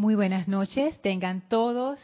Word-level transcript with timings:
Muy 0.00 0.14
buenas 0.14 0.48
noches, 0.48 0.98
tengan 1.02 1.46
todos. 1.46 1.98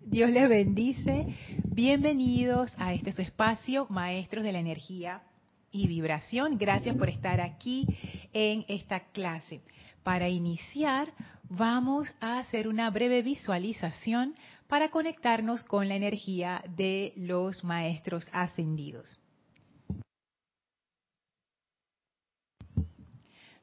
Dios 0.00 0.28
les 0.30 0.48
bendice. 0.48 1.36
Bienvenidos 1.66 2.74
a 2.78 2.92
este 2.94 3.12
su 3.12 3.22
espacio, 3.22 3.86
Maestros 3.90 4.42
de 4.42 4.50
la 4.50 4.58
Energía 4.58 5.22
y 5.70 5.86
Vibración. 5.86 6.58
Gracias 6.58 6.96
por 6.96 7.08
estar 7.08 7.40
aquí 7.40 7.86
en 8.32 8.64
esta 8.66 9.04
clase. 9.12 9.60
Para 10.02 10.28
iniciar, 10.28 11.12
vamos 11.48 12.12
a 12.20 12.40
hacer 12.40 12.66
una 12.66 12.90
breve 12.90 13.22
visualización 13.22 14.34
para 14.66 14.90
conectarnos 14.90 15.62
con 15.62 15.88
la 15.88 15.94
energía 15.94 16.64
de 16.76 17.12
los 17.14 17.62
Maestros 17.62 18.26
ascendidos. 18.32 19.20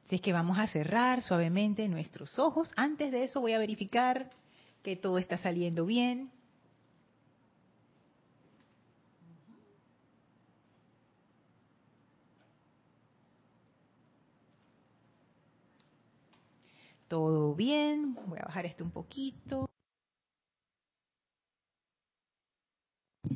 Así 0.06 0.14
es 0.14 0.20
que 0.22 0.32
vamos 0.32 0.56
a 0.60 0.68
cerrar 0.68 1.20
suavemente 1.20 1.88
nuestros 1.88 2.38
ojos. 2.38 2.70
Antes 2.76 3.10
de 3.10 3.24
eso 3.24 3.40
voy 3.40 3.54
a 3.54 3.58
verificar 3.58 4.30
que 4.84 4.94
todo 4.94 5.18
está 5.18 5.36
saliendo 5.36 5.84
bien. 5.84 6.30
Todo 17.08 17.56
bien. 17.56 18.14
Voy 18.28 18.38
a 18.38 18.44
bajar 18.44 18.64
esto 18.66 18.84
un 18.84 18.92
poquito. 18.92 19.68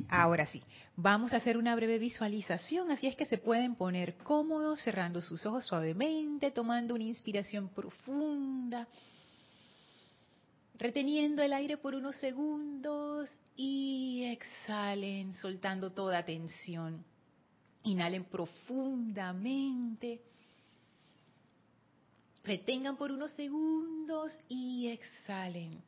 Ahora 0.09 0.45
sí, 0.47 0.61
vamos 0.95 1.33
a 1.33 1.37
hacer 1.37 1.57
una 1.57 1.75
breve 1.75 1.97
visualización, 1.97 2.91
así 2.91 3.07
es 3.07 3.15
que 3.15 3.25
se 3.25 3.37
pueden 3.37 3.75
poner 3.75 4.17
cómodos, 4.17 4.81
cerrando 4.81 5.21
sus 5.21 5.45
ojos 5.45 5.65
suavemente, 5.65 6.51
tomando 6.51 6.95
una 6.95 7.03
inspiración 7.03 7.69
profunda, 7.69 8.87
reteniendo 10.77 11.41
el 11.41 11.53
aire 11.53 11.77
por 11.77 11.95
unos 11.95 12.15
segundos 12.17 13.29
y 13.55 14.23
exhalen, 14.25 15.33
soltando 15.33 15.91
toda 15.91 16.23
tensión. 16.23 17.03
Inhalen 17.83 18.25
profundamente, 18.25 20.21
retengan 22.43 22.97
por 22.97 23.11
unos 23.11 23.31
segundos 23.31 24.37
y 24.47 24.87
exhalen 24.87 25.81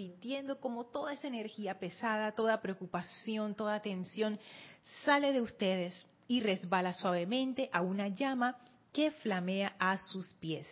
sintiendo 0.00 0.58
como 0.60 0.86
toda 0.86 1.12
esa 1.12 1.28
energía 1.28 1.78
pesada, 1.78 2.32
toda 2.32 2.62
preocupación, 2.62 3.54
toda 3.54 3.82
tensión 3.82 4.40
sale 5.04 5.30
de 5.30 5.42
ustedes 5.42 6.06
y 6.26 6.40
resbala 6.40 6.94
suavemente 6.94 7.68
a 7.70 7.82
una 7.82 8.08
llama 8.08 8.56
que 8.94 9.10
flamea 9.10 9.76
a 9.78 9.98
sus 9.98 10.32
pies. 10.40 10.66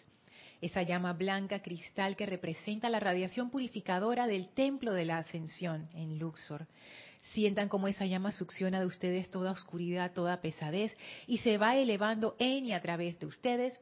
Esa 0.63 0.83
llama 0.83 1.13
blanca 1.13 1.61
cristal 1.61 2.17
que 2.17 2.25
representa 2.25 2.89
la 2.89 3.01
radiación 3.01 3.51
purificadora 3.51 4.27
del 4.27 4.49
templo 4.49 4.95
de 4.95 5.05
la 5.05 5.19
ascensión 5.19 5.91
en 5.93 6.19
Luxor. 6.19 6.67
Sientan 7.35 7.69
como 7.69 7.87
esa 7.87 8.07
llama 8.07 8.33
succiona 8.33 8.81
de 8.81 8.87
ustedes 8.87 9.29
toda 9.29 9.51
oscuridad, 9.51 10.13
toda 10.15 10.41
pesadez 10.41 10.97
y 11.27 11.37
se 11.39 11.59
va 11.59 11.77
elevando 11.77 12.35
en 12.39 12.65
y 12.65 12.73
a 12.73 12.81
través 12.81 13.21
de 13.21 13.27
ustedes 13.27 13.79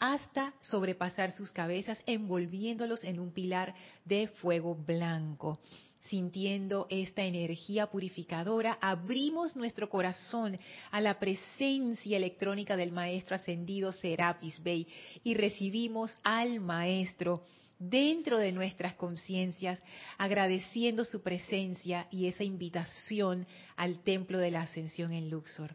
hasta 0.00 0.54
sobrepasar 0.60 1.32
sus 1.32 1.50
cabezas, 1.50 1.98
envolviéndolos 2.06 3.04
en 3.04 3.18
un 3.20 3.32
pilar 3.32 3.74
de 4.04 4.28
fuego 4.28 4.74
blanco. 4.74 5.58
Sintiendo 6.02 6.86
esta 6.88 7.22
energía 7.24 7.88
purificadora, 7.88 8.78
abrimos 8.80 9.56
nuestro 9.56 9.90
corazón 9.90 10.58
a 10.90 11.00
la 11.00 11.18
presencia 11.18 12.16
electrónica 12.16 12.76
del 12.76 12.92
Maestro 12.92 13.36
Ascendido 13.36 13.92
Serapis 13.92 14.62
Bey 14.62 14.86
y 15.22 15.34
recibimos 15.34 16.16
al 16.22 16.60
Maestro 16.60 17.44
dentro 17.78 18.38
de 18.38 18.52
nuestras 18.52 18.94
conciencias, 18.94 19.82
agradeciendo 20.16 21.04
su 21.04 21.22
presencia 21.22 22.08
y 22.10 22.26
esa 22.26 22.44
invitación 22.44 23.46
al 23.76 24.02
Templo 24.02 24.38
de 24.38 24.50
la 24.50 24.62
Ascensión 24.62 25.12
en 25.12 25.30
Luxor. 25.30 25.74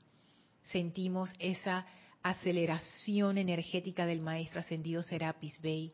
Sentimos 0.64 1.30
esa 1.40 1.86
aceleración 2.23 3.38
energética 3.38 4.06
del 4.06 4.22
Maestro 4.22 4.61
Ascendido 4.61 5.03
Serapis 5.03 5.61
Bey 5.61 5.91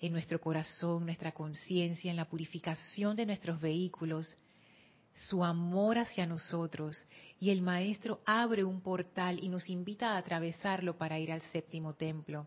en 0.00 0.12
nuestro 0.12 0.40
corazón, 0.40 1.06
nuestra 1.06 1.32
conciencia, 1.32 2.10
en 2.10 2.16
la 2.16 2.28
purificación 2.28 3.16
de 3.16 3.26
nuestros 3.26 3.60
vehículos, 3.60 4.36
su 5.14 5.44
amor 5.44 5.98
hacia 5.98 6.26
nosotros. 6.26 7.06
Y 7.40 7.50
el 7.50 7.62
Maestro 7.62 8.20
abre 8.24 8.64
un 8.64 8.80
portal 8.80 9.42
y 9.42 9.48
nos 9.48 9.68
invita 9.68 10.12
a 10.12 10.18
atravesarlo 10.18 10.96
para 10.96 11.18
ir 11.18 11.32
al 11.32 11.42
séptimo 11.42 11.94
templo. 11.94 12.46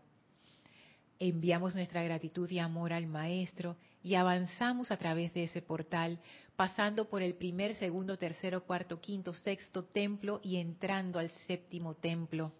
Enviamos 1.18 1.74
nuestra 1.74 2.02
gratitud 2.02 2.50
y 2.50 2.58
amor 2.58 2.92
al 2.92 3.06
Maestro 3.06 3.76
y 4.02 4.14
avanzamos 4.16 4.90
a 4.90 4.96
través 4.96 5.32
de 5.34 5.44
ese 5.44 5.62
portal, 5.62 6.18
pasando 6.56 7.08
por 7.08 7.22
el 7.22 7.34
primer, 7.34 7.74
segundo, 7.74 8.18
tercero, 8.18 8.64
cuarto, 8.64 9.00
quinto, 9.00 9.32
sexto 9.32 9.84
templo 9.84 10.40
y 10.42 10.56
entrando 10.56 11.18
al 11.18 11.30
séptimo 11.46 11.94
templo 11.94 12.52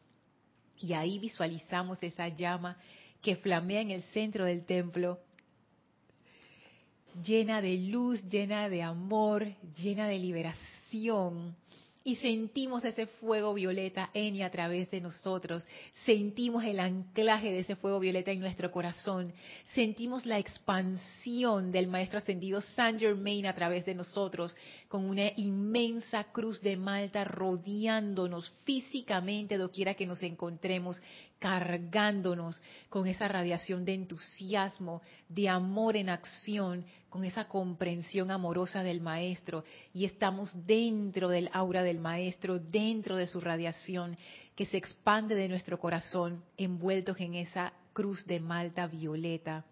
y 0.82 0.94
ahí 0.94 1.19
visualizamos 1.19 2.03
esa 2.03 2.28
llama 2.28 2.76
que 3.20 3.37
flamea 3.37 3.81
en 3.81 3.91
el 3.91 4.03
centro 4.03 4.44
del 4.44 4.65
templo, 4.65 5.20
llena 7.25 7.60
de 7.60 7.76
luz, 7.78 8.22
llena 8.25 8.69
de 8.69 8.82
amor, 8.82 9.47
llena 9.76 10.09
de 10.09 10.19
liberación 10.19 11.56
y 12.05 12.17
sentimos 12.17 12.85
ese 12.85 13.07
fuego 13.07 13.55
violeta 13.55 14.11
en 14.15 14.37
y 14.37 14.43
a 14.43 14.51
través 14.51 14.91
de 14.91 15.01
nosotros, 15.01 15.65
sentimos 16.05 16.65
el 16.65 16.81
anclaje 16.81 17.51
de 17.51 17.61
ese 17.61 17.77
fuego 17.77 18.01
violeta 18.01 18.31
en 18.31 18.41
nuestro 18.41 18.71
corazón, 18.71 19.33
sentimos 19.75 20.27
la 20.27 20.39
expansión 20.39 21.73
del 21.73 21.87
Maestro 21.87 22.19
Ascendido 22.19 22.61
Saint 22.61 23.01
Germain 23.01 23.47
a 23.47 23.55
través 23.55 23.85
de 23.85 23.95
nosotros, 23.95 24.57
con 24.89 25.05
una 25.05 25.31
inmensa 25.37 26.25
cruz 26.25 26.61
de 26.61 26.77
Malta 26.77 27.25
rodeándonos 27.25 28.53
físicamente 28.65 29.57
doquiera 29.57 29.95
que 29.95 30.07
nos 30.07 30.23
encontremos, 30.23 31.01
cargándonos 31.43 32.63
con 32.89 33.09
esa 33.09 33.27
radiación 33.27 33.85
de 33.85 33.95
entusiasmo, 33.95 35.03
de 35.29 35.49
amor 35.49 35.97
en 35.97 36.09
acción, 36.09 36.87
con 37.09 37.25
esa 37.25 37.49
comprensión 37.49 38.31
amorosa 38.31 38.85
del 38.85 39.01
Maestro 39.01 39.65
y 39.93 40.05
estamos 40.05 40.53
dentro 40.65 41.29
del 41.29 41.51
aura 41.53 41.83
del 41.83 41.99
Maestro, 41.99 42.61
dentro 42.61 43.17
de 43.17 43.27
su 43.27 43.41
radiación 43.41 44.17
que 44.55 44.67
se 44.67 44.77
expande 44.77 45.35
de 45.35 45.49
nuestro 45.49 45.81
corazón, 45.81 46.45
envueltos 46.57 47.19
en 47.19 47.35
esa 47.35 47.73
cruz 47.93 48.25
de 48.25 48.39
malta 48.39 48.87
violeta. 48.87 49.65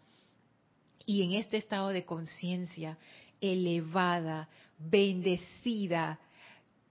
Y 1.06 1.22
en 1.22 1.34
este 1.34 1.56
estado 1.56 1.90
de 1.90 2.04
conciencia 2.04 2.98
elevada, 3.40 4.48
bendecida, 4.76 6.18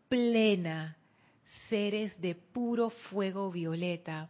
plena, 0.08 0.96
seres 1.68 2.20
de 2.22 2.36
puro 2.36 2.90
fuego 2.90 3.52
violeta, 3.52 4.30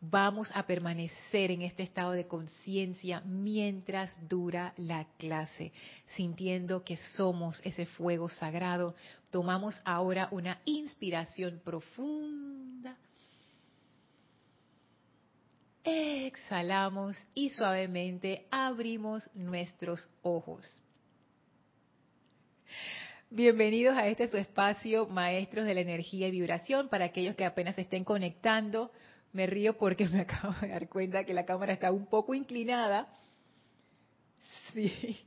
vamos 0.00 0.50
a 0.54 0.66
permanecer 0.66 1.50
en 1.50 1.62
este 1.62 1.82
estado 1.82 2.12
de 2.12 2.26
conciencia 2.26 3.20
mientras 3.22 4.16
dura 4.28 4.72
la 4.76 5.06
clase, 5.18 5.72
sintiendo 6.16 6.84
que 6.84 6.96
somos 6.96 7.60
ese 7.64 7.86
fuego 7.86 8.28
sagrado. 8.28 8.94
Tomamos 9.30 9.80
ahora 9.84 10.28
una 10.30 10.60
inspiración 10.64 11.60
profunda. 11.64 12.96
Exhalamos 15.84 17.16
y 17.34 17.50
suavemente 17.50 18.46
abrimos 18.50 19.28
nuestros 19.34 20.08
ojos. 20.22 20.82
Bienvenidos 23.30 23.96
a 23.96 24.06
este 24.06 24.28
su 24.28 24.38
espacio, 24.38 25.06
Maestros 25.06 25.66
de 25.66 25.74
la 25.74 25.80
Energía 25.80 26.28
y 26.28 26.30
Vibración, 26.30 26.88
para 26.88 27.06
aquellos 27.06 27.36
que 27.36 27.44
apenas 27.44 27.78
estén 27.78 28.04
conectando 28.04 28.90
me 29.32 29.46
río 29.46 29.76
porque 29.76 30.08
me 30.08 30.20
acabo 30.22 30.54
de 30.60 30.68
dar 30.68 30.88
cuenta 30.88 31.24
que 31.24 31.34
la 31.34 31.44
cámara 31.44 31.72
está 31.72 31.92
un 31.92 32.06
poco 32.06 32.34
inclinada. 32.34 33.08
Sí. 34.72 35.18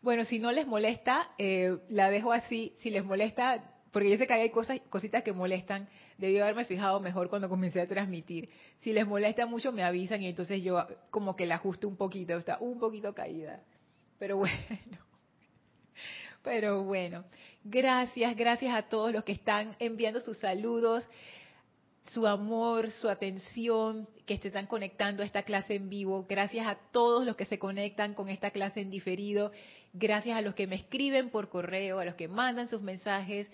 Bueno, 0.00 0.24
si 0.24 0.38
no 0.38 0.52
les 0.52 0.66
molesta, 0.66 1.30
eh, 1.38 1.76
la 1.88 2.10
dejo 2.10 2.32
así. 2.32 2.72
Si 2.78 2.90
les 2.90 3.04
molesta, 3.04 3.64
porque 3.90 4.10
yo 4.10 4.16
sé 4.16 4.26
que 4.26 4.32
hay 4.32 4.50
cosas, 4.50 4.80
cositas 4.90 5.22
que 5.22 5.32
molestan, 5.32 5.88
debí 6.18 6.38
haberme 6.38 6.64
fijado 6.64 7.00
mejor 7.00 7.28
cuando 7.28 7.48
comencé 7.48 7.80
a 7.80 7.88
transmitir. 7.88 8.48
Si 8.78 8.92
les 8.92 9.06
molesta 9.06 9.46
mucho, 9.46 9.72
me 9.72 9.82
avisan 9.82 10.22
y 10.22 10.28
entonces 10.28 10.62
yo 10.62 10.86
como 11.10 11.34
que 11.34 11.46
la 11.46 11.56
ajusto 11.56 11.88
un 11.88 11.96
poquito, 11.96 12.36
está 12.36 12.58
un 12.60 12.78
poquito 12.78 13.14
caída. 13.14 13.60
Pero 14.18 14.36
bueno, 14.38 14.98
pero 16.42 16.84
bueno, 16.84 17.24
gracias, 17.64 18.36
gracias 18.36 18.74
a 18.74 18.82
todos 18.82 19.12
los 19.12 19.24
que 19.24 19.32
están 19.32 19.76
enviando 19.80 20.20
sus 20.20 20.38
saludos 20.38 21.08
su 22.12 22.26
amor, 22.26 22.90
su 22.90 23.08
atención, 23.08 24.08
que 24.26 24.38
se 24.38 24.48
están 24.48 24.66
conectando 24.66 25.22
a 25.22 25.26
esta 25.26 25.42
clase 25.42 25.74
en 25.74 25.88
vivo. 25.88 26.26
Gracias 26.28 26.66
a 26.66 26.76
todos 26.92 27.26
los 27.26 27.36
que 27.36 27.44
se 27.44 27.58
conectan 27.58 28.14
con 28.14 28.28
esta 28.28 28.50
clase 28.50 28.80
en 28.80 28.90
diferido. 28.90 29.52
Gracias 29.92 30.36
a 30.36 30.40
los 30.40 30.54
que 30.54 30.66
me 30.66 30.76
escriben 30.76 31.30
por 31.30 31.48
correo, 31.48 31.98
a 31.98 32.04
los 32.04 32.14
que 32.14 32.28
mandan 32.28 32.68
sus 32.68 32.82
mensajes. 32.82 33.50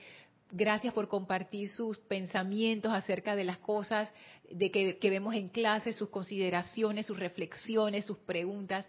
Gracias 0.50 0.94
por 0.94 1.08
compartir 1.08 1.68
sus 1.68 1.98
pensamientos 1.98 2.92
acerca 2.92 3.34
de 3.34 3.44
las 3.44 3.58
cosas 3.58 4.12
de 4.50 4.70
que, 4.70 4.98
que 4.98 5.10
vemos 5.10 5.34
en 5.34 5.48
clase, 5.48 5.92
sus 5.92 6.10
consideraciones, 6.10 7.06
sus 7.06 7.18
reflexiones, 7.18 8.06
sus 8.06 8.18
preguntas. 8.18 8.86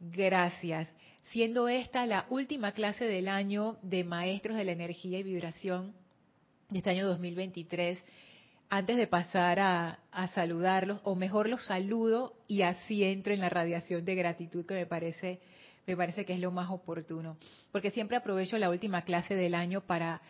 gracias. 0.00 0.88
Siendo 1.30 1.68
esta 1.68 2.04
la 2.06 2.26
última 2.30 2.72
clase 2.72 3.04
del 3.04 3.28
año 3.28 3.78
de 3.82 4.04
Maestros 4.04 4.56
de 4.56 4.64
la 4.64 4.72
Energía 4.72 5.20
y 5.20 5.22
Vibración 5.22 5.94
de 6.68 6.78
este 6.78 6.90
año 6.90 7.06
2023, 7.06 8.04
antes 8.74 8.96
de 8.96 9.06
pasar 9.06 9.60
a, 9.60 9.98
saludarlos, 10.28 10.98
o 11.04 11.14
mejor 11.14 11.46
los 11.46 11.62
saludo 11.66 12.32
y 12.48 12.62
así 12.62 13.04
entro 13.04 13.34
en 13.34 13.40
la 13.40 13.50
radiación 13.50 14.02
de 14.02 14.14
gratitud 14.14 14.64
que 14.64 14.72
me 14.72 14.86
parece, 14.86 15.42
me 15.86 15.94
parece 15.94 16.24
que 16.24 16.32
es 16.32 16.40
lo 16.40 16.50
más 16.52 16.70
oportuno. 16.70 17.36
Porque 17.70 17.90
siempre 17.90 18.16
aprovecho 18.16 18.56
la 18.56 18.70
última 18.70 19.02
clase 19.02 19.34
del 19.34 19.54
año 19.54 19.82
para, 19.82 20.22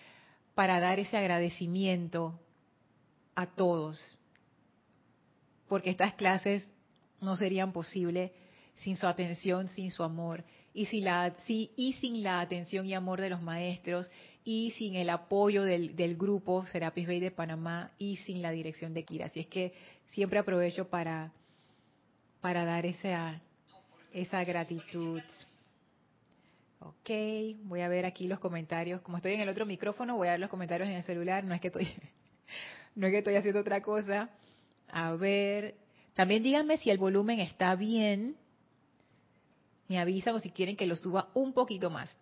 para 0.56 0.80
dar 0.80 0.98
ese 0.98 1.16
agradecimiento 1.16 2.40
a 3.36 3.46
todos. 3.46 4.18
Porque 5.68 5.90
estas 5.90 6.14
clases 6.14 6.68
no 7.20 7.36
serían 7.36 7.72
posibles 7.72 8.32
sin 8.74 8.96
su 8.96 9.06
atención, 9.06 9.68
sin 9.68 9.92
su 9.92 10.02
amor 10.02 10.42
y 10.74 10.86
sin 10.86 11.04
la, 11.04 11.34
y 11.46 11.92
sin 12.00 12.22
la 12.22 12.40
atención 12.40 12.86
y 12.86 12.94
amor 12.94 13.20
de 13.20 13.30
los 13.30 13.42
maestros 13.42 14.10
y 14.44 14.72
sin 14.72 14.96
el 14.96 15.10
apoyo 15.10 15.62
del, 15.62 15.94
del 15.94 16.16
grupo 16.16 16.66
Serapis 16.66 17.06
Bay 17.06 17.20
de 17.20 17.30
Panamá 17.30 17.90
y 17.98 18.16
sin 18.16 18.42
la 18.42 18.50
dirección 18.50 18.94
de 18.94 19.04
Kira. 19.04 19.26
Así 19.26 19.40
es 19.40 19.46
que 19.46 19.72
siempre 20.10 20.38
aprovecho 20.38 20.88
para, 20.88 21.32
para 22.40 22.64
dar 22.64 22.86
esa, 22.86 23.40
esa 24.12 24.44
gratitud. 24.44 25.20
Ok, 26.80 27.10
voy 27.64 27.80
a 27.80 27.88
ver 27.88 28.06
aquí 28.06 28.26
los 28.26 28.40
comentarios. 28.40 29.00
Como 29.02 29.18
estoy 29.18 29.34
en 29.34 29.40
el 29.40 29.48
otro 29.48 29.66
micrófono, 29.66 30.16
voy 30.16 30.28
a 30.28 30.32
ver 30.32 30.40
los 30.40 30.50
comentarios 30.50 30.88
en 30.88 30.96
el 30.96 31.04
celular. 31.04 31.44
No 31.44 31.54
es 31.54 31.60
que 31.60 31.68
estoy, 31.68 31.86
no 32.96 33.06
es 33.06 33.12
que 33.12 33.18
estoy 33.18 33.36
haciendo 33.36 33.60
otra 33.60 33.82
cosa. 33.82 34.30
A 34.88 35.12
ver, 35.12 35.76
también 36.14 36.42
díganme 36.42 36.78
si 36.78 36.90
el 36.90 36.98
volumen 36.98 37.40
está 37.40 37.76
bien. 37.76 38.36
Me 39.92 39.98
avisan 39.98 40.40
si 40.40 40.50
quieren 40.50 40.74
que 40.74 40.86
lo 40.86 40.96
suba 40.96 41.28
un 41.34 41.52
poquito 41.52 41.90
más. 41.90 42.16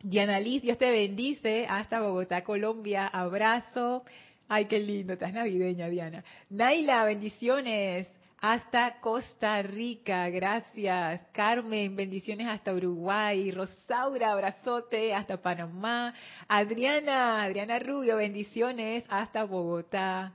Diana 0.00 0.40
Liz, 0.40 0.62
Dios 0.62 0.78
te 0.78 0.90
bendice. 0.90 1.66
Hasta 1.68 2.00
Bogotá, 2.00 2.42
Colombia. 2.42 3.06
Abrazo. 3.06 4.02
Ay, 4.48 4.64
qué 4.64 4.78
lindo. 4.78 5.12
Estás 5.12 5.34
navideña, 5.34 5.90
Diana. 5.90 6.24
Naila, 6.48 7.04
bendiciones. 7.04 8.10
Hasta 8.38 8.98
Costa 9.00 9.60
Rica, 9.60 10.30
gracias. 10.30 11.20
Carmen, 11.32 11.94
bendiciones 11.94 12.48
hasta 12.48 12.72
Uruguay. 12.72 13.50
Rosaura, 13.50 14.32
abrazote 14.32 15.14
hasta 15.14 15.36
Panamá. 15.36 16.14
Adriana, 16.48 17.42
Adriana 17.42 17.78
Rubio, 17.78 18.16
bendiciones 18.16 19.04
hasta 19.10 19.44
Bogotá. 19.44 20.32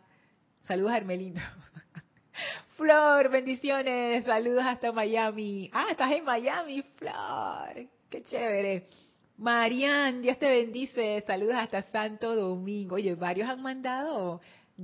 Saludos 0.62 0.92
a 0.92 0.98
Hermelindo. 0.98 1.42
Flor, 2.78 3.30
bendiciones. 3.30 4.24
Saludos 4.26 4.64
hasta 4.64 4.92
Miami. 4.92 5.68
Ah, 5.74 5.88
estás 5.90 6.12
en 6.12 6.24
Miami, 6.24 6.84
Flor. 6.96 7.88
Qué 8.08 8.22
chévere. 8.22 8.86
Marian, 9.36 10.22
Dios 10.22 10.38
te 10.38 10.48
bendice. 10.48 11.24
Saludos 11.26 11.56
hasta 11.56 11.82
Santo 11.82 12.36
Domingo. 12.36 12.94
Oye, 12.94 13.16
varios 13.16 13.50
han 13.50 13.64
mandado 13.64 14.42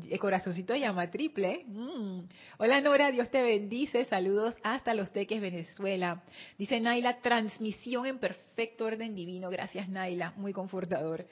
el 0.10 0.18
corazoncito 0.18 0.76
llama 0.76 1.12
triple. 1.12 1.66
Mm. 1.68 2.22
Hola 2.58 2.82
Nora, 2.82 3.12
Dios 3.12 3.30
te 3.30 3.44
bendice. 3.44 4.06
Saludos 4.06 4.58
hasta 4.64 4.96
Los 4.96 5.12
Teques, 5.14 5.40
Venezuela. 5.40 6.24
Dice 6.58 6.80
Naila, 6.80 7.22
transmisión 7.22 8.08
en 8.08 8.18
perfecto 8.18 8.86
orden 8.86 9.14
divino. 9.14 9.52
Gracias 9.52 9.88
Naila, 9.88 10.34
muy 10.36 10.52
confortador. 10.52 11.28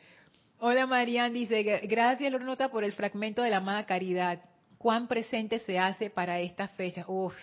Hola 0.60 0.86
Marian, 0.86 1.34
dice, 1.34 1.64
gracias 1.64 2.32
Lornota 2.32 2.70
por 2.70 2.84
el 2.84 2.92
fragmento 2.92 3.42
de 3.42 3.50
la 3.50 3.58
amada 3.58 3.88
caridad. 3.88 4.40
¿Cuán 4.82 5.08
presente 5.08 5.60
se 5.60 5.78
hace 5.78 6.10
para 6.10 6.40
esta 6.40 6.68
fecha? 6.70 7.06
Uf, 7.08 7.36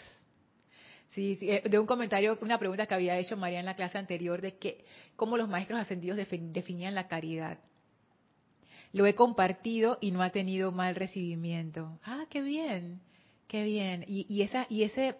eh, 1.17 1.62
de 1.70 1.79
un 1.79 1.87
comentario, 1.87 2.37
una 2.40 2.58
pregunta 2.58 2.87
que 2.87 2.94
había 2.94 3.17
hecho 3.17 3.37
María 3.37 3.61
en 3.61 3.64
la 3.64 3.76
clase 3.76 3.96
anterior 3.96 4.40
de 4.40 4.56
que 4.56 4.85
cómo 5.14 5.37
los 5.37 5.49
maestros 5.49 5.81
ascendidos 5.81 6.19
definían 6.19 6.96
la 6.96 7.06
caridad. 7.06 7.61
Lo 8.93 9.06
he 9.06 9.14
compartido 9.14 9.99
y 10.00 10.11
no 10.11 10.20
ha 10.23 10.31
tenido 10.31 10.73
mal 10.73 10.96
recibimiento. 10.96 12.00
Ah, 12.02 12.25
qué 12.29 12.43
bien, 12.43 13.00
qué 13.46 13.62
bien. 13.62 14.05
Y, 14.08 14.43
esa, 14.43 14.67
y 14.69 14.82
ese, 14.82 15.14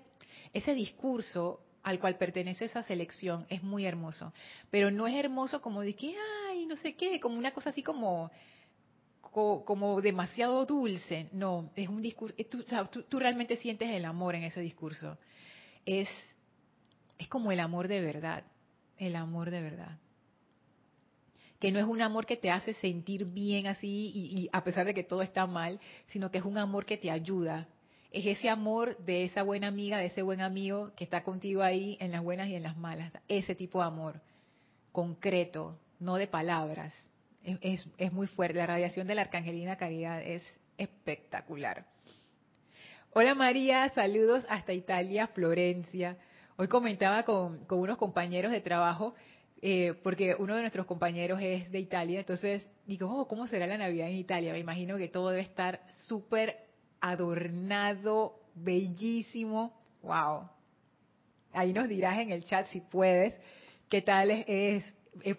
ese 0.53 0.75
discurso 0.75 1.61
al 1.85 2.01
cual 2.01 2.19
pertenece 2.19 2.65
esa 2.65 2.83
selección 2.83 3.47
es 3.49 3.63
muy 3.63 3.87
hermoso. 3.87 4.33
Pero 4.71 4.91
no 4.91 5.07
es 5.07 5.15
hermoso 5.15 5.63
como 5.63 5.83
de 5.83 5.95
que, 5.95 6.17
ay, 6.49 6.67
no 6.67 6.75
sé 6.79 6.97
qué, 6.97 7.21
como 7.21 7.39
una 7.39 7.53
cosa 7.53 7.71
así 7.71 7.85
como, 7.85 8.33
como, 9.31 10.01
demasiado 10.01 10.65
dulce. 10.67 11.29
No, 11.33 11.71
es 11.77 11.89
un 11.89 12.03
discurso, 12.03 12.35
tú 13.09 13.19
realmente 13.19 13.57
sientes 13.57 13.91
el 13.91 14.05
amor 14.05 14.35
en 14.35 14.45
ese 14.45 14.61
discurso 14.61 15.19
es, 15.97 16.09
es 17.19 17.29
como 17.29 17.51
el 17.51 17.61
amor 17.61 17.89
de 17.89 18.01
verdad, 18.01 18.45
el 18.99 19.17
amor 19.17 19.51
de 19.51 19.63
verdad. 19.63 19.99
Que 21.59 21.73
no 21.73 21.79
es 21.79 21.87
un 21.87 22.03
amor 22.03 22.27
que 22.27 22.37
te 22.37 22.51
hace 22.51 22.75
sentir 22.75 23.25
bien 23.25 23.67
así 23.67 24.13
y, 24.15 24.49
a 24.53 24.63
pesar 24.63 24.87
de 24.87 24.95
que 24.95 25.03
todo 25.03 25.23
está 25.23 25.47
mal, 25.47 25.81
sino 26.09 26.31
que 26.31 26.39
es 26.39 26.45
un 26.45 26.59
amor 26.59 26.85
que 26.85 26.99
te 26.99 27.11
ayuda. 27.11 27.67
Es 28.13 28.27
ese 28.27 28.49
amor 28.49 28.97
de 28.99 29.25
esa 29.25 29.43
buena 29.43 29.67
amiga, 29.67 29.99
de 29.99 30.07
ese 30.07 30.23
buen 30.23 30.41
amigo 30.41 30.93
que 30.95 31.05
está 31.05 31.25
contigo 31.25 31.63
ahí 31.63 31.97
en 32.01 32.13
las 32.13 32.23
buenas 32.23 32.49
y 32.49 32.55
en 32.55 32.63
las 32.63 32.77
malas. 32.77 33.13
Ese 33.27 33.55
tipo 33.55 33.81
de 33.81 33.87
amor, 33.87 34.21
concreto, 34.93 35.79
no 35.99 36.17
de 36.17 36.27
palabras. 36.27 36.95
Es, 37.63 37.89
es, 37.97 38.13
muy 38.13 38.27
fuerte. 38.27 38.59
La 38.59 38.67
radiación 38.67 39.07
de 39.07 39.15
la 39.15 39.23
Arcangelina 39.23 39.77
Caridad 39.77 40.21
es 40.21 40.45
espectacular. 40.77 41.87
Hola 43.15 43.35
María, 43.35 43.89
saludos 43.89 44.45
hasta 44.51 44.75
Italia, 44.75 45.29
Florencia. 45.29 46.19
Hoy 46.57 46.69
comentaba 46.69 47.23
con, 47.23 47.67
unos 47.71 47.97
compañeros 47.97 48.53
de 48.53 48.61
trabajo, 48.61 49.15
eh, 49.63 49.95
porque 50.03 50.35
uno 50.39 50.57
de 50.57 50.61
nuestros 50.61 50.85
compañeros 50.85 51.41
es 51.41 51.73
de 51.73 51.79
Italia, 51.79 52.19
entonces 52.21 52.69
digo, 52.87 53.11
oh, 53.11 53.27
¿cómo 53.27 53.47
será 53.47 53.67
la 53.67 53.79
Navidad 53.79 54.09
en 54.09 54.17
Italia? 54.17 54.53
Me 54.53 54.59
imagino 54.59 54.99
que 54.99 55.09
todo 55.09 55.31
debe 55.31 55.41
estar 55.41 55.81
súper 56.03 56.67
adornado, 57.01 58.41
bellísimo. 58.55 59.73
¡Wow! 60.03 60.51
Ahí 61.55 61.73
nos 61.73 61.89
dirás 61.89 62.19
en 62.19 62.31
el 62.31 62.45
chat 62.45 62.67
si 62.67 62.83
puedes 62.83 63.41
qué 63.89 64.03
tal 64.03 64.31
es, 64.31 64.45
es, 64.47 64.85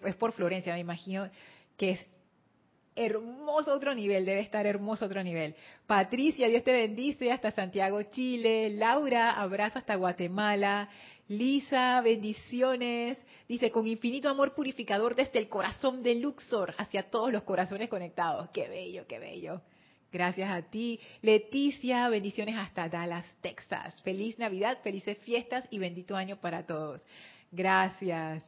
es 0.04 0.16
por 0.16 0.32
Florencia, 0.32 0.74
me 0.74 0.80
imagino 0.80 1.30
que 1.80 1.92
es 1.92 2.06
hermoso 2.94 3.72
otro 3.72 3.94
nivel, 3.94 4.26
debe 4.26 4.40
estar 4.40 4.66
hermoso 4.66 5.06
otro 5.06 5.22
nivel. 5.22 5.54
Patricia, 5.86 6.46
Dios 6.46 6.62
te 6.62 6.72
bendice 6.72 7.32
hasta 7.32 7.50
Santiago, 7.50 8.02
Chile. 8.02 8.68
Laura, 8.68 9.40
abrazo 9.40 9.78
hasta 9.78 9.94
Guatemala. 9.94 10.90
Lisa, 11.26 12.02
bendiciones. 12.02 13.16
Dice, 13.48 13.70
con 13.70 13.86
infinito 13.86 14.28
amor 14.28 14.54
purificador 14.54 15.14
desde 15.14 15.38
el 15.38 15.48
corazón 15.48 16.02
de 16.02 16.16
Luxor 16.16 16.74
hacia 16.76 17.08
todos 17.08 17.32
los 17.32 17.44
corazones 17.44 17.88
conectados. 17.88 18.50
Qué 18.50 18.68
bello, 18.68 19.06
qué 19.08 19.18
bello. 19.18 19.62
Gracias 20.12 20.50
a 20.50 20.60
ti. 20.60 21.00
Leticia, 21.22 22.10
bendiciones 22.10 22.56
hasta 22.58 22.90
Dallas, 22.90 23.24
Texas. 23.40 24.02
Feliz 24.02 24.38
Navidad, 24.38 24.80
felices 24.82 25.16
fiestas 25.16 25.66
y 25.70 25.78
bendito 25.78 26.14
año 26.14 26.36
para 26.36 26.66
todos. 26.66 27.02
Gracias. 27.50 28.44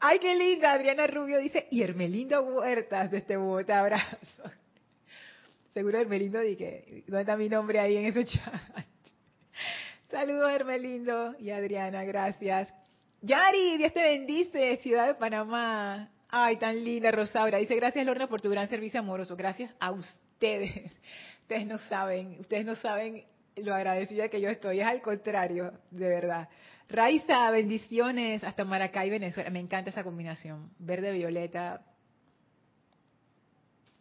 Ay, 0.00 0.18
qué 0.20 0.34
linda. 0.34 0.72
Adriana 0.72 1.06
Rubio 1.06 1.38
dice, 1.38 1.66
y 1.70 1.82
Hermelindo 1.82 2.42
Huertas 2.42 3.10
de 3.10 3.18
este 3.18 3.36
Bogotá, 3.36 3.80
abrazo. 3.80 4.42
Seguro 5.74 5.98
Hermelindo 5.98 6.40
dije, 6.40 7.04
¿dónde 7.06 7.20
está 7.22 7.36
mi 7.36 7.48
nombre 7.48 7.80
ahí 7.80 7.96
en 7.96 8.06
ese 8.06 8.24
chat? 8.24 8.54
Saludos 10.10 10.50
Hermelindo 10.52 11.34
y 11.38 11.50
Adriana, 11.50 12.04
gracias. 12.04 12.72
Yari, 13.20 13.76
Dios 13.76 13.92
te 13.92 14.02
bendice, 14.02 14.76
Ciudad 14.78 15.08
de 15.08 15.14
Panamá. 15.14 16.08
Ay, 16.28 16.56
tan 16.56 16.84
linda 16.84 17.10
Rosaura. 17.10 17.58
Dice, 17.58 17.74
gracias 17.74 18.06
Lorna 18.06 18.28
por 18.28 18.40
tu 18.40 18.50
gran 18.50 18.68
servicio 18.68 19.00
amoroso. 19.00 19.36
Gracias 19.36 19.74
a 19.80 19.90
ustedes. 19.90 20.92
Ustedes 21.42 21.66
no 21.66 21.78
saben, 21.78 22.36
ustedes 22.40 22.66
no 22.66 22.74
saben 22.74 23.24
lo 23.56 23.74
agradecida 23.74 24.28
que 24.28 24.38
yo 24.38 24.50
estoy. 24.50 24.80
Es 24.80 24.86
al 24.86 25.00
contrario, 25.00 25.72
de 25.90 26.06
verdad. 26.06 26.46
Raiza, 26.88 27.50
bendiciones 27.50 28.42
hasta 28.44 28.64
Maracay, 28.64 29.10
Venezuela. 29.10 29.50
Me 29.50 29.60
encanta 29.60 29.90
esa 29.90 30.04
combinación. 30.04 30.70
Verde-violeta. 30.78 31.82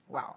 Wow. 0.07 0.35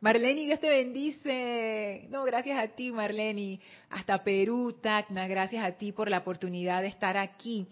Marleni, 0.00 0.46
Dios 0.46 0.60
te 0.60 0.68
bendice. 0.68 2.06
No, 2.10 2.24
gracias 2.24 2.58
a 2.58 2.68
ti, 2.68 2.92
Marleni. 2.92 3.60
Hasta 3.90 4.22
Perú, 4.22 4.72
Tacna, 4.80 5.26
gracias 5.26 5.64
a 5.64 5.72
ti 5.72 5.92
por 5.92 6.08
la 6.08 6.18
oportunidad 6.18 6.82
de 6.82 6.88
estar 6.88 7.16
aquí. 7.16 7.68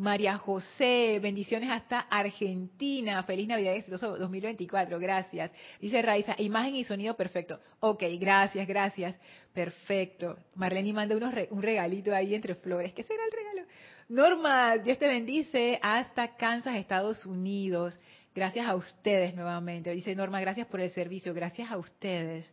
María 0.00 0.38
José, 0.38 1.18
bendiciones 1.20 1.70
hasta 1.70 2.00
Argentina. 2.00 3.22
Feliz 3.24 3.46
Navidad 3.46 3.74
exitoso 3.74 4.16
2024, 4.16 4.98
gracias. 4.98 5.50
Dice 5.78 6.00
Raiza, 6.00 6.34
imagen 6.38 6.74
y 6.74 6.84
sonido 6.84 7.14
perfecto. 7.14 7.60
Ok, 7.80 8.04
gracias, 8.18 8.66
gracias. 8.66 9.20
Perfecto. 9.52 10.38
Marlene 10.54 10.94
manda 10.94 11.14
unos 11.14 11.34
un 11.50 11.60
regalito 11.60 12.14
ahí 12.14 12.34
entre 12.34 12.54
flores. 12.54 12.94
¿Qué 12.94 13.02
será 13.02 13.22
el 13.26 13.30
regalo? 13.30 13.68
Norma, 14.08 14.78
Dios 14.78 14.96
te 14.96 15.06
bendice 15.06 15.78
hasta 15.82 16.34
Kansas, 16.34 16.76
Estados 16.76 17.26
Unidos. 17.26 18.00
Gracias 18.34 18.66
a 18.66 18.76
ustedes 18.76 19.34
nuevamente. 19.34 19.90
Dice 19.90 20.14
Norma, 20.14 20.40
gracias 20.40 20.66
por 20.68 20.80
el 20.80 20.88
servicio. 20.88 21.34
Gracias 21.34 21.70
a 21.70 21.76
ustedes. 21.76 22.50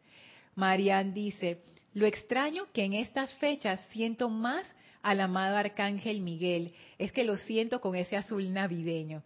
Marian 0.56 1.14
dice, 1.14 1.62
lo 1.94 2.08
extraño 2.08 2.66
que 2.74 2.84
en 2.84 2.92
estas 2.92 3.34
fechas 3.36 3.80
siento 3.92 4.28
más 4.28 4.68
al 5.08 5.22
amado 5.22 5.56
Arcángel 5.56 6.20
Miguel. 6.20 6.74
Es 6.98 7.14
que 7.14 7.24
lo 7.24 7.38
siento 7.38 7.80
con 7.80 7.96
ese 7.96 8.18
azul 8.18 8.52
navideño. 8.52 9.24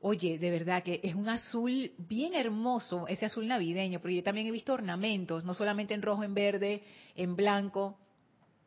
Oye, 0.00 0.38
de 0.38 0.50
verdad 0.52 0.84
que 0.84 1.00
es 1.02 1.16
un 1.16 1.28
azul 1.28 1.90
bien 1.98 2.34
hermoso, 2.34 3.08
ese 3.08 3.26
azul 3.26 3.48
navideño, 3.48 3.98
porque 3.98 4.14
yo 4.14 4.22
también 4.22 4.46
he 4.46 4.52
visto 4.52 4.72
ornamentos, 4.72 5.44
no 5.44 5.54
solamente 5.54 5.92
en 5.92 6.02
rojo, 6.02 6.22
en 6.22 6.34
verde, 6.34 6.84
en 7.16 7.34
blanco, 7.34 7.98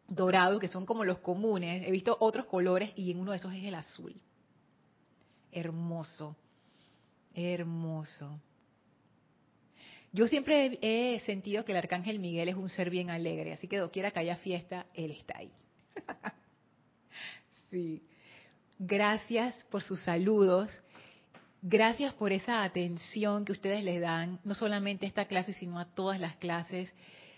dorado, 0.09 0.59
que 0.59 0.67
son 0.67 0.85
como 0.85 1.05
los 1.05 1.19
comunes. 1.19 1.87
He 1.87 1.91
visto 1.91 2.17
otros 2.19 2.47
colores 2.47 2.91
y 2.97 3.11
en 3.11 3.19
uno 3.21 3.31
de 3.31 3.37
esos 3.37 3.53
es 3.53 3.63
el 3.63 3.75
azul. 3.75 4.13
Hermoso, 5.53 6.35
hermoso. 7.33 8.41
Yo 10.11 10.27
siempre 10.27 10.77
he 10.81 11.21
sentido 11.21 11.63
que 11.63 11.71
el 11.71 11.77
arcángel 11.77 12.19
Miguel 12.19 12.49
es 12.49 12.55
un 12.55 12.67
ser 12.67 12.89
bien 12.89 13.09
alegre, 13.09 13.53
así 13.53 13.69
que 13.69 13.77
doquiera 13.77 14.11
que 14.11 14.19
haya 14.19 14.35
fiesta, 14.35 14.85
él 14.93 15.11
está 15.11 15.37
ahí. 15.37 15.53
sí. 17.71 18.03
Gracias 18.77 19.63
por 19.71 19.81
sus 19.81 20.03
saludos. 20.03 20.81
Gracias 21.61 22.13
por 22.13 22.31
esa 22.31 22.63
atención 22.63 23.45
que 23.45 23.51
ustedes 23.51 23.83
le 23.83 23.99
dan, 23.99 24.39
no 24.43 24.55
solamente 24.55 25.05
a 25.05 25.09
esta 25.09 25.25
clase, 25.25 25.53
sino 25.53 25.79
a 25.79 25.85
todas 25.85 26.19
las 26.19 26.35
clases. 26.37 26.93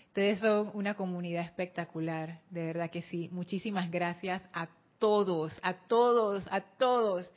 Ustedes 0.08 0.40
son 0.40 0.70
una 0.74 0.94
comunidad 0.94 1.44
espectacular, 1.44 2.40
de 2.50 2.64
verdad 2.64 2.90
que 2.90 3.02
sí. 3.02 3.28
Muchísimas 3.32 3.90
gracias 3.90 4.42
a 4.52 4.68
todos, 4.98 5.58
a 5.62 5.74
todos, 5.74 6.44
a 6.50 6.60
todos 6.60 7.30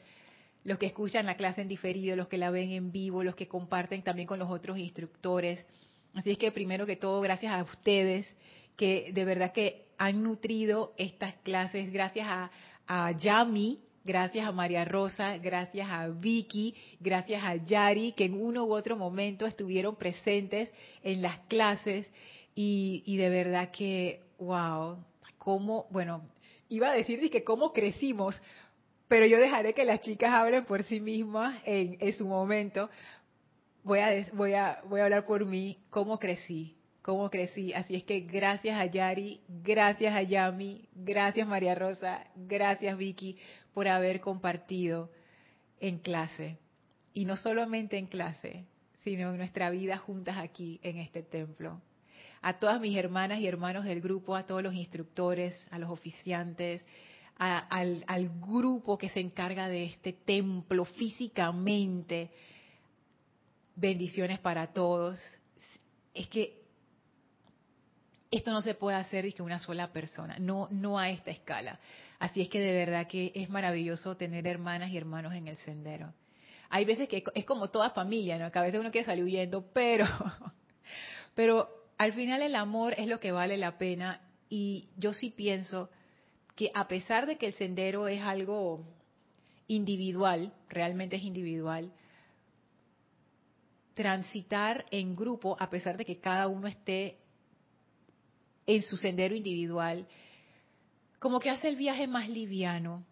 los 0.64 0.78
que 0.78 0.86
escuchan 0.86 1.26
la 1.26 1.36
clase 1.36 1.62
en 1.62 1.68
diferido, 1.68 2.16
los 2.16 2.28
que 2.28 2.38
la 2.38 2.50
ven 2.50 2.72
en 2.72 2.92
vivo, 2.92 3.24
los 3.24 3.36
que 3.36 3.48
comparten 3.48 4.04
también 4.04 4.28
con 4.28 4.40
los 4.40 4.50
otros 4.50 4.78
instructores. 4.78 5.66
Así 6.14 6.32
es 6.32 6.38
que 6.38 6.52
primero 6.52 6.86
que 6.86 6.96
todo, 6.96 7.20
gracias 7.22 7.54
a 7.54 7.64
ustedes 7.64 8.34
que 8.78 9.12
de 9.12 9.26
verdad 9.26 9.52
que 9.52 9.88
han 9.98 10.24
nutrido 10.24 10.94
estas 10.98 11.34
clases, 11.44 11.92
gracias 11.92 12.28
a, 12.30 12.52
a 12.88 13.12
Yami, 13.12 13.80
gracias 14.06 14.48
a 14.48 14.54
María 14.54 14.86
Rosa, 14.86 15.38
gracias 15.38 15.90
a 15.90 16.08
Vicky, 16.08 16.74
gracias 17.02 17.44
a 17.44 17.56
Yari, 17.56 18.14
que 18.14 18.24
en 18.26 18.42
uno 18.42 18.64
u 18.64 18.74
otro 18.74 18.96
momento 18.96 19.46
estuvieron 19.46 19.98
presentes 19.98 20.72
en 21.04 21.22
las 21.22 21.40
clases. 21.50 22.10
Y, 22.56 23.04
y 23.06 23.18
de 23.18 23.30
verdad 23.30 23.70
que, 23.72 24.22
wow, 24.40 25.04
cómo, 25.38 25.88
bueno, 25.90 26.24
iba 26.70 26.90
a 26.90 26.94
decir 26.94 27.30
que 27.30 27.44
cómo 27.44 27.74
crecimos, 27.74 28.42
pero 29.10 29.26
yo 29.26 29.40
dejaré 29.40 29.74
que 29.74 29.84
las 29.84 30.02
chicas 30.02 30.32
hablen 30.32 30.64
por 30.64 30.84
sí 30.84 31.02
mismas 31.02 31.62
en, 31.66 31.98
en 32.00 32.14
su 32.14 32.28
momento. 32.28 32.90
Voy 33.84 34.00
a, 34.00 34.26
voy, 34.34 34.54
a, 34.54 34.82
voy 34.88 35.02
a 35.02 35.04
hablar 35.04 35.26
por 35.26 35.46
mí, 35.46 35.80
cómo 35.90 36.18
crecí, 36.18 36.77
cómo 37.08 37.30
crecí. 37.30 37.72
Así 37.72 37.96
es 37.96 38.04
que 38.04 38.20
gracias 38.20 38.78
a 38.78 38.86
Yari, 38.86 39.40
gracias 39.48 40.14
a 40.14 40.24
Yami, 40.24 40.90
gracias 40.94 41.48
María 41.48 41.74
Rosa, 41.74 42.28
gracias 42.36 42.98
Vicky 42.98 43.38
por 43.74 43.88
haber 43.88 44.20
compartido 44.20 45.10
en 45.80 46.00
clase. 46.00 46.58
Y 47.14 47.24
no 47.24 47.38
solamente 47.38 47.98
en 47.98 48.08
clase, 48.08 48.66
sino 49.06 49.32
en 49.32 49.38
nuestra 49.38 49.70
vida 49.70 49.98
juntas 49.98 50.36
aquí 50.36 50.82
en 50.84 50.98
este 50.98 51.24
templo. 51.24 51.82
A 52.42 52.60
todas 52.60 52.82
mis 52.82 52.98
hermanas 52.98 53.40
y 53.40 53.48
hermanos 53.48 53.86
del 53.86 54.02
grupo, 54.02 54.36
a 54.36 54.46
todos 54.46 54.62
los 54.62 54.74
instructores, 54.74 55.66
a 55.72 55.80
los 55.80 55.90
oficiantes, 55.90 56.86
al, 57.38 58.04
al 58.06 58.30
grupo 58.42 58.98
que 58.98 59.08
se 59.08 59.22
encarga 59.22 59.70
de 59.70 59.86
este 59.86 60.12
templo 60.12 60.84
físicamente. 60.84 62.32
Bendiciones 63.78 64.40
para 64.40 64.74
todos. 64.74 65.18
Es 66.14 66.28
que 66.28 66.67
esto 68.32 68.52
no 68.52 68.62
se 68.62 68.74
puede 68.74 68.98
hacer 68.98 69.26
y 69.26 69.34
que 69.34 69.42
una 69.42 69.60
sola 69.60 69.92
persona, 69.92 70.38
no, 70.40 70.68
no 70.72 71.00
a 71.00 71.10
esta 71.10 71.32
escala. 71.32 71.80
Así 72.20 72.42
es 72.42 72.50
que 72.50 72.60
de 72.60 72.74
verdad 72.74 73.08
que 73.08 73.32
es 73.36 73.50
maravilloso 73.50 74.18
tener 74.18 74.48
hermanas 74.48 74.92
y 74.92 74.98
hermanos 74.98 75.34
en 75.34 75.48
el 75.48 75.58
sendero. 75.58 76.14
Hay 76.70 76.84
veces 76.84 77.08
que 77.08 77.24
es 77.34 77.46
como 77.46 77.70
toda 77.70 77.92
familia, 77.92 78.38
¿no? 78.38 78.46
A 78.54 78.62
veces 78.62 78.80
uno 78.80 78.92
quiere 78.92 79.06
salir 79.06 79.24
huyendo, 79.24 79.66
pero, 79.74 80.06
pero 81.36 81.70
al 81.98 82.14
final 82.14 82.42
el 82.42 82.56
amor 82.56 82.94
es 82.98 83.08
lo 83.08 83.20
que 83.20 83.32
vale 83.32 83.56
la 83.56 83.78
pena 83.78 84.22
y 84.50 84.90
yo 84.98 85.14
sí 85.14 85.30
pienso 85.30 85.90
que 86.56 86.72
a 86.74 86.88
pesar 86.88 87.28
de 87.28 87.38
que 87.38 87.48
el 87.48 87.54
sendero 87.54 88.08
es 88.08 88.22
algo 88.22 88.84
individual, 89.68 90.54
realmente 90.70 91.16
es 91.16 91.24
individual, 91.24 91.94
transitar 93.94 94.86
en 94.92 95.16
grupo, 95.16 95.56
a 95.60 95.70
pesar 95.70 95.98
de 95.98 96.06
que 96.06 96.20
cada 96.20 96.48
uno 96.48 96.68
esté 96.68 97.18
en 98.68 98.84
su 98.84 98.98
sendero 98.98 99.36
individual, 99.36 100.06
como 101.20 101.40
que 101.40 101.50
hace 101.50 101.70
el 101.70 101.78
viaje 101.78 102.06
más 102.06 102.30
liviano 102.30 103.04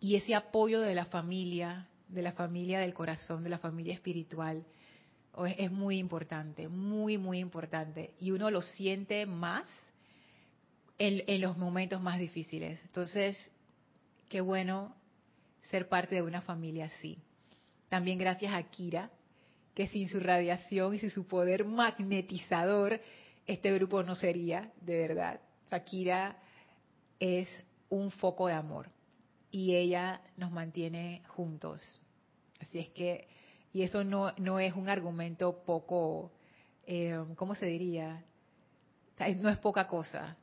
y 0.00 0.16
ese 0.16 0.34
apoyo 0.34 0.80
de 0.80 0.94
la 0.94 1.06
familia, 1.06 1.88
de 2.08 2.22
la 2.22 2.32
familia 2.32 2.80
del 2.80 2.92
corazón, 2.92 3.44
de 3.44 3.50
la 3.50 3.58
familia 3.58 3.94
espiritual, 3.94 4.66
es 5.56 5.70
muy 5.70 5.98
importante, 5.98 6.68
muy, 6.68 7.16
muy 7.16 7.38
importante. 7.38 8.14
Y 8.20 8.32
uno 8.32 8.50
lo 8.50 8.60
siente 8.60 9.24
más 9.24 9.64
en, 10.98 11.40
los 11.40 11.56
momentos 11.56 12.02
más 12.02 12.18
difíciles. 12.18 12.80
Entonces, 12.84 13.50
qué 14.28 14.40
bueno 14.40 14.94
ser 15.62 15.88
parte 15.88 16.16
de 16.16 16.22
una 16.22 16.42
familia 16.42 16.86
así. 16.86 17.18
También 17.88 18.18
gracias 18.18 18.54
a 18.54 18.62
Kira, 18.64 19.10
que 19.74 19.86
sin 19.88 20.08
su 20.08 20.20
radiación 20.20 20.94
y 20.94 20.98
sin 20.98 21.10
su 21.10 21.26
poder 21.26 21.64
magnetizador, 21.64 23.00
este 23.46 23.72
grupo 23.72 24.02
no 24.02 24.14
sería, 24.14 24.72
de 24.80 24.98
verdad. 24.98 25.40
Kira 25.86 26.36
es 27.18 27.48
un 27.88 28.10
foco 28.10 28.46
de 28.46 28.54
amor 28.54 28.90
y 29.50 29.74
ella 29.74 30.20
nos 30.36 30.50
mantiene 30.50 31.22
juntos. 31.28 32.00
Así 32.60 32.78
es 32.78 32.88
que, 32.90 33.28
y 33.72 33.82
eso 33.82 34.04
no, 34.04 34.32
no 34.36 34.60
es 34.60 34.74
un 34.74 34.88
argumento 34.88 35.62
poco, 35.64 36.32
eh, 36.86 37.24
¿cómo 37.36 37.54
se 37.54 37.66
diría? 37.66 38.24
No 39.40 39.48
es 39.48 39.58
poca 39.58 39.86
cosa 39.86 40.36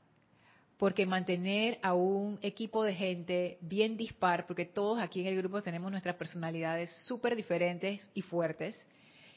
porque 0.79 1.05
mantener 1.05 1.77
a 1.81 1.93
un 1.93 2.39
equipo 2.41 2.85
de 2.85 2.93
gente 2.93 3.57
bien 3.59 3.97
dispar, 3.97 4.47
porque 4.47 4.65
todos 4.65 5.01
aquí 5.01 5.19
en 5.19 5.27
el 5.27 5.35
grupo 5.35 5.61
tenemos 5.61 5.91
nuestras 5.91 6.15
personalidades 6.15 6.89
súper 7.05 7.35
diferentes 7.35 8.09
y 8.13 8.21
fuertes, 8.21 8.81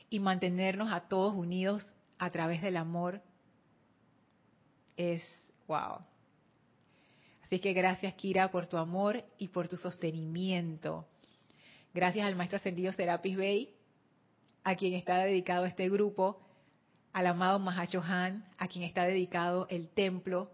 y 0.09 0.21
mantenernos 0.21 0.93
a 0.93 1.01
todos 1.01 1.35
unidos 1.35 1.85
a 2.17 2.31
través 2.31 2.63
del 2.63 2.77
amor 2.77 3.21
es 5.03 5.23
wow. 5.67 5.99
Así 7.45 7.59
que 7.59 7.73
gracias 7.73 8.15
Kira 8.15 8.51
por 8.51 8.67
tu 8.67 8.77
amor 8.77 9.25
y 9.39 9.49
por 9.49 9.69
tu 9.69 9.77
sostenimiento. 9.77 11.07
Gracias 11.93 12.27
al 12.27 12.37
maestro 12.37 12.57
ascendido 12.57 12.93
Serapis 12.93 13.37
Bey, 13.37 13.75
a 14.65 14.77
quien 14.77 14.95
está 14.95 15.19
dedicado 15.19 15.67
este 15.67 15.89
grupo, 15.91 16.41
al 17.13 17.27
amado 17.27 17.59
Mahacho 17.59 18.03
Han, 18.03 18.47
a 18.57 18.69
quien 18.69 18.85
está 18.85 19.05
dedicado 19.05 19.67
el 19.69 19.89
templo 19.89 20.51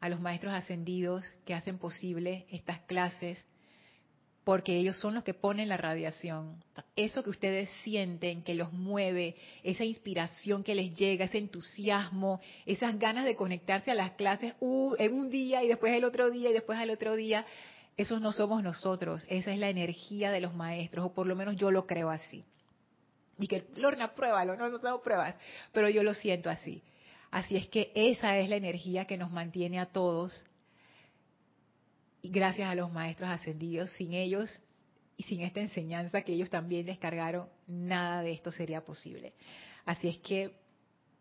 a 0.00 0.08
los 0.08 0.20
maestros 0.20 0.54
ascendidos 0.54 1.24
que 1.44 1.54
hacen 1.54 1.78
posible 1.78 2.46
estas 2.50 2.80
clases, 2.80 3.44
porque 4.48 4.78
ellos 4.78 4.96
son 4.96 5.14
los 5.14 5.24
que 5.24 5.34
ponen 5.34 5.68
la 5.68 5.76
radiación. 5.76 6.64
Eso 6.96 7.22
que 7.22 7.28
ustedes 7.28 7.68
sienten, 7.82 8.42
que 8.42 8.54
los 8.54 8.72
mueve, 8.72 9.36
esa 9.62 9.84
inspiración 9.84 10.64
que 10.64 10.74
les 10.74 10.94
llega, 10.94 11.26
ese 11.26 11.36
entusiasmo, 11.36 12.40
esas 12.64 12.98
ganas 12.98 13.26
de 13.26 13.36
conectarse 13.36 13.90
a 13.90 13.94
las 13.94 14.12
clases 14.12 14.54
uh, 14.60 14.94
en 14.98 15.12
un 15.12 15.28
día 15.28 15.62
y 15.62 15.68
después 15.68 15.92
el 15.92 16.02
otro 16.02 16.30
día 16.30 16.48
y 16.48 16.54
después 16.54 16.80
el 16.80 16.88
otro 16.88 17.14
día, 17.14 17.44
esos 17.98 18.22
no 18.22 18.32
somos 18.32 18.62
nosotros, 18.62 19.26
esa 19.28 19.52
es 19.52 19.58
la 19.58 19.68
energía 19.68 20.30
de 20.30 20.40
los 20.40 20.54
maestros, 20.54 21.04
o 21.04 21.12
por 21.12 21.26
lo 21.26 21.36
menos 21.36 21.56
yo 21.56 21.70
lo 21.70 21.86
creo 21.86 22.08
así. 22.08 22.42
Y 23.38 23.48
que, 23.48 23.66
Lorna, 23.76 24.14
pruébalo, 24.14 24.56
no, 24.56 24.70
no 24.70 24.80
tengo 24.80 25.02
pruebas, 25.02 25.36
pero 25.74 25.90
yo 25.90 26.02
lo 26.02 26.14
siento 26.14 26.48
así. 26.48 26.82
Así 27.30 27.54
es 27.54 27.68
que 27.68 27.92
esa 27.94 28.38
es 28.38 28.48
la 28.48 28.56
energía 28.56 29.04
que 29.04 29.18
nos 29.18 29.30
mantiene 29.30 29.78
a 29.78 29.92
todos. 29.92 30.42
Gracias 32.22 32.68
a 32.68 32.74
los 32.74 32.92
maestros 32.92 33.30
ascendidos, 33.30 33.90
sin 33.92 34.12
ellos 34.12 34.60
y 35.16 35.22
sin 35.24 35.42
esta 35.42 35.60
enseñanza 35.60 36.22
que 36.22 36.32
ellos 36.32 36.50
también 36.50 36.86
descargaron, 36.86 37.48
nada 37.66 38.22
de 38.22 38.32
esto 38.32 38.50
sería 38.50 38.84
posible. 38.84 39.34
Así 39.84 40.08
es 40.08 40.18
que 40.18 40.52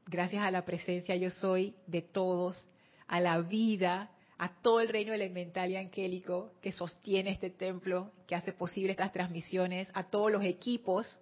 gracias 0.05 0.43
a 0.43 0.51
la 0.51 0.65
presencia 0.65 1.15
yo 1.15 1.29
soy 1.29 1.75
de 1.87 2.01
todos, 2.01 2.65
a 3.07 3.19
la 3.19 3.39
vida, 3.41 4.11
a 4.37 4.49
todo 4.61 4.81
el 4.81 4.89
reino 4.89 5.13
elemental 5.13 5.71
y 5.71 5.77
angélico 5.77 6.51
que 6.61 6.71
sostiene 6.71 7.31
este 7.31 7.49
templo, 7.49 8.11
que 8.27 8.35
hace 8.35 8.53
posible 8.53 8.91
estas 8.91 9.13
transmisiones, 9.13 9.89
a 9.93 10.03
todos 10.03 10.31
los 10.31 10.43
equipos 10.43 11.19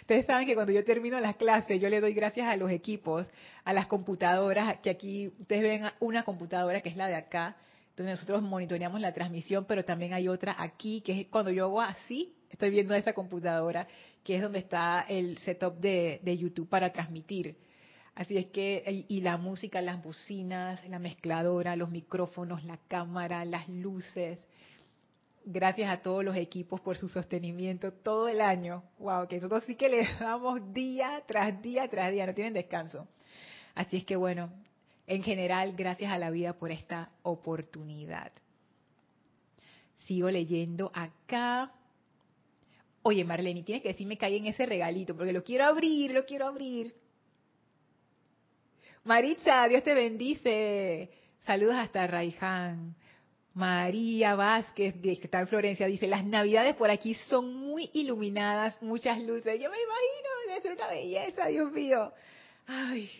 Ustedes 0.00 0.26
saben 0.26 0.46
que 0.46 0.54
cuando 0.54 0.72
yo 0.72 0.84
termino 0.84 1.20
las 1.20 1.36
clases, 1.36 1.80
yo 1.80 1.88
le 1.88 2.00
doy 2.00 2.14
gracias 2.14 2.46
a 2.48 2.56
los 2.56 2.70
equipos, 2.70 3.26
a 3.64 3.72
las 3.72 3.86
computadoras, 3.86 4.78
que 4.80 4.90
aquí 4.90 5.28
ustedes 5.38 5.62
ven 5.62 5.90
una 6.00 6.24
computadora 6.24 6.80
que 6.80 6.88
es 6.88 6.96
la 6.96 7.06
de 7.06 7.14
acá, 7.14 7.56
donde 7.98 8.12
nosotros 8.12 8.42
monitoreamos 8.42 9.00
la 9.00 9.12
transmisión, 9.12 9.64
pero 9.66 9.84
también 9.84 10.12
hay 10.12 10.28
otra 10.28 10.54
aquí, 10.58 11.00
que 11.00 11.20
es 11.20 11.26
cuando 11.28 11.50
yo 11.50 11.64
hago 11.64 11.80
así, 11.80 12.34
estoy 12.48 12.70
viendo 12.70 12.94
esa 12.94 13.12
computadora, 13.12 13.86
que 14.24 14.36
es 14.36 14.42
donde 14.42 14.60
está 14.60 15.04
el 15.08 15.36
setup 15.38 15.78
de, 15.78 16.20
de 16.22 16.38
YouTube 16.38 16.68
para 16.68 16.92
transmitir. 16.92 17.56
Así 18.14 18.36
es 18.36 18.46
que, 18.46 19.04
y 19.08 19.20
la 19.20 19.36
música, 19.36 19.80
las 19.80 20.02
bocinas, 20.02 20.84
la 20.88 20.98
mezcladora, 20.98 21.76
los 21.76 21.90
micrófonos, 21.90 22.64
la 22.64 22.76
cámara, 22.88 23.44
las 23.44 23.68
luces. 23.68 24.44
Gracias 25.44 25.88
a 25.88 26.02
todos 26.02 26.24
los 26.24 26.36
equipos 26.36 26.80
por 26.80 26.96
su 26.96 27.08
sostenimiento 27.08 27.92
todo 27.92 28.28
el 28.28 28.40
año. 28.40 28.82
Wow, 28.98 29.28
que 29.28 29.36
nosotros 29.36 29.62
sí 29.64 29.76
que 29.76 29.88
le 29.88 30.08
damos 30.20 30.72
día 30.72 31.22
tras 31.28 31.62
día 31.62 31.86
tras 31.86 32.10
día, 32.10 32.26
no 32.26 32.34
tienen 32.34 32.54
descanso. 32.54 33.06
Así 33.76 33.98
es 33.98 34.04
que 34.04 34.16
bueno, 34.16 34.50
en 35.08 35.22
general, 35.22 35.74
gracias 35.74 36.12
a 36.12 36.18
la 36.18 36.30
vida 36.30 36.52
por 36.52 36.70
esta 36.70 37.10
oportunidad. 37.22 38.30
Sigo 40.04 40.30
leyendo 40.30 40.92
acá. 40.94 41.72
Oye, 43.02 43.24
Marlene, 43.24 43.62
tienes 43.62 43.82
que 43.82 43.88
decirme 43.88 44.18
que 44.18 44.26
hay 44.26 44.36
en 44.36 44.46
ese 44.46 44.66
regalito, 44.66 45.16
porque 45.16 45.32
lo 45.32 45.42
quiero 45.42 45.64
abrir, 45.64 46.12
lo 46.12 46.26
quiero 46.26 46.46
abrir. 46.46 46.94
Maritza, 49.04 49.66
Dios 49.66 49.82
te 49.82 49.94
bendice. 49.94 51.10
Saludos 51.40 51.76
hasta 51.76 52.06
Raiján. 52.06 52.94
María 53.54 54.34
Vázquez, 54.34 54.94
que 55.00 55.12
está 55.12 55.40
en 55.40 55.48
Florencia, 55.48 55.86
dice, 55.86 56.06
las 56.06 56.26
navidades 56.26 56.76
por 56.76 56.90
aquí 56.90 57.14
son 57.14 57.54
muy 57.54 57.90
iluminadas, 57.94 58.80
muchas 58.82 59.18
luces. 59.22 59.58
Yo 59.58 59.70
me 59.70 59.78
imagino, 59.78 60.28
debe 60.48 60.60
ser 60.60 60.72
una 60.72 60.88
belleza, 60.88 61.46
Dios 61.46 61.72
mío. 61.72 62.12
Ay, 62.66 63.10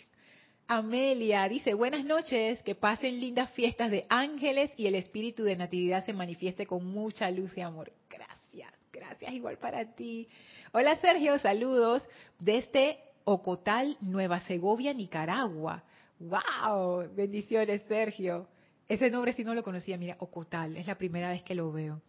Amelia 0.70 1.48
dice, 1.48 1.72
buenas 1.72 2.04
noches, 2.04 2.62
que 2.62 2.74
pasen 2.74 3.18
lindas 3.20 3.50
fiestas 3.52 3.90
de 3.90 4.04
ángeles 4.10 4.70
y 4.76 4.86
el 4.86 4.96
espíritu 4.96 5.42
de 5.42 5.56
Natividad 5.56 6.04
se 6.04 6.12
manifieste 6.12 6.66
con 6.66 6.84
mucha 6.84 7.30
luz 7.30 7.56
y 7.56 7.62
amor. 7.62 7.90
Gracias, 8.10 8.70
gracias, 8.92 9.32
igual 9.32 9.56
para 9.56 9.94
ti. 9.94 10.28
Hola 10.72 10.96
Sergio, 10.96 11.38
saludos 11.38 12.06
desde 12.38 12.98
Ocotal, 13.24 13.96
Nueva 14.02 14.40
Segovia, 14.40 14.92
Nicaragua. 14.92 15.84
¡Wow! 16.18 17.14
Bendiciones, 17.14 17.80
Sergio. 17.88 18.46
Ese 18.86 19.10
nombre 19.10 19.32
sí 19.32 19.44
no 19.44 19.54
lo 19.54 19.62
conocía, 19.62 19.96
mira, 19.96 20.16
Ocotal, 20.18 20.76
es 20.76 20.86
la 20.86 20.98
primera 20.98 21.30
vez 21.30 21.42
que 21.42 21.54
lo 21.54 21.72
veo. 21.72 22.02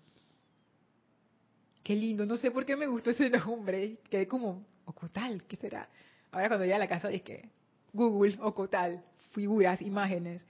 Qué 1.81 1.95
lindo, 1.95 2.25
no 2.25 2.35
sé 2.35 2.51
por 2.51 2.65
qué 2.65 2.75
me 2.75 2.87
gustó 2.87 3.11
ese 3.11 3.29
nombre, 3.29 3.99
quedé 4.09 4.27
como, 4.27 4.65
Ocotal, 4.83 5.45
¿qué 5.45 5.55
será? 5.55 5.87
Ahora 6.29 6.49
cuando 6.49 6.65
llegue 6.65 6.75
a 6.75 6.79
la 6.79 6.89
casa 6.89 7.07
dije, 7.07 7.51
Google 7.93 8.37
o 8.41 8.53
Cotal, 8.53 9.03
figuras, 9.31 9.81
imágenes. 9.81 10.45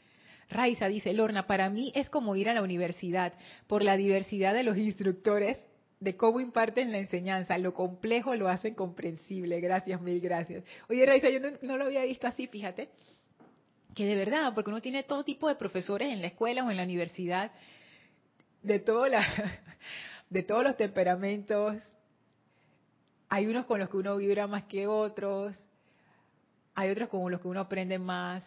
Raiza 0.50 0.88
dice, 0.88 1.14
Lorna, 1.14 1.46
para 1.46 1.70
mí 1.70 1.92
es 1.96 2.10
como 2.10 2.36
ir 2.36 2.50
a 2.50 2.54
la 2.54 2.64
universidad 2.64 3.34
por 3.68 3.84
la 3.84 3.98
diversidad 3.98 4.54
de 4.54 4.64
los 4.64 4.78
instructores, 4.78 5.60
de 6.00 6.16
cómo 6.16 6.40
imparten 6.40 6.92
la 6.92 6.98
enseñanza. 6.98 7.58
Lo 7.58 7.74
complejo 7.74 8.36
lo 8.36 8.50
hacen 8.50 8.74
comprensible. 8.74 9.60
Gracias, 9.60 10.02
mil 10.02 10.20
gracias. 10.20 10.64
Oye, 10.90 11.06
Raiza, 11.06 11.30
yo 11.30 11.40
no, 11.62 11.78
lo 11.78 11.86
había 11.86 12.04
visto 12.04 12.26
así, 12.26 12.48
fíjate. 12.48 12.90
Que 13.94 14.06
de 14.06 14.16
verdad, 14.16 14.54
porque 14.56 14.72
uno 14.72 14.82
tiene 14.82 15.04
todo 15.04 15.24
tipo 15.24 15.48
de 15.48 15.56
profesores 15.56 16.12
en 16.12 16.22
la 16.22 16.28
escuela 16.28 16.64
o 16.64 16.72
en 16.72 16.78
la 16.78 16.84
universidad, 16.84 17.52
de, 18.64 18.84
la, 19.10 19.26
de 20.30 20.44
todos 20.44 20.64
los 20.64 20.78
temperamentos. 20.78 21.78
Hay 23.28 23.46
unos 23.46 23.66
con 23.66 23.80
los 23.80 23.90
que 23.90 23.98
uno 23.98 24.18
vibra 24.18 24.48
más 24.48 24.64
que 24.64 24.88
otros 24.88 25.56
hay 26.80 26.92
otros 26.92 27.10
con 27.10 27.30
los 27.30 27.42
que 27.42 27.48
uno 27.48 27.60
aprende 27.60 28.00
más, 28.00 28.42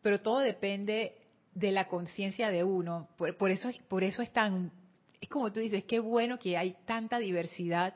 pero 0.00 0.20
todo 0.20 0.38
depende 0.38 1.14
de 1.54 1.70
la 1.70 1.86
conciencia 1.86 2.50
de 2.50 2.64
uno. 2.64 3.08
Por, 3.16 3.50
eso, 3.50 3.70
por 3.88 4.02
eso 4.04 4.22
es 4.22 4.32
tan, 4.32 4.72
es 5.20 5.28
como 5.28 5.52
tú 5.52 5.60
dices, 5.60 5.84
qué 5.84 6.00
bueno 6.00 6.38
que 6.38 6.56
hay 6.56 6.76
tanta 6.86 7.18
diversidad, 7.18 7.94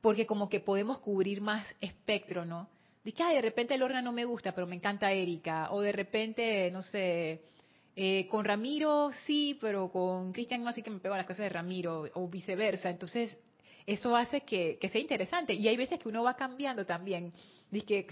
porque 0.00 0.26
como 0.26 0.48
que 0.48 0.58
podemos 0.58 0.98
cubrir 0.98 1.40
más 1.40 1.64
espectro, 1.80 2.44
¿no? 2.44 2.68
Dice 3.04 3.18
que 3.18 3.34
de 3.34 3.42
repente 3.42 3.78
Lorna 3.78 4.02
no 4.02 4.10
me 4.10 4.24
gusta, 4.24 4.52
pero 4.52 4.66
me 4.66 4.74
encanta 4.74 5.12
Erika, 5.12 5.70
o 5.70 5.80
de 5.80 5.92
repente, 5.92 6.68
no 6.72 6.82
sé, 6.82 7.42
eh, 7.94 8.26
con 8.28 8.44
Ramiro 8.44 9.10
sí, 9.24 9.56
pero 9.60 9.90
con 9.92 10.32
Cristian 10.32 10.64
no, 10.64 10.70
así 10.70 10.82
que 10.82 10.90
me 10.90 10.98
pego 10.98 11.14
a 11.14 11.18
las 11.18 11.26
cosas 11.26 11.44
de 11.44 11.48
Ramiro, 11.48 12.08
o 12.14 12.28
viceversa. 12.28 12.90
Entonces, 12.90 13.38
eso 13.86 14.16
hace 14.16 14.40
que 14.40 14.78
sea 14.90 15.00
interesante. 15.00 15.54
Y 15.54 15.68
hay 15.68 15.76
veces 15.76 16.00
que 16.00 16.08
uno 16.08 16.24
va 16.24 16.34
cambiando 16.34 16.86
también 16.86 17.32
Dije 17.72 18.06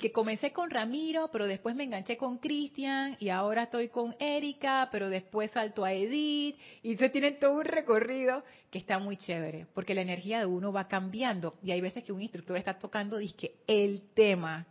que 0.00 0.10
comencé 0.12 0.52
con 0.52 0.68
Ramiro, 0.68 1.30
pero 1.30 1.46
después 1.46 1.76
me 1.76 1.84
enganché 1.84 2.16
con 2.16 2.38
Cristian 2.38 3.16
y 3.20 3.28
ahora 3.28 3.62
estoy 3.62 3.88
con 3.88 4.16
Erika, 4.18 4.88
pero 4.90 5.08
después 5.08 5.52
salto 5.52 5.84
a 5.84 5.92
Edith 5.92 6.58
y 6.82 6.96
se 6.96 7.08
tienen 7.08 7.38
todo 7.38 7.52
un 7.52 7.64
recorrido 7.64 8.42
que 8.68 8.78
está 8.78 8.98
muy 8.98 9.16
chévere, 9.16 9.66
porque 9.74 9.94
la 9.94 10.02
energía 10.02 10.40
de 10.40 10.46
uno 10.46 10.72
va 10.72 10.88
cambiando 10.88 11.54
y 11.62 11.70
hay 11.70 11.80
veces 11.80 12.02
que 12.02 12.12
un 12.12 12.20
instructor 12.20 12.56
está 12.56 12.80
tocando 12.80 13.16
dizque 13.16 13.54
el 13.68 14.02
tema. 14.12 14.66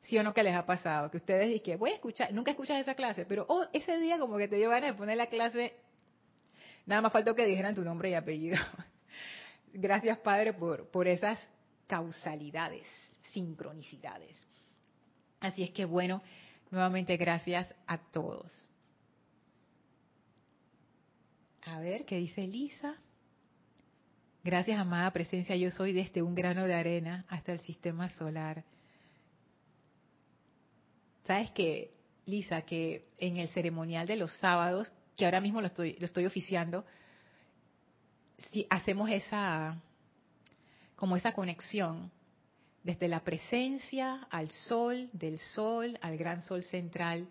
¿Sí 0.00 0.18
o 0.18 0.24
no 0.24 0.34
que 0.34 0.42
les 0.42 0.54
ha 0.54 0.66
pasado? 0.66 1.08
Que 1.08 1.18
ustedes 1.18 1.48
dicen, 1.48 1.78
voy 1.78 1.92
a 1.92 1.94
escuchar, 1.94 2.32
nunca 2.34 2.50
escuchas 2.50 2.80
esa 2.80 2.96
clase, 2.96 3.26
pero 3.26 3.46
oh, 3.48 3.64
ese 3.72 3.96
día 3.98 4.18
como 4.18 4.36
que 4.36 4.48
te 4.48 4.56
dio 4.56 4.70
ganas 4.70 4.90
de 4.90 4.98
poner 4.98 5.16
la 5.16 5.28
clase, 5.28 5.72
nada 6.84 7.00
más 7.00 7.12
faltó 7.12 7.36
que 7.36 7.46
dijeran 7.46 7.76
tu 7.76 7.84
nombre 7.84 8.10
y 8.10 8.14
apellido. 8.14 8.58
Gracias, 9.72 10.18
Padre, 10.18 10.52
por, 10.52 10.88
por 10.88 11.06
esas 11.06 11.38
causalidades 11.86 12.86
sincronicidades. 13.32 14.46
Así 15.40 15.62
es 15.62 15.70
que 15.70 15.84
bueno, 15.84 16.22
nuevamente 16.70 17.16
gracias 17.16 17.74
a 17.86 17.98
todos. 17.98 18.50
A 21.66 21.80
ver, 21.80 22.04
¿qué 22.04 22.16
dice 22.16 22.44
Elisa? 22.44 22.96
Gracias, 24.42 24.78
amada 24.78 25.10
presencia, 25.10 25.56
yo 25.56 25.70
soy 25.70 25.94
desde 25.94 26.22
un 26.22 26.34
grano 26.34 26.66
de 26.66 26.74
arena 26.74 27.24
hasta 27.28 27.52
el 27.52 27.60
sistema 27.60 28.10
solar. 28.10 28.64
¿Sabes 31.26 31.50
qué, 31.52 31.94
Lisa? 32.26 32.62
Que 32.62 33.06
en 33.18 33.38
el 33.38 33.48
ceremonial 33.48 34.06
de 34.06 34.16
los 34.16 34.32
sábados, 34.38 34.92
que 35.16 35.24
ahora 35.24 35.40
mismo 35.40 35.62
lo 35.62 35.68
estoy, 35.68 35.96
lo 35.98 36.04
estoy 36.04 36.26
oficiando, 36.26 36.84
si 38.50 38.66
hacemos 38.68 39.08
esa, 39.08 39.80
como 40.96 41.16
esa 41.16 41.32
conexión 41.32 42.10
desde 42.82 43.08
la 43.08 43.20
presencia 43.20 44.26
al 44.30 44.50
sol, 44.50 45.08
del 45.12 45.38
sol 45.38 45.98
al 46.02 46.16
gran 46.16 46.42
sol 46.42 46.62
central. 46.62 47.28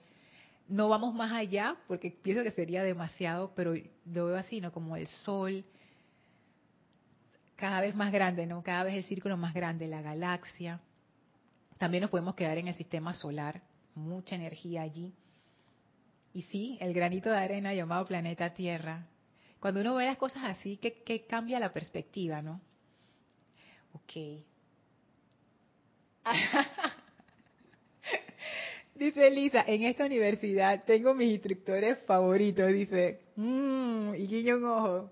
No 0.67 0.89
vamos 0.89 1.13
más 1.13 1.31
allá 1.31 1.75
porque 1.87 2.11
pienso 2.11 2.43
que 2.43 2.51
sería 2.51 2.83
demasiado, 2.83 3.53
pero 3.55 3.75
lo 4.05 4.25
veo 4.25 4.37
así, 4.37 4.61
¿no? 4.61 4.71
Como 4.71 4.95
el 4.95 5.07
sol 5.07 5.63
cada 7.55 7.81
vez 7.81 7.95
más 7.95 8.11
grande, 8.11 8.45
¿no? 8.45 8.63
Cada 8.63 8.83
vez 8.83 8.95
el 8.95 9.03
círculo 9.05 9.37
más 9.37 9.53
grande, 9.53 9.87
la 9.87 10.01
galaxia. 10.01 10.81
También 11.77 12.01
nos 12.01 12.09
podemos 12.09 12.35
quedar 12.35 12.57
en 12.57 12.67
el 12.67 12.75
sistema 12.75 13.13
solar, 13.13 13.61
mucha 13.95 14.35
energía 14.35 14.81
allí. 14.81 15.13
Y 16.33 16.41
sí, 16.43 16.77
el 16.81 16.93
granito 16.93 17.29
de 17.29 17.37
arena 17.37 17.73
llamado 17.73 18.05
planeta 18.05 18.53
Tierra. 18.53 19.07
Cuando 19.59 19.81
uno 19.81 19.95
ve 19.95 20.05
las 20.05 20.17
cosas 20.17 20.43
así, 20.45 20.77
que, 20.77 21.25
cambia 21.25 21.59
la 21.59 21.71
perspectiva, 21.71 22.41
¿no? 22.41 22.59
Ok, 23.93 24.43
dice 28.95 29.29
Lisa, 29.29 29.63
en 29.67 29.83
esta 29.83 30.05
universidad 30.05 30.83
tengo 30.85 31.13
mis 31.13 31.33
instructores 31.33 31.99
favoritos, 32.05 32.71
dice, 32.71 33.19
mmm, 33.35 34.15
y 34.15 34.27
guiño 34.27 34.57
un 34.57 34.65
ojo. 34.65 35.11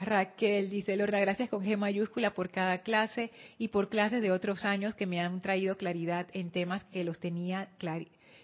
Raquel 0.00 0.70
dice, 0.70 0.96
Lorna, 0.96 1.20
gracias 1.20 1.48
con 1.48 1.64
G 1.64 1.76
mayúscula 1.76 2.34
por 2.34 2.50
cada 2.50 2.78
clase 2.78 3.30
y 3.58 3.68
por 3.68 3.88
clases 3.88 4.20
de 4.22 4.32
otros 4.32 4.64
años 4.64 4.94
que 4.94 5.06
me 5.06 5.20
han 5.20 5.40
traído 5.40 5.76
claridad 5.76 6.26
en 6.32 6.50
temas 6.50 6.82
que 6.84 7.04
los 7.04 7.20
tenía, 7.20 7.68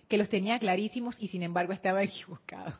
que 0.08 0.16
los 0.16 0.28
tenía 0.28 0.58
clarísimos 0.60 1.16
y 1.20 1.28
sin 1.28 1.42
embargo 1.42 1.72
estaba 1.72 2.02
equivocado. 2.04 2.72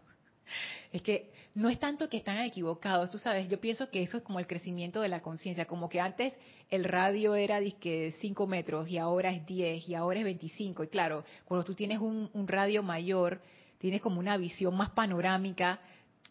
Es 0.92 1.02
que 1.02 1.30
no 1.54 1.68
es 1.68 1.78
tanto 1.78 2.08
que 2.08 2.16
están 2.16 2.40
equivocados, 2.40 3.10
tú 3.10 3.18
sabes, 3.18 3.48
yo 3.48 3.60
pienso 3.60 3.90
que 3.90 4.02
eso 4.02 4.18
es 4.18 4.22
como 4.22 4.38
el 4.38 4.46
crecimiento 4.46 5.00
de 5.00 5.08
la 5.08 5.20
conciencia, 5.20 5.66
como 5.66 5.88
que 5.88 6.00
antes 6.00 6.34
el 6.70 6.84
radio 6.84 7.34
era 7.34 7.60
de 7.60 8.14
5 8.18 8.46
metros 8.46 8.88
y 8.88 8.98
ahora 8.98 9.30
es 9.32 9.46
10 9.46 9.88
y 9.88 9.94
ahora 9.94 10.20
es 10.20 10.24
25. 10.24 10.84
Y 10.84 10.88
claro, 10.88 11.24
cuando 11.44 11.64
tú 11.64 11.74
tienes 11.74 11.98
un, 11.98 12.30
radio 12.46 12.82
mayor, 12.82 13.40
tienes 13.78 14.00
como 14.00 14.20
una 14.20 14.36
visión 14.36 14.76
más 14.76 14.90
panorámica, 14.90 15.80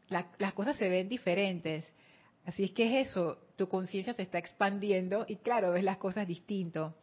las 0.10 0.54
cosas 0.54 0.78
se 0.78 0.90
ven 0.90 1.08
diferentes. 1.08 1.86
Así 2.46 2.64
es 2.64 2.72
que 2.72 3.02
es 3.02 3.10
eso, 3.10 3.38
tu 3.56 3.70
conciencia 3.70 4.14
se 4.14 4.24
está 4.24 4.40
expandiendo 4.40 5.26
y 5.28 5.36
claro, 5.38 5.72
ves 5.72 5.84
las 5.84 5.98
cosas 5.98 6.28
distinto. 6.28 6.96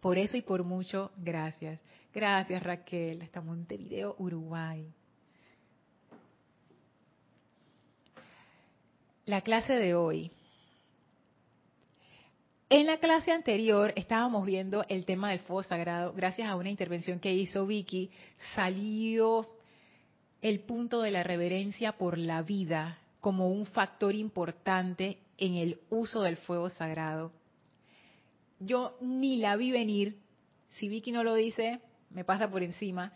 Por 0.00 0.18
eso 0.18 0.36
y 0.36 0.42
por 0.42 0.62
mucho, 0.62 1.10
gracias. 1.16 1.80
Gracias 2.14 2.62
Raquel, 2.62 3.22
hasta 3.22 3.40
Montevideo, 3.40 4.14
Uruguay. 4.18 4.86
La 9.26 9.40
clase 9.40 9.74
de 9.74 9.94
hoy. 9.94 10.30
En 12.70 12.86
la 12.86 12.98
clase 12.98 13.32
anterior 13.32 13.92
estábamos 13.96 14.46
viendo 14.46 14.84
el 14.88 15.04
tema 15.04 15.30
del 15.30 15.40
fuego 15.40 15.64
sagrado. 15.64 16.12
Gracias 16.12 16.48
a 16.48 16.56
una 16.56 16.70
intervención 16.70 17.18
que 17.18 17.34
hizo 17.34 17.66
Vicky, 17.66 18.10
salió 18.54 19.48
el 20.42 20.60
punto 20.60 21.02
de 21.02 21.10
la 21.10 21.24
reverencia 21.24 21.92
por 21.92 22.18
la 22.18 22.42
vida 22.42 22.98
como 23.20 23.50
un 23.50 23.66
factor 23.66 24.14
importante 24.14 25.18
en 25.38 25.56
el 25.56 25.80
uso 25.90 26.22
del 26.22 26.36
fuego 26.36 26.68
sagrado. 26.68 27.32
Yo 28.60 28.96
ni 29.00 29.36
la 29.36 29.56
vi 29.56 29.72
venir, 29.72 30.18
Si 30.70 30.88
Vicky 30.88 31.10
no 31.10 31.24
lo 31.24 31.34
dice, 31.34 31.80
me 32.10 32.24
pasa 32.24 32.50
por 32.50 32.62
encima. 32.62 33.12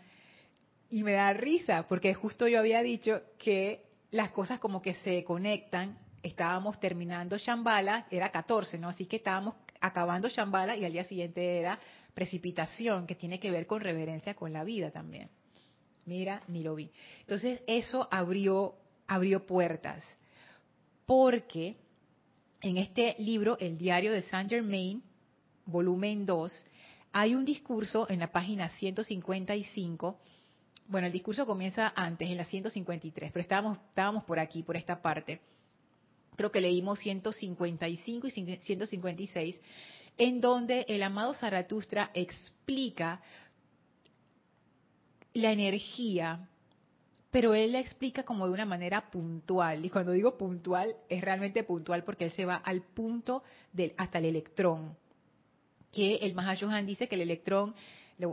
Y 0.89 1.03
me 1.03 1.13
da 1.13 1.31
risa, 1.33 1.87
porque 1.87 2.13
justo 2.13 2.47
yo 2.47 2.59
había 2.59 2.83
dicho 2.83 3.21
que 3.37 3.90
las 4.11 4.31
cosas 4.31 4.59
como 4.59 4.81
que 4.81 4.93
se 4.95 5.23
conectan. 5.23 5.97
Estábamos 6.21 6.79
terminando 6.79 7.37
Shambhala, 7.37 8.05
era 8.11 8.29
14, 8.29 8.77
¿no? 8.77 8.89
Así 8.89 9.05
que 9.07 9.15
estábamos 9.15 9.55
acabando 9.79 10.29
Shambhala 10.29 10.77
y 10.77 10.85
al 10.85 10.91
día 10.91 11.03
siguiente 11.03 11.57
era 11.57 11.79
precipitación, 12.13 13.07
que 13.07 13.15
tiene 13.15 13.39
que 13.39 13.49
ver 13.49 13.65
con 13.65 13.81
reverencia 13.81 14.35
con 14.35 14.53
la 14.53 14.63
vida 14.63 14.91
también. 14.91 15.29
Mira, 16.05 16.43
ni 16.47 16.61
lo 16.61 16.75
vi. 16.75 16.91
Entonces 17.21 17.61
eso 17.67 18.07
abrió, 18.11 18.75
abrió 19.07 19.45
puertas, 19.45 20.03
porque 21.05 21.77
en 22.61 22.77
este 22.77 23.15
libro, 23.17 23.57
El 23.59 23.77
Diario 23.77 24.11
de 24.11 24.21
Saint 24.23 24.49
Germain, 24.49 25.01
volumen 25.65 26.25
2, 26.25 26.65
hay 27.13 27.35
un 27.35 27.43
discurso 27.43 28.07
en 28.09 28.19
la 28.19 28.31
página 28.31 28.69
155. 28.69 30.19
Bueno, 30.91 31.07
el 31.07 31.13
discurso 31.13 31.45
comienza 31.45 31.93
antes, 31.95 32.29
en 32.29 32.35
la 32.35 32.43
153, 32.43 33.31
pero 33.31 33.41
estábamos, 33.41 33.77
estábamos 33.77 34.25
por 34.25 34.39
aquí, 34.39 34.61
por 34.61 34.75
esta 34.75 35.01
parte. 35.01 35.39
Creo 36.35 36.51
que 36.51 36.59
leímos 36.59 36.99
155 36.99 38.27
y 38.27 38.31
156, 38.57 39.61
en 40.17 40.41
donde 40.41 40.85
el 40.89 41.01
amado 41.01 41.33
Zaratustra 41.33 42.11
explica 42.13 43.21
la 45.33 45.53
energía 45.53 46.49
pero 47.31 47.53
él 47.53 47.71
la 47.71 47.79
explica 47.79 48.23
como 48.23 48.45
de 48.45 48.51
una 48.51 48.65
manera 48.65 49.09
puntual. 49.09 49.85
Y 49.85 49.89
cuando 49.89 50.11
digo 50.11 50.37
puntual, 50.37 50.93
es 51.07 51.21
realmente 51.21 51.63
puntual 51.63 52.03
porque 52.03 52.25
él 52.25 52.31
se 52.31 52.43
va 52.43 52.55
al 52.55 52.81
punto 52.81 53.41
del, 53.71 53.93
hasta 53.95 54.17
el 54.17 54.25
electrón. 54.25 54.97
Que 55.93 56.17
el 56.17 56.33
Mahashohan 56.33 56.85
dice 56.85 57.07
que 57.07 57.15
el 57.15 57.21
electrón, 57.21 57.73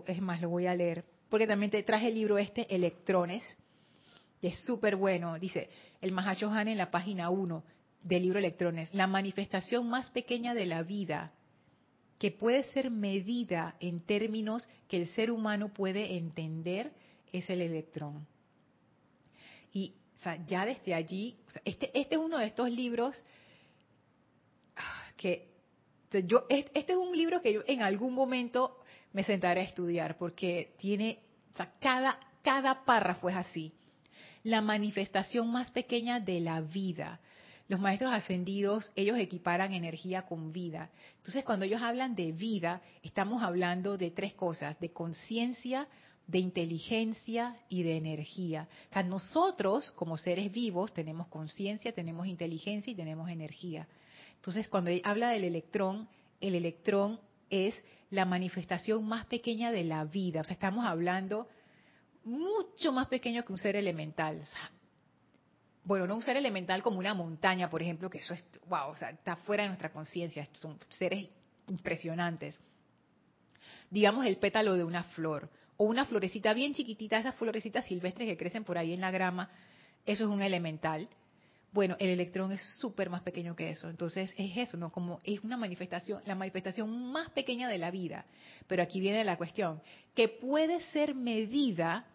es 0.05 0.21
más, 0.21 0.41
lo 0.41 0.49
voy 0.49 0.67
a 0.67 0.75
leer, 0.75 1.05
porque 1.29 1.47
también 1.47 1.71
te 1.71 1.83
traje 1.83 2.09
el 2.09 2.15
libro 2.15 2.39
este, 2.39 2.73
Electrones, 2.75 3.43
que 4.41 4.49
es 4.49 4.65
súper 4.65 4.97
bueno. 4.97 5.39
Dice 5.39 5.69
el 6.01 6.13
Mahashohan 6.13 6.69
en 6.69 6.79
la 6.79 6.91
página 6.91 7.31
1 7.31 7.65
del 8.03 8.23
libro 8.23 8.39
Electrones, 8.39 8.93
la 8.95 9.07
manifestación 9.07 9.89
más 9.89 10.11
pequeña 10.11 10.55
de 10.55 10.67
la 10.67 10.83
vida 10.83 11.33
que 12.19 12.31
puede 12.33 12.65
ser 12.65 12.91
medida 12.91 13.77
en 13.81 14.01
términos 14.01 14.69
que 14.89 14.97
el 14.97 15.07
ser 15.09 15.31
humano 15.31 15.69
puede 15.69 16.17
entender 16.17 16.93
es 17.33 17.49
el 17.49 17.61
electrón. 17.61 18.27
Y 19.73 19.95
ya 20.49 20.67
desde 20.67 20.95
allí, 20.95 21.37
este, 21.65 21.97
este 21.99 22.17
es 22.17 22.21
uno 22.21 22.39
de 22.39 22.47
estos 22.47 22.71
libros 22.71 23.23
ah, 24.77 25.13
que 25.17 25.49
yo, 26.11 26.47
este 26.49 26.93
es 26.93 26.99
un 26.99 27.17
libro 27.17 27.41
que 27.41 27.53
yo 27.53 27.63
en 27.67 27.83
algún 27.83 28.15
momento 28.15 28.81
me 29.13 29.25
sentaré 29.25 29.61
a 29.61 29.65
estudiar 29.65 30.17
porque 30.19 30.75
tiene, 30.79 31.21
o 31.55 31.57
sea, 31.57 31.73
cada, 31.81 32.19
cada 32.43 32.85
párrafo 32.85 33.29
es 33.29 33.37
así. 33.37 33.73
La 34.45 34.63
manifestación 34.63 35.51
más 35.51 35.71
pequeña 35.71 36.21
de 36.21 36.41
la 36.41 36.61
vida. 36.61 37.21
Los 37.69 37.81
maestros 37.81 38.13
ascendidos, 38.13 38.91
ellos 38.97 39.19
equiparan 39.19 39.73
energía 39.73 40.23
con 40.23 40.53
vida. 40.53 40.91
Entonces, 41.19 41.45
cuando 41.45 41.67
ellos 41.67 41.83
hablan 41.83 42.15
de 42.15 42.33
vida, 42.33 42.81
estamos 43.03 43.43
hablando 43.43 43.99
de 43.99 44.11
tres 44.11 44.33
cosas, 44.33 44.79
de 44.81 44.91
conciencia, 44.91 45.87
de 46.27 46.39
inteligencia 46.39 47.57
y 47.69 47.83
de 47.83 47.97
energía. 47.97 48.69
O 48.91 48.93
sea, 48.93 49.03
nosotros 49.03 49.91
como 49.93 50.17
seres 50.17 50.53
vivos 50.53 50.93
tenemos 50.95 51.27
conciencia, 51.29 51.93
tenemos 51.93 52.27
inteligencia 52.27 52.91
y 52.91 52.97
tenemos 52.97 53.29
energía. 53.29 53.87
Entonces, 54.37 54.69
cuando 54.69 54.91
habla 55.05 55.31
del 55.31 55.45
electrón, 55.45 56.09
el 56.41 56.55
electrón 56.55 57.19
es 57.51 57.75
la 58.11 58.25
manifestación 58.25 59.07
más 59.07 59.27
pequeña 59.27 59.71
de 59.71 59.85
la 59.85 60.05
vida. 60.05 60.41
O 60.41 60.45
sea, 60.45 60.55
estamos 60.55 60.87
hablando 60.87 61.49
mucho 62.25 62.93
más 62.93 63.09
pequeño 63.09 63.45
que 63.45 63.53
un 63.53 63.59
ser 63.59 63.77
elemental. 63.77 64.43
bueno, 65.85 66.07
no 66.07 66.17
un 66.17 66.23
ser 66.23 66.37
elemental 66.37 66.83
como 66.83 66.99
una 66.99 67.15
montaña, 67.15 67.71
por 67.71 67.83
ejemplo, 67.83 68.11
que 68.11 68.19
eso 68.19 68.35
es, 68.35 68.45
wow, 68.67 68.91
o 68.91 68.97
sea, 68.97 69.11
está 69.11 69.37
fuera 69.37 69.63
de 69.63 69.71
nuestra 69.71 69.91
conciencia, 69.91 70.47
son 70.53 70.79
seres 70.91 71.29
impresionantes. 71.67 72.59
Digamos 73.91 74.27
el 74.27 74.37
pétalo 74.37 74.75
de 74.75 74.85
una 74.85 75.05
flor 75.05 75.49
o 75.79 75.85
una 75.85 76.05
florecita 76.05 76.53
bien 76.53 76.75
chiquitita, 76.75 77.19
esas 77.19 77.35
florecitas 77.37 77.87
silvestres 77.87 78.29
que 78.29 78.37
crecen 78.37 78.65
por 78.65 78.77
ahí 78.77 78.93
en 78.93 79.01
la 79.01 79.11
grama, 79.11 79.51
eso 80.05 80.25
es 80.25 80.31
un 80.31 80.43
elemental. 80.43 81.09
Bueno, 81.73 81.97
el 81.99 82.09
electrón 82.09 82.53
es 82.53 82.63
súper 82.79 83.11
más 83.11 83.23
pequeño 83.23 83.55
que 83.55 83.71
eso. 83.71 83.89
Entonces 83.89 84.33
es 84.37 84.57
eso, 84.57 84.77
¿no? 84.77 84.91
Como 84.91 85.21
es 85.25 85.41
una 85.45 85.57
manifestación, 85.57 86.23
la 86.25 86.35
manifestación 86.35 87.13
más 87.13 87.31
pequeña 87.31 87.69
de 87.69 87.79
la 87.79 87.91
vida. 87.91 88.25
Pero 88.67 88.83
aquí 88.83 89.01
viene 89.01 89.25
la 89.25 89.37
cuestión, 89.37 89.81
que 90.15 90.29
puede 90.29 90.81
ser 90.93 91.15
medida 91.15 92.07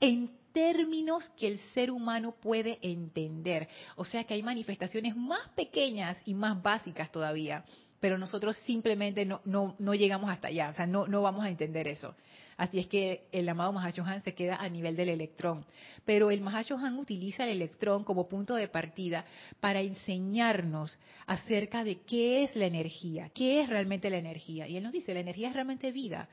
en 0.00 0.30
términos 0.52 1.30
que 1.36 1.48
el 1.48 1.58
ser 1.74 1.90
humano 1.90 2.34
puede 2.40 2.78
entender. 2.82 3.68
O 3.96 4.04
sea 4.04 4.24
que 4.24 4.34
hay 4.34 4.42
manifestaciones 4.42 5.16
más 5.16 5.48
pequeñas 5.50 6.16
y 6.24 6.34
más 6.34 6.62
básicas 6.62 7.10
todavía 7.10 7.64
pero 8.00 8.18
nosotros 8.18 8.56
simplemente 8.58 9.24
no, 9.24 9.40
no, 9.44 9.74
no 9.78 9.94
llegamos 9.94 10.30
hasta 10.30 10.48
allá, 10.48 10.70
o 10.70 10.74
sea, 10.74 10.86
no, 10.86 11.06
no 11.06 11.22
vamos 11.22 11.44
a 11.44 11.48
entender 11.48 11.88
eso. 11.88 12.14
Así 12.58 12.80
es 12.80 12.88
que 12.88 13.28
el 13.30 13.48
amado 13.48 13.72
Mahashohan 13.72 14.24
se 14.24 14.34
queda 14.34 14.56
a 14.56 14.68
nivel 14.68 14.96
del 14.96 15.10
electrón. 15.10 15.64
Pero 16.04 16.32
el 16.32 16.40
Mahashohan 16.40 16.98
utiliza 16.98 17.44
el 17.44 17.50
electrón 17.50 18.02
como 18.02 18.28
punto 18.28 18.56
de 18.56 18.66
partida 18.66 19.24
para 19.60 19.80
enseñarnos 19.80 20.98
acerca 21.26 21.84
de 21.84 22.00
qué 22.00 22.42
es 22.42 22.56
la 22.56 22.66
energía, 22.66 23.30
qué 23.32 23.60
es 23.60 23.68
realmente 23.68 24.10
la 24.10 24.18
energía. 24.18 24.66
Y 24.66 24.76
él 24.76 24.82
nos 24.82 24.92
dice, 24.92 25.14
la 25.14 25.20
energía 25.20 25.48
es 25.48 25.54
realmente 25.54 25.92
vida. 25.92 26.28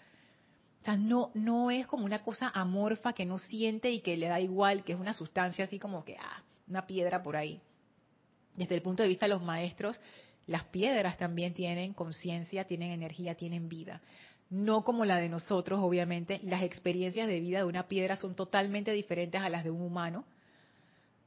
O 0.81 0.85
sea, 0.85 0.97
no, 0.97 1.29
no 1.35 1.69
es 1.69 1.85
como 1.85 2.05
una 2.05 2.23
cosa 2.23 2.51
amorfa 2.55 3.13
que 3.13 3.25
no 3.25 3.37
siente 3.37 3.91
y 3.91 3.99
que 3.99 4.17
le 4.17 4.27
da 4.27 4.39
igual, 4.39 4.83
que 4.83 4.93
es 4.93 4.99
una 4.99 5.13
sustancia 5.13 5.65
así 5.65 5.77
como 5.77 6.03
que, 6.03 6.17
ah, 6.17 6.41
una 6.67 6.87
piedra 6.87 7.21
por 7.21 7.35
ahí. 7.35 7.61
Desde 8.55 8.73
el 8.73 8.81
punto 8.81 9.03
de 9.03 9.09
vista 9.09 9.27
de 9.27 9.33
los 9.33 9.43
maestros, 9.43 9.99
las 10.47 10.63
piedras 10.65 11.17
también 11.17 11.53
tienen 11.53 11.93
conciencia, 11.93 12.65
tienen 12.65 12.91
energía, 12.91 13.35
tienen 13.35 13.69
vida. 13.69 14.01
No 14.49 14.83
como 14.83 15.05
la 15.05 15.17
de 15.17 15.29
nosotros, 15.29 15.79
obviamente. 15.81 16.39
Las 16.43 16.63
experiencias 16.63 17.27
de 17.27 17.39
vida 17.39 17.59
de 17.59 17.65
una 17.65 17.87
piedra 17.87 18.15
son 18.15 18.35
totalmente 18.35 18.91
diferentes 18.91 19.41
a 19.41 19.49
las 19.49 19.63
de 19.63 19.71
un 19.71 19.81
humano, 19.81 20.25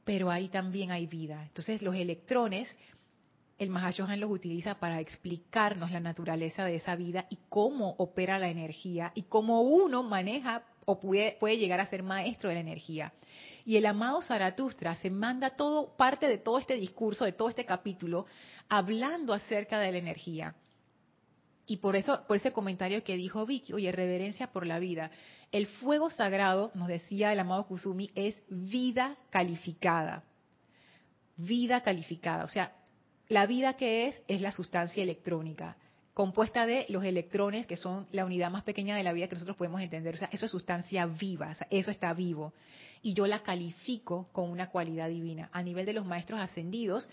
pero 0.05 0.31
ahí 0.31 0.47
también 0.47 0.91
hay 0.91 1.05
vida. 1.05 1.43
Entonces 1.43 1.81
los 1.81 1.95
electrones, 1.95 2.75
el 3.57 3.69
Mahashohan 3.69 4.19
los 4.19 4.31
utiliza 4.31 4.79
para 4.79 4.99
explicarnos 4.99 5.91
la 5.91 5.99
naturaleza 5.99 6.65
de 6.65 6.77
esa 6.77 6.95
vida 6.95 7.25
y 7.29 7.37
cómo 7.49 7.95
opera 7.97 8.39
la 8.39 8.49
energía 8.49 9.11
y 9.15 9.23
cómo 9.23 9.61
uno 9.61 10.01
maneja 10.01 10.63
o 10.85 10.99
puede, 10.99 11.33
puede 11.39 11.57
llegar 11.57 11.79
a 11.81 11.85
ser 11.85 12.01
maestro 12.03 12.49
de 12.49 12.55
la 12.55 12.61
energía. 12.61 13.13
Y 13.65 13.75
el 13.77 13.85
amado 13.85 14.21
Zaratustra 14.21 14.95
se 14.95 15.11
manda 15.11 15.51
todo, 15.51 15.95
parte 15.95 16.27
de 16.27 16.39
todo 16.39 16.57
este 16.57 16.75
discurso, 16.75 17.25
de 17.25 17.33
todo 17.33 17.49
este 17.49 17.65
capítulo, 17.65 18.25
hablando 18.67 19.33
acerca 19.33 19.79
de 19.79 19.91
la 19.91 19.97
energía. 19.99 20.55
Y 21.69 21.77
por 21.77 21.95
eso, 21.95 22.25
por 22.27 22.35
ese 22.35 22.51
comentario 22.51 23.03
que 23.03 23.15
dijo 23.15 23.45
Vicky, 23.45 23.73
oye, 23.73 23.91
reverencia 23.91 24.47
por 24.47 24.65
la 24.65 24.79
vida. 24.79 25.11
El 25.51 25.67
fuego 25.67 26.09
sagrado, 26.09 26.71
nos 26.73 26.87
decía 26.87 27.31
el 27.31 27.39
amado 27.39 27.67
Kusumi, 27.67 28.09
es 28.15 28.35
vida 28.49 29.17
calificada. 29.29 30.23
Vida 31.37 31.81
calificada. 31.81 32.43
O 32.43 32.47
sea, 32.47 32.73
la 33.27 33.45
vida 33.45 33.73
que 33.73 34.07
es, 34.07 34.19
es 34.27 34.41
la 34.41 34.51
sustancia 34.51 35.03
electrónica, 35.03 35.77
compuesta 36.15 36.65
de 36.65 36.87
los 36.89 37.03
electrones, 37.03 37.67
que 37.67 37.77
son 37.77 38.07
la 38.11 38.25
unidad 38.25 38.49
más 38.49 38.63
pequeña 38.63 38.97
de 38.97 39.03
la 39.03 39.13
vida 39.13 39.27
que 39.27 39.35
nosotros 39.35 39.55
podemos 39.55 39.79
entender. 39.79 40.15
O 40.15 40.17
sea, 40.17 40.29
eso 40.31 40.47
es 40.47 40.51
sustancia 40.51 41.05
viva, 41.05 41.55
eso 41.69 41.91
está 41.91 42.11
vivo. 42.15 42.51
Y 43.03 43.13
yo 43.13 43.27
la 43.27 43.43
califico 43.43 44.27
con 44.31 44.49
una 44.49 44.71
cualidad 44.71 45.07
divina. 45.07 45.51
A 45.53 45.61
nivel 45.61 45.85
de 45.85 45.93
los 45.93 46.05
maestros 46.07 46.39
ascendidos, 46.39 47.07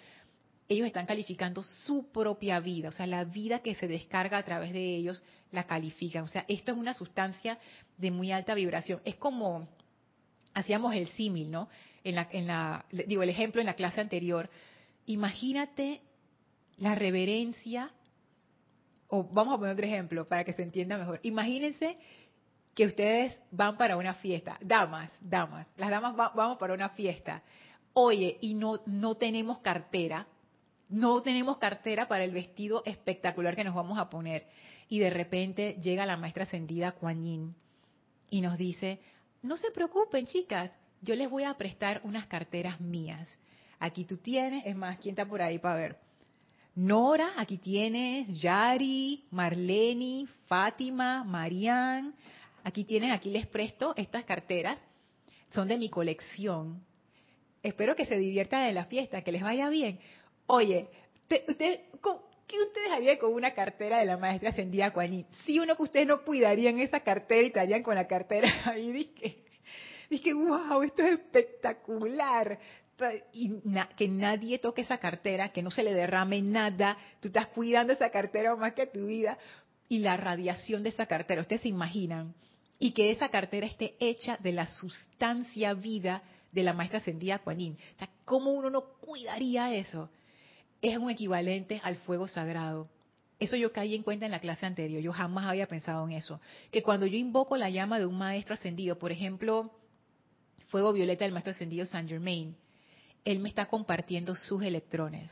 ellos 0.68 0.86
están 0.86 1.06
calificando 1.06 1.62
su 1.62 2.10
propia 2.10 2.58
vida, 2.60 2.88
o 2.88 2.92
sea, 2.92 3.06
la 3.06 3.24
vida 3.24 3.60
que 3.60 3.74
se 3.74 3.86
descarga 3.86 4.38
a 4.38 4.42
través 4.44 4.72
de 4.72 4.96
ellos 4.96 5.22
la 5.52 5.64
califican. 5.64 6.24
O 6.24 6.28
sea, 6.28 6.44
esto 6.48 6.72
es 6.72 6.78
una 6.78 6.94
sustancia 6.94 7.58
de 7.96 8.10
muy 8.10 8.32
alta 8.32 8.54
vibración. 8.54 9.00
Es 9.04 9.14
como 9.16 9.68
hacíamos 10.54 10.94
el 10.94 11.06
símil, 11.08 11.50
¿no? 11.50 11.68
En 12.02 12.14
la, 12.14 12.28
en 12.32 12.46
la, 12.46 12.84
digo, 12.90 13.22
el 13.22 13.28
ejemplo 13.28 13.60
en 13.60 13.66
la 13.66 13.74
clase 13.74 14.00
anterior. 14.00 14.48
Imagínate 15.06 16.00
la 16.78 16.94
reverencia, 16.94 17.90
o 19.08 19.24
vamos 19.24 19.54
a 19.54 19.58
poner 19.58 19.74
otro 19.74 19.86
ejemplo 19.86 20.26
para 20.26 20.44
que 20.44 20.52
se 20.52 20.62
entienda 20.62 20.98
mejor. 20.98 21.20
Imagínense 21.22 21.98
que 22.74 22.86
ustedes 22.86 23.38
van 23.50 23.76
para 23.76 23.96
una 23.96 24.14
fiesta, 24.14 24.58
damas, 24.60 25.10
damas, 25.20 25.66
las 25.76 25.90
damas 25.90 26.14
vamos 26.16 26.58
para 26.58 26.74
una 26.74 26.90
fiesta. 26.90 27.42
Oye, 27.92 28.36
y 28.40 28.54
no, 28.54 28.80
no 28.86 29.14
tenemos 29.14 29.60
cartera, 29.60 30.26
no 30.88 31.22
tenemos 31.22 31.58
cartera 31.58 32.08
para 32.08 32.24
el 32.24 32.30
vestido 32.30 32.82
espectacular 32.84 33.56
que 33.56 33.64
nos 33.64 33.74
vamos 33.74 33.98
a 33.98 34.08
poner. 34.08 34.46
Y 34.88 34.98
de 35.00 35.10
repente 35.10 35.76
llega 35.82 36.06
la 36.06 36.16
maestra 36.16 36.44
ascendida 36.44 36.92
Kuan 36.92 37.54
y 38.30 38.40
nos 38.40 38.56
dice, 38.56 39.00
no 39.42 39.56
se 39.56 39.70
preocupen 39.70 40.26
chicas, 40.26 40.70
yo 41.02 41.14
les 41.14 41.30
voy 41.30 41.44
a 41.44 41.54
prestar 41.54 42.00
unas 42.04 42.26
carteras 42.26 42.80
mías. 42.80 43.28
Aquí 43.78 44.04
tú 44.04 44.16
tienes, 44.16 44.64
es 44.64 44.76
más, 44.76 44.98
¿quién 44.98 45.12
está 45.12 45.26
por 45.26 45.42
ahí 45.42 45.58
para 45.58 45.74
ver? 45.76 45.96
Nora, 46.74 47.32
aquí 47.36 47.58
tienes, 47.58 48.28
Yari, 48.40 49.24
Marleni, 49.30 50.28
Fátima, 50.46 51.24
Marian. 51.24 52.14
Aquí 52.64 52.84
tienes, 52.84 53.12
aquí 53.12 53.30
les 53.30 53.46
presto 53.46 53.94
estas 53.96 54.24
carteras. 54.24 54.78
Son 55.50 55.68
de 55.68 55.78
mi 55.78 55.88
colección. 55.88 56.84
Espero 57.62 57.96
que 57.96 58.04
se 58.04 58.16
diviertan 58.16 58.62
en 58.62 58.74
la 58.74 58.84
fiesta, 58.84 59.22
que 59.22 59.32
les 59.32 59.42
vaya 59.42 59.68
bien. 59.68 59.98
Oye, 60.46 60.88
usted, 61.48 61.80
¿qué 62.46 62.60
ustedes 62.60 62.92
harían 62.92 63.16
con 63.18 63.32
una 63.32 63.52
cartera 63.52 63.98
de 63.98 64.06
la 64.06 64.16
maestra 64.16 64.50
ascendida 64.50 64.92
Kuan 64.92 65.26
Si 65.44 65.58
uno 65.58 65.76
que 65.76 65.82
ustedes 65.82 66.06
no 66.06 66.22
cuidarían 66.22 66.78
esa 66.78 67.00
cartera 67.00 67.42
y 67.42 67.46
estarían 67.46 67.82
con 67.82 67.94
la 67.94 68.06
cartera 68.06 68.48
ahí, 68.64 68.92
dije, 68.92 69.44
dije, 70.08 70.34
wow, 70.34 70.82
esto 70.82 71.02
es 71.02 71.14
espectacular 71.14 72.58
y 73.32 73.60
que 73.96 74.08
nadie 74.08 74.58
toque 74.58 74.82
esa 74.82 74.98
cartera, 74.98 75.50
que 75.50 75.62
no 75.62 75.70
se 75.70 75.82
le 75.82 75.92
derrame 75.92 76.40
nada, 76.40 76.96
tú 77.20 77.28
estás 77.28 77.48
cuidando 77.48 77.92
esa 77.92 78.10
cartera 78.10 78.56
más 78.56 78.72
que 78.72 78.86
tu 78.86 79.06
vida 79.06 79.36
y 79.88 79.98
la 79.98 80.16
radiación 80.16 80.82
de 80.82 80.88
esa 80.88 81.06
cartera, 81.06 81.42
ustedes 81.42 81.62
se 81.62 81.68
imaginan, 81.68 82.34
y 82.78 82.92
que 82.92 83.10
esa 83.10 83.28
cartera 83.28 83.66
esté 83.66 83.94
hecha 84.00 84.36
de 84.38 84.52
la 84.52 84.66
sustancia 84.66 85.74
vida 85.74 86.22
de 86.52 86.62
la 86.62 86.72
maestra 86.72 86.98
ascendida 86.98 87.38
Kuan 87.40 87.58
Yin. 87.58 87.78
¿cómo 88.24 88.50
uno 88.52 88.70
no 88.70 88.82
cuidaría 89.00 89.74
eso? 89.74 90.10
Es 90.82 90.98
un 90.98 91.10
equivalente 91.10 91.80
al 91.82 91.96
fuego 91.96 92.28
sagrado. 92.28 92.88
Eso 93.38 93.56
yo 93.56 93.72
caí 93.72 93.94
en 93.94 94.02
cuenta 94.02 94.24
en 94.24 94.32
la 94.32 94.40
clase 94.40 94.64
anterior, 94.64 95.02
yo 95.02 95.12
jamás 95.12 95.46
había 95.46 95.66
pensado 95.66 96.06
en 96.06 96.12
eso. 96.12 96.40
Que 96.70 96.82
cuando 96.82 97.06
yo 97.06 97.18
invoco 97.18 97.56
la 97.56 97.68
llama 97.68 97.98
de 97.98 98.06
un 98.06 98.16
maestro 98.16 98.54
ascendido, 98.54 98.98
por 98.98 99.12
ejemplo, 99.12 99.70
fuego 100.68 100.92
violeta 100.92 101.24
del 101.24 101.32
maestro 101.32 101.52
ascendido 101.52 101.84
Saint 101.84 102.08
Germain, 102.08 102.56
él 103.24 103.40
me 103.40 103.48
está 103.48 103.66
compartiendo 103.66 104.34
sus 104.34 104.62
electrones, 104.62 105.30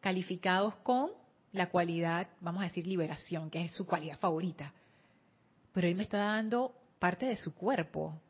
calificados 0.00 0.76
con 0.76 1.10
la 1.52 1.70
cualidad, 1.70 2.28
vamos 2.40 2.60
a 2.60 2.66
decir, 2.66 2.86
liberación, 2.86 3.50
que 3.50 3.64
es 3.64 3.72
su 3.72 3.86
cualidad 3.86 4.18
favorita. 4.18 4.72
Pero 5.72 5.86
Él 5.86 5.94
me 5.94 6.02
está 6.02 6.18
dando 6.18 6.74
parte 6.98 7.26
de 7.26 7.36
su 7.36 7.54
cuerpo 7.54 8.20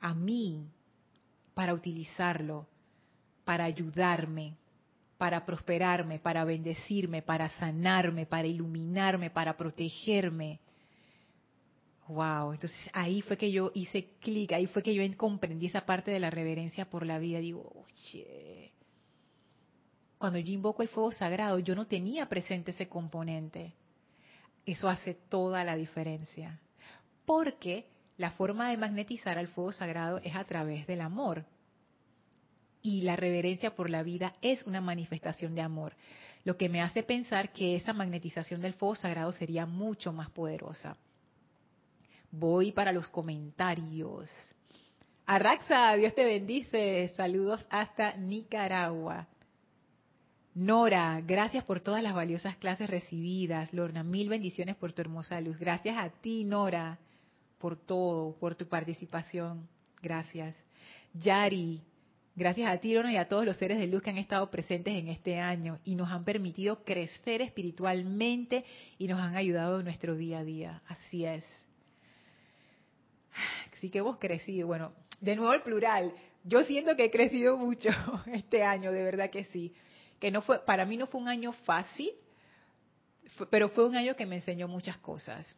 a 0.00 0.14
mí 0.14 0.66
para 1.54 1.74
utilizarlo, 1.74 2.66
para 3.50 3.64
ayudarme, 3.64 4.54
para 5.18 5.44
prosperarme, 5.44 6.20
para 6.20 6.44
bendecirme, 6.44 7.20
para 7.20 7.48
sanarme, 7.48 8.24
para 8.24 8.46
iluminarme, 8.46 9.28
para 9.28 9.56
protegerme. 9.56 10.60
Wow, 12.06 12.52
entonces 12.52 12.78
ahí 12.92 13.22
fue 13.22 13.36
que 13.36 13.50
yo 13.50 13.72
hice 13.74 14.10
clic, 14.20 14.52
ahí 14.52 14.68
fue 14.68 14.84
que 14.84 14.94
yo 14.94 15.02
comprendí 15.16 15.66
esa 15.66 15.84
parte 15.84 16.12
de 16.12 16.20
la 16.20 16.30
reverencia 16.30 16.88
por 16.88 17.04
la 17.04 17.18
vida. 17.18 17.40
Digo, 17.40 17.72
oye, 17.74 18.70
cuando 20.16 20.38
yo 20.38 20.52
invoco 20.52 20.82
el 20.82 20.88
fuego 20.88 21.10
sagrado, 21.10 21.58
yo 21.58 21.74
no 21.74 21.88
tenía 21.88 22.28
presente 22.28 22.70
ese 22.70 22.88
componente. 22.88 23.72
Eso 24.64 24.88
hace 24.88 25.14
toda 25.28 25.64
la 25.64 25.74
diferencia. 25.74 26.60
Porque 27.26 27.88
la 28.16 28.30
forma 28.30 28.70
de 28.70 28.76
magnetizar 28.76 29.38
al 29.38 29.48
fuego 29.48 29.72
sagrado 29.72 30.18
es 30.18 30.36
a 30.36 30.44
través 30.44 30.86
del 30.86 31.00
amor. 31.00 31.44
Y 32.82 33.02
la 33.02 33.16
reverencia 33.16 33.74
por 33.74 33.90
la 33.90 34.02
vida 34.02 34.32
es 34.40 34.62
una 34.64 34.80
manifestación 34.80 35.54
de 35.54 35.62
amor. 35.62 35.94
Lo 36.44 36.56
que 36.56 36.68
me 36.68 36.80
hace 36.80 37.02
pensar 37.02 37.52
que 37.52 37.76
esa 37.76 37.92
magnetización 37.92 38.60
del 38.60 38.74
fuego 38.74 38.94
sagrado 38.94 39.32
sería 39.32 39.66
mucho 39.66 40.12
más 40.12 40.30
poderosa. 40.30 40.96
Voy 42.30 42.72
para 42.72 42.92
los 42.92 43.08
comentarios. 43.08 44.30
Arraxa, 45.26 45.94
Dios 45.96 46.14
te 46.14 46.24
bendice. 46.24 47.08
Saludos 47.16 47.66
hasta 47.70 48.16
Nicaragua. 48.16 49.28
Nora, 50.54 51.20
gracias 51.20 51.64
por 51.64 51.80
todas 51.80 52.02
las 52.02 52.14
valiosas 52.14 52.56
clases 52.56 52.90
recibidas. 52.90 53.72
Lorna, 53.72 54.02
mil 54.02 54.28
bendiciones 54.28 54.76
por 54.76 54.92
tu 54.92 55.02
hermosa 55.02 55.40
luz. 55.40 55.58
Gracias 55.58 55.96
a 55.96 56.08
ti, 56.08 56.44
Nora, 56.44 56.98
por 57.58 57.76
todo, 57.76 58.34
por 58.36 58.54
tu 58.54 58.66
participación. 58.66 59.68
Gracias. 60.02 60.56
Yari, 61.14 61.80
gracias 62.40 62.68
a 62.68 62.78
ti, 62.78 62.94
y 62.94 63.16
a 63.16 63.28
todos 63.28 63.44
los 63.44 63.56
seres 63.56 63.78
de 63.78 63.86
luz 63.86 64.02
que 64.02 64.10
han 64.10 64.18
estado 64.18 64.50
presentes 64.50 64.96
en 64.96 65.08
este 65.08 65.38
año 65.38 65.78
y 65.84 65.94
nos 65.94 66.10
han 66.10 66.24
permitido 66.24 66.82
crecer 66.82 67.42
espiritualmente 67.42 68.64
y 68.98 69.06
nos 69.06 69.20
han 69.20 69.36
ayudado 69.36 69.78
en 69.78 69.84
nuestro 69.84 70.16
día 70.16 70.40
a 70.40 70.44
día. 70.44 70.82
Así 70.88 71.24
es 71.24 71.44
sí 73.80 73.90
que 73.90 73.98
hemos 73.98 74.18
crecido. 74.18 74.66
Bueno, 74.66 74.92
de 75.20 75.36
nuevo 75.36 75.52
el 75.52 75.62
plural. 75.62 76.12
Yo 76.44 76.62
siento 76.64 76.96
que 76.96 77.04
he 77.04 77.10
crecido 77.10 77.56
mucho 77.56 77.90
este 78.32 78.62
año, 78.62 78.92
de 78.92 79.02
verdad 79.02 79.30
que 79.30 79.44
sí. 79.44 79.74
Que 80.18 80.30
no 80.30 80.42
fue, 80.42 80.64
para 80.64 80.84
mí 80.84 80.96
no 80.96 81.06
fue 81.06 81.20
un 81.20 81.28
año 81.28 81.52
fácil, 81.52 82.10
pero 83.48 83.70
fue 83.70 83.86
un 83.86 83.96
año 83.96 84.14
que 84.16 84.26
me 84.26 84.36
enseñó 84.36 84.68
muchas 84.68 84.98
cosas. 84.98 85.56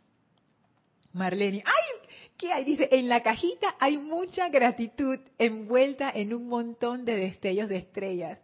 Marlene, 1.12 1.62
¡ay! 1.66 2.01
¿Qué 2.42 2.52
hay? 2.52 2.64
Dice, 2.64 2.88
en 2.90 3.08
la 3.08 3.22
cajita 3.22 3.76
hay 3.78 3.98
mucha 3.98 4.48
gratitud 4.48 5.16
envuelta 5.38 6.10
en 6.12 6.34
un 6.34 6.48
montón 6.48 7.04
de 7.04 7.14
destellos 7.14 7.68
de 7.68 7.76
estrellas. 7.76 8.40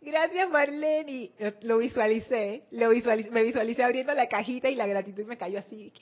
Gracias, 0.00 0.48
Marlene. 0.48 1.32
Lo 1.62 1.78
visualicé, 1.78 2.62
lo 2.70 2.90
visualicé, 2.90 3.32
me 3.32 3.42
visualicé 3.42 3.82
abriendo 3.82 4.14
la 4.14 4.28
cajita 4.28 4.70
y 4.70 4.76
la 4.76 4.86
gratitud 4.86 5.26
me 5.26 5.36
cayó 5.36 5.58
así 5.58 5.92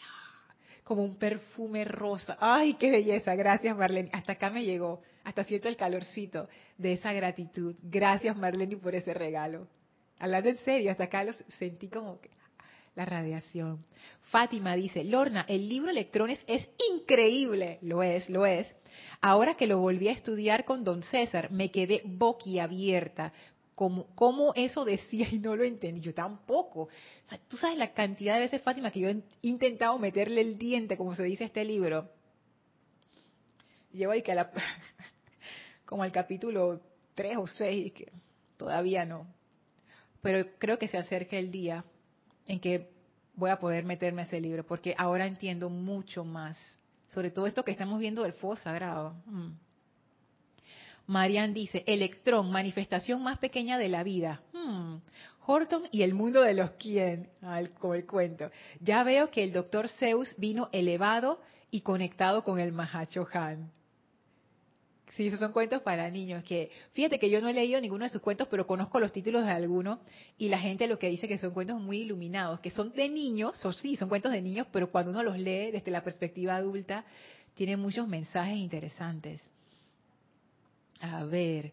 como 0.84 1.02
un 1.02 1.16
perfume 1.16 1.86
rosa. 1.86 2.36
¡Ay, 2.38 2.74
qué 2.74 2.90
belleza! 2.90 3.34
Gracias, 3.34 3.74
Marlene. 3.74 4.10
Hasta 4.12 4.32
acá 4.32 4.50
me 4.50 4.62
llegó. 4.62 5.00
Hasta 5.24 5.44
siento 5.44 5.68
el 5.68 5.76
calorcito 5.76 6.50
de 6.76 6.92
esa 6.92 7.14
gratitud. 7.14 7.76
Gracias, 7.82 8.36
Marlene, 8.36 8.76
por 8.76 8.94
ese 8.94 9.14
regalo. 9.14 9.68
Hablando 10.18 10.50
en 10.50 10.58
serio, 10.58 10.90
hasta 10.90 11.04
acá 11.04 11.24
lo 11.24 11.32
sentí 11.32 11.88
como 11.88 12.20
que 12.20 12.28
la 12.98 13.04
radiación. 13.04 13.84
Fátima 14.32 14.74
dice, 14.74 15.04
Lorna, 15.04 15.46
el 15.48 15.68
libro 15.68 15.88
Electrones 15.88 16.42
es 16.48 16.68
increíble. 16.96 17.78
Lo 17.80 18.02
es, 18.02 18.28
lo 18.28 18.44
es. 18.44 18.74
Ahora 19.20 19.56
que 19.56 19.68
lo 19.68 19.78
volví 19.78 20.08
a 20.08 20.12
estudiar 20.12 20.64
con 20.64 20.82
don 20.82 21.04
César, 21.04 21.52
me 21.52 21.70
quedé 21.70 22.02
boquiabierta 22.04 23.32
cómo, 23.76 24.52
eso 24.56 24.84
decía 24.84 25.28
y 25.30 25.38
no 25.38 25.54
lo 25.54 25.62
entendí. 25.62 26.00
Yo 26.00 26.12
tampoco. 26.12 26.88
Tú 27.46 27.56
sabes 27.56 27.78
la 27.78 27.92
cantidad 27.92 28.34
de 28.34 28.40
veces, 28.40 28.62
Fátima, 28.62 28.90
que 28.90 28.98
yo 28.98 29.08
he 29.08 29.22
intentado 29.42 29.96
meterle 30.00 30.40
el 30.40 30.58
diente, 30.58 30.96
como 30.96 31.14
se 31.14 31.22
dice 31.22 31.44
este 31.44 31.64
libro. 31.64 32.10
Llevo 33.92 34.10
ahí 34.10 34.22
que 34.22 34.32
a 34.32 34.34
la, 34.34 34.50
como 35.86 36.02
al 36.02 36.10
capítulo 36.10 36.80
3 37.14 37.36
o 37.36 37.46
6, 37.46 37.92
que 37.92 38.10
todavía 38.56 39.04
no. 39.04 39.24
Pero 40.20 40.44
creo 40.58 40.80
que 40.80 40.88
se 40.88 40.98
acerca 40.98 41.36
el 41.36 41.52
día 41.52 41.84
en 42.48 42.58
que 42.58 42.90
voy 43.34 43.50
a 43.50 43.60
poder 43.60 43.84
meterme 43.84 44.22
a 44.22 44.24
ese 44.24 44.40
libro, 44.40 44.66
porque 44.66 44.94
ahora 44.98 45.26
entiendo 45.26 45.70
mucho 45.70 46.24
más, 46.24 46.58
sobre 47.14 47.30
todo 47.30 47.46
esto 47.46 47.64
que 47.64 47.70
estamos 47.70 48.00
viendo 48.00 48.24
del 48.24 48.32
fuego 48.32 48.56
sagrado. 48.56 49.14
Mm. 49.26 49.52
Marian 51.06 51.54
dice, 51.54 51.84
electrón, 51.86 52.50
manifestación 52.50 53.22
más 53.22 53.38
pequeña 53.38 53.78
de 53.78 53.88
la 53.88 54.02
vida. 54.02 54.42
Hmm. 54.52 54.96
Horton 55.46 55.84
y 55.90 56.02
el 56.02 56.12
mundo 56.12 56.42
de 56.42 56.52
los 56.52 56.72
quién, 56.72 57.30
como 57.78 57.94
el 57.94 58.04
cuento. 58.04 58.50
Ya 58.80 59.02
veo 59.04 59.30
que 59.30 59.42
el 59.42 59.54
doctor 59.54 59.88
Zeus 59.88 60.34
vino 60.36 60.68
elevado 60.72 61.40
y 61.70 61.80
conectado 61.80 62.44
con 62.44 62.60
el 62.60 62.78
Han. 62.78 63.72
Sí, 65.14 65.26
esos 65.26 65.40
son 65.40 65.52
cuentos 65.52 65.82
para 65.82 66.10
niños. 66.10 66.44
Que 66.44 66.70
fíjate 66.92 67.18
que 67.18 67.30
yo 67.30 67.40
no 67.40 67.48
he 67.48 67.54
leído 67.54 67.80
ninguno 67.80 68.04
de 68.04 68.10
sus 68.10 68.20
cuentos, 68.20 68.48
pero 68.50 68.66
conozco 68.66 69.00
los 69.00 69.12
títulos 69.12 69.44
de 69.44 69.50
algunos 69.50 69.98
y 70.36 70.48
la 70.48 70.58
gente 70.58 70.86
lo 70.86 70.98
que 70.98 71.08
dice 71.08 71.28
que 71.28 71.38
son 71.38 71.52
cuentos 71.52 71.80
muy 71.80 72.02
iluminados, 72.02 72.60
que 72.60 72.70
son 72.70 72.92
de 72.92 73.08
niños, 73.08 73.64
o 73.64 73.72
sí, 73.72 73.96
son 73.96 74.08
cuentos 74.08 74.32
de 74.32 74.42
niños, 74.42 74.66
pero 74.72 74.90
cuando 74.90 75.10
uno 75.10 75.22
los 75.22 75.38
lee 75.38 75.70
desde 75.72 75.90
la 75.90 76.04
perspectiva 76.04 76.56
adulta, 76.56 77.04
tienen 77.54 77.80
muchos 77.80 78.06
mensajes 78.06 78.56
interesantes. 78.56 79.50
A 81.00 81.24
ver, 81.24 81.72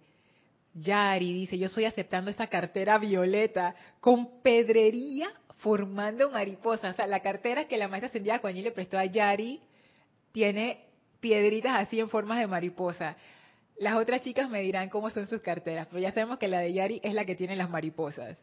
Yari 0.74 1.34
dice, 1.34 1.58
yo 1.58 1.68
estoy 1.68 1.86
aceptando 1.86 2.32
esa 2.32 2.48
cartera 2.48 2.98
violeta 2.98 3.76
con 4.00 4.42
pedrería 4.42 5.30
formando 5.58 6.30
mariposas. 6.30 6.94
O 6.94 6.96
sea, 6.98 7.08
la 7.08 7.22
cartera 7.22 7.68
que 7.68 7.78
la 7.78 7.88
maestra 7.88 8.08
Ascendida 8.08 8.40
Coañí 8.40 8.62
le 8.62 8.72
prestó 8.72 8.98
a 8.98 9.06
Yari 9.06 9.62
tiene 10.32 10.85
piedritas 11.26 11.80
así 11.80 12.00
en 12.00 12.08
formas 12.08 12.38
de 12.38 12.46
mariposa. 12.46 13.16
Las 13.80 13.96
otras 13.96 14.22
chicas 14.22 14.48
me 14.48 14.62
dirán 14.62 14.90
cómo 14.90 15.10
son 15.10 15.26
sus 15.26 15.42
carteras, 15.42 15.88
pero 15.88 16.00
ya 16.00 16.12
sabemos 16.12 16.38
que 16.38 16.48
la 16.48 16.60
de 16.60 16.72
Yari 16.72 17.02
es 17.04 17.16
la 17.16 17.26
que 17.26 17.34
tiene 17.34 17.56
las 17.56 17.68
mariposas. 17.68 18.38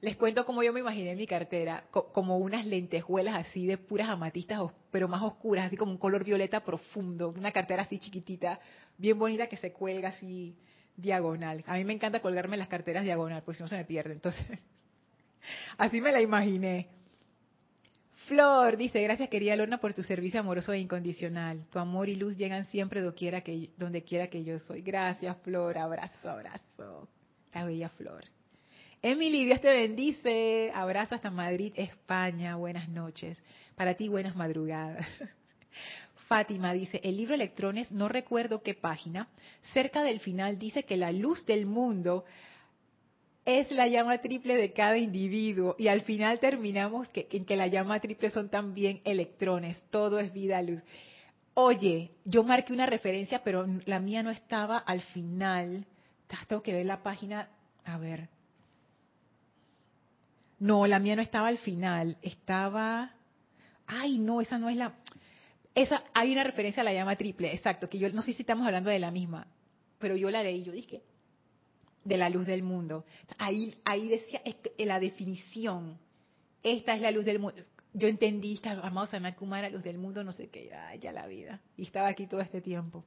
Les 0.00 0.16
cuento 0.16 0.44
cómo 0.44 0.64
yo 0.64 0.72
me 0.72 0.80
imaginé 0.80 1.14
mi 1.14 1.28
cartera, 1.28 1.84
como 1.92 2.38
unas 2.38 2.66
lentejuelas 2.66 3.36
así 3.36 3.64
de 3.64 3.78
puras 3.78 4.08
amatistas, 4.08 4.60
pero 4.90 5.06
más 5.06 5.22
oscuras, 5.22 5.66
así 5.66 5.76
como 5.76 5.92
un 5.92 5.98
color 5.98 6.24
violeta 6.24 6.64
profundo, 6.64 7.28
una 7.28 7.52
cartera 7.52 7.84
así 7.84 8.00
chiquitita, 8.00 8.58
bien 8.98 9.16
bonita 9.16 9.46
que 9.46 9.56
se 9.56 9.72
cuelga 9.72 10.08
así 10.08 10.56
diagonal. 10.96 11.62
A 11.68 11.76
mí 11.76 11.84
me 11.84 11.92
encanta 11.92 12.18
colgarme 12.18 12.56
las 12.56 12.66
carteras 12.66 13.04
diagonal, 13.04 13.44
pues 13.44 13.56
si 13.56 13.62
no 13.62 13.68
se 13.68 13.76
me 13.76 13.84
pierde. 13.84 14.14
Entonces, 14.14 14.44
así 15.78 16.00
me 16.00 16.10
la 16.10 16.20
imaginé. 16.20 16.88
Flor 18.30 18.76
dice, 18.76 19.02
gracias 19.02 19.28
querida 19.28 19.56
Lorna 19.56 19.78
por 19.78 19.92
tu 19.92 20.04
servicio 20.04 20.38
amoroso 20.38 20.72
e 20.72 20.78
incondicional. 20.78 21.66
Tu 21.68 21.80
amor 21.80 22.08
y 22.08 22.14
luz 22.14 22.36
llegan 22.36 22.64
siempre 22.66 23.02
que, 23.42 23.70
donde 23.76 24.04
quiera 24.04 24.28
que 24.28 24.44
yo 24.44 24.56
soy. 24.60 24.82
Gracias 24.82 25.36
Flor, 25.38 25.76
abrazo, 25.76 26.30
abrazo. 26.30 27.08
La 27.52 27.64
bella 27.64 27.88
Flor. 27.88 28.22
Emily, 29.02 29.46
Dios 29.46 29.60
te 29.60 29.72
bendice. 29.72 30.70
Abrazo 30.72 31.16
hasta 31.16 31.28
Madrid, 31.28 31.72
España. 31.74 32.54
Buenas 32.54 32.88
noches. 32.88 33.36
Para 33.74 33.94
ti, 33.94 34.06
buenas 34.06 34.36
madrugadas. 34.36 35.04
Fátima 36.28 36.72
dice, 36.72 37.00
el 37.02 37.16
libro 37.16 37.34
Electrones, 37.34 37.90
no 37.90 38.06
recuerdo 38.06 38.62
qué 38.62 38.74
página, 38.74 39.26
cerca 39.72 40.04
del 40.04 40.20
final 40.20 40.56
dice 40.56 40.84
que 40.84 40.96
la 40.96 41.10
luz 41.10 41.44
del 41.46 41.66
mundo 41.66 42.24
es 43.58 43.70
la 43.70 43.88
llama 43.88 44.18
triple 44.18 44.56
de 44.56 44.72
cada 44.72 44.96
individuo 44.96 45.74
y 45.78 45.88
al 45.88 46.02
final 46.02 46.38
terminamos 46.38 47.08
que, 47.08 47.26
en 47.30 47.44
que 47.44 47.56
la 47.56 47.66
llama 47.66 48.00
triple 48.00 48.30
son 48.30 48.48
también 48.48 49.00
electrones, 49.04 49.82
todo 49.90 50.18
es 50.18 50.32
vida 50.32 50.62
luz. 50.62 50.82
Oye, 51.54 52.12
yo 52.24 52.42
marqué 52.44 52.72
una 52.72 52.86
referencia, 52.86 53.42
pero 53.42 53.66
la 53.86 53.98
mía 53.98 54.22
no 54.22 54.30
estaba 54.30 54.78
al 54.78 55.00
final. 55.00 55.86
Tengo 56.46 56.62
que 56.62 56.72
ver 56.72 56.86
la 56.86 57.02
página, 57.02 57.48
a 57.84 57.98
ver. 57.98 58.28
No, 60.58 60.86
la 60.86 60.98
mía 60.98 61.16
no 61.16 61.22
estaba 61.22 61.48
al 61.48 61.58
final, 61.58 62.18
estaba... 62.22 63.14
Ay, 63.86 64.18
no, 64.18 64.40
esa 64.40 64.58
no 64.58 64.68
es 64.68 64.76
la... 64.76 64.94
Esa, 65.74 66.04
hay 66.14 66.32
una 66.32 66.44
referencia 66.44 66.82
a 66.82 66.84
la 66.84 66.92
llama 66.92 67.16
triple, 67.16 67.52
exacto, 67.52 67.88
que 67.88 67.98
yo 67.98 68.10
no 68.12 68.22
sé 68.22 68.32
si 68.32 68.42
estamos 68.42 68.66
hablando 68.66 68.90
de 68.90 68.98
la 68.98 69.10
misma, 69.10 69.46
pero 69.98 70.16
yo 70.16 70.30
la 70.30 70.42
leí, 70.42 70.62
yo 70.62 70.72
dije, 70.72 71.02
de 72.04 72.16
la 72.16 72.28
luz 72.28 72.46
del 72.46 72.62
mundo. 72.62 73.04
Ahí, 73.38 73.74
ahí 73.84 74.08
decía 74.08 74.40
la 74.78 75.00
definición. 75.00 75.98
Esta 76.62 76.94
es 76.94 77.02
la 77.02 77.10
luz 77.10 77.24
del 77.24 77.38
mundo. 77.38 77.62
Yo 77.92 78.08
entendí 78.08 78.58
que 78.58 78.68
amado 78.68 79.06
Sanat 79.06 79.36
Kumara, 79.36 79.68
luz 79.68 79.82
del 79.82 79.98
mundo, 79.98 80.22
no 80.22 80.32
sé 80.32 80.48
qué, 80.48 80.70
ya 81.00 81.12
la 81.12 81.26
vida. 81.26 81.60
Y 81.76 81.82
estaba 81.82 82.08
aquí 82.08 82.26
todo 82.26 82.40
este 82.40 82.60
tiempo. 82.60 83.04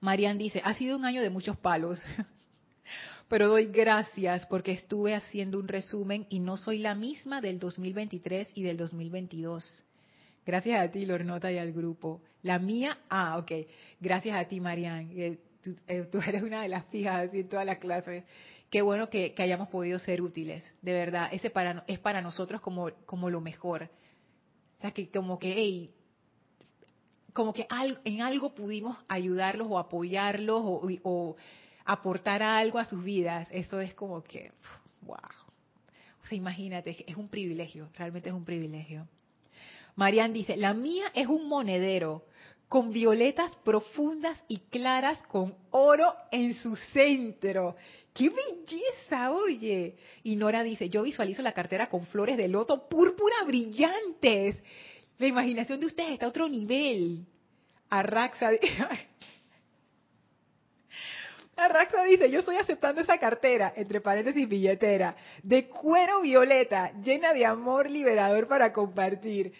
Marian 0.00 0.38
dice, 0.38 0.62
ha 0.64 0.74
sido 0.74 0.96
un 0.96 1.04
año 1.04 1.20
de 1.20 1.28
muchos 1.28 1.56
palos, 1.56 1.98
pero 3.28 3.48
doy 3.48 3.66
gracias 3.66 4.46
porque 4.46 4.72
estuve 4.72 5.14
haciendo 5.14 5.58
un 5.58 5.68
resumen 5.68 6.26
y 6.30 6.38
no 6.38 6.56
soy 6.56 6.78
la 6.78 6.94
misma 6.94 7.40
del 7.40 7.58
2023 7.58 8.52
y 8.54 8.62
del 8.62 8.76
2022. 8.76 9.84
Gracias 10.46 10.80
a 10.80 10.90
ti, 10.90 11.04
Lornota, 11.04 11.52
y 11.52 11.58
al 11.58 11.72
grupo. 11.72 12.22
La 12.42 12.58
mía, 12.58 12.98
ah, 13.10 13.36
ok. 13.36 13.52
Gracias 14.00 14.34
a 14.34 14.48
ti, 14.48 14.60
Marian. 14.60 15.38
Eh, 15.68 15.98
eh, 15.98 16.08
tú, 16.10 16.18
eres 16.26 16.42
una 16.42 16.62
de 16.62 16.68
las 16.68 16.84
fijas 16.86 17.32
en 17.32 17.48
todas 17.48 17.66
las 17.66 17.78
clases. 17.78 18.24
Qué 18.70 18.82
bueno 18.82 19.08
que, 19.08 19.34
hayamos 19.38 19.68
podido 19.68 19.98
ser 19.98 20.20
útiles, 20.20 20.64
de 20.82 20.92
verdad. 20.92 21.28
Ese 21.32 21.50
para, 21.50 21.84
es 21.86 21.98
para 21.98 22.20
nosotros 22.20 22.60
como, 22.60 22.90
como 23.06 23.30
lo 23.30 23.40
mejor. 23.40 23.84
O 24.78 24.80
sea, 24.80 24.90
que 24.92 25.10
como 25.10 25.38
que, 25.38 25.54
hey, 25.56 25.94
como 27.32 27.52
que 27.52 27.66
en 28.04 28.20
algo 28.20 28.54
pudimos 28.54 28.96
ayudarlos 29.08 29.68
o 29.70 29.78
apoyarlos 29.78 30.60
o, 30.64 31.36
aportar 31.84 32.42
algo 32.42 32.78
a 32.78 32.84
sus 32.84 33.02
vidas. 33.02 33.48
Eso 33.50 33.80
es 33.80 33.94
como 33.94 34.22
que, 34.22 34.52
wow. 35.02 35.16
O 36.22 36.26
sea, 36.26 36.36
imagínate, 36.36 37.04
es 37.06 37.16
un 37.16 37.28
privilegio, 37.28 37.88
realmente 37.94 38.28
es 38.28 38.34
un 38.34 38.44
privilegio. 38.44 39.08
Marian 39.96 40.32
dice, 40.34 40.56
la 40.56 40.74
mía 40.74 41.06
es 41.14 41.26
un 41.28 41.48
monedero 41.48 42.24
con 42.68 42.92
violetas 42.92 43.56
profundas 43.64 44.42
y 44.46 44.58
claras 44.70 45.22
con 45.24 45.54
oro 45.70 46.14
en 46.30 46.54
su 46.54 46.76
centro. 46.76 47.76
¡Qué 48.12 48.30
belleza, 48.30 49.30
oye! 49.32 49.96
Y 50.22 50.36
Nora 50.36 50.62
dice, 50.62 50.90
yo 50.90 51.02
visualizo 51.02 51.40
la 51.42 51.52
cartera 51.52 51.88
con 51.88 52.04
flores 52.06 52.36
de 52.36 52.48
loto 52.48 52.88
púrpura 52.88 53.36
brillantes. 53.46 54.62
La 55.18 55.26
imaginación 55.26 55.80
de 55.80 55.86
ustedes 55.86 56.10
está 56.12 56.26
a 56.26 56.30
otro 56.30 56.48
nivel. 56.48 57.24
Arraxa, 57.88 58.50
Arraxa 61.56 62.04
dice, 62.04 62.30
yo 62.30 62.38
estoy 62.40 62.56
aceptando 62.56 63.00
esa 63.00 63.18
cartera, 63.18 63.72
entre 63.76 64.00
paréntesis 64.00 64.48
billetera, 64.48 65.16
de 65.42 65.68
cuero 65.68 66.20
violeta, 66.20 66.92
llena 67.02 67.32
de 67.32 67.46
amor 67.46 67.90
liberador 67.90 68.46
para 68.46 68.72
compartir. 68.72 69.52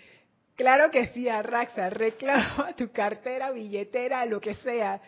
Claro 0.58 0.90
que 0.90 1.06
sí, 1.06 1.28
Arraxa, 1.28 1.88
reclama 1.88 2.72
tu 2.76 2.90
cartera, 2.90 3.52
billetera, 3.52 4.26
lo 4.26 4.40
que 4.40 4.56
sea. 4.56 5.00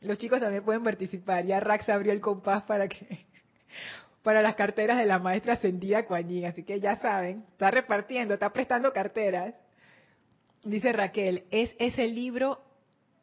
Los 0.00 0.16
chicos 0.16 0.40
también 0.40 0.64
pueden 0.64 0.82
participar. 0.82 1.44
Ya 1.44 1.58
Arraxa 1.58 1.92
abrió 1.92 2.12
el 2.12 2.22
compás 2.22 2.62
para 2.62 2.88
que 2.88 3.06
para 4.22 4.40
las 4.40 4.54
carteras 4.54 4.96
de 4.96 5.04
la 5.04 5.18
maestra 5.18 5.52
ascendida 5.52 6.06
Coañín, 6.06 6.46
así 6.46 6.64
que 6.64 6.80
ya 6.80 6.96
saben, 6.96 7.44
está 7.52 7.70
repartiendo, 7.70 8.32
está 8.32 8.54
prestando 8.54 8.90
carteras. 8.94 9.54
Dice 10.64 10.92
Raquel, 10.94 11.44
es 11.50 11.76
ese 11.78 12.06
libro, 12.06 12.62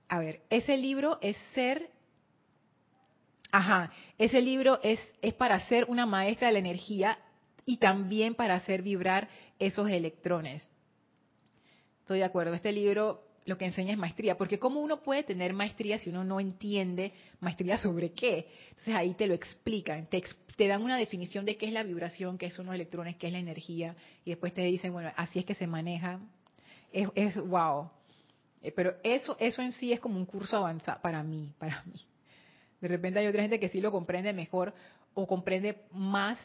a 0.09 0.19
ver, 0.19 0.41
ese 0.51 0.77
libro 0.77 1.17
es 1.21 1.36
ser 1.55 1.89
Ajá, 3.51 3.91
ese 4.19 4.41
libro 4.41 4.79
es, 4.83 4.99
es 5.21 5.33
para 5.33 5.59
ser 5.62 5.86
una 5.88 6.05
maestra 6.05 6.47
de 6.47 6.53
la 6.53 6.59
energía 6.59 7.19
y 7.65 7.77
también 7.77 8.36
para 8.36 8.55
hacer 8.55 8.83
vibrar 8.83 9.27
esos 9.59 9.89
electrones. 9.89 10.69
De 12.19 12.23
acuerdo. 12.23 12.54
Este 12.54 12.71
libro 12.71 13.23
lo 13.45 13.58
que 13.58 13.65
enseña 13.65 13.91
es 13.91 13.97
maestría, 13.97 14.38
porque 14.38 14.60
¿cómo 14.60 14.80
uno 14.80 15.02
puede 15.02 15.23
tener 15.23 15.54
maestría 15.54 15.97
si 15.99 16.10
uno 16.10 16.23
no 16.23 16.39
entiende 16.39 17.12
maestría 17.39 17.78
sobre 17.78 18.12
qué? 18.12 18.47
Entonces 18.69 18.95
ahí 18.95 19.13
te 19.13 19.28
lo 19.28 19.34
explican, 19.34 20.08
te, 20.08 20.67
dan 20.67 20.82
una 20.82 20.97
definición 20.97 21.45
de 21.45 21.58
qué 21.58 21.65
es 21.67 21.73
la 21.73 21.84
vibración, 21.84 22.38
qué 22.38 22.49
son 22.49 22.67
los 22.67 22.76
electrones, 22.76 23.17
qué 23.17 23.28
es 23.28 23.34
la 23.34 23.39
energía, 23.39 23.95
y 24.23 24.30
después 24.30 24.54
te 24.54 24.62
dicen, 24.62 24.93
bueno, 24.93 25.12
así 25.15 25.39
es 25.39 25.45
que 25.45 25.56
se 25.56 25.67
maneja. 25.67 26.19
Es, 26.91 27.10
es 27.15 27.36
wow. 27.36 27.89
Eh, 28.62 28.71
pero 28.71 28.95
eso, 29.04 29.36
eso 29.39 29.62
en 29.62 29.71
sí 29.73 29.91
es 29.91 29.99
como 29.99 30.17
un 30.17 30.26
curso 30.26 30.58
avanzado 30.58 31.02
para 31.02 31.21
mí, 31.23 31.52
para 31.58 31.84
mí. 31.84 31.99
De 32.80 32.88
repente 32.88 33.19
hay 33.19 33.28
otra 33.28 33.41
gente 33.41 33.60
que 33.60 33.69
sí 33.69 33.82
lo 33.82 33.91
comprende 33.91 34.32
mejor 34.32 34.73
o 35.13 35.28
comprende 35.28 35.84
más, 35.91 36.39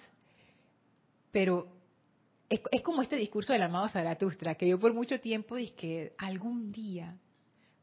pero 1.31 1.78
es, 2.49 2.83
como 2.83 3.03
este 3.03 3.17
discurso 3.17 3.53
del 3.53 3.63
amado 3.63 3.89
Zaratustra, 3.89 4.55
que 4.55 4.69
yo 4.69 4.79
por 4.79 4.95
mucho 4.95 5.21
tiempo 5.21 5.57
dije 5.57 5.75
que 5.75 6.13
algún 6.19 6.73
día, 6.73 7.17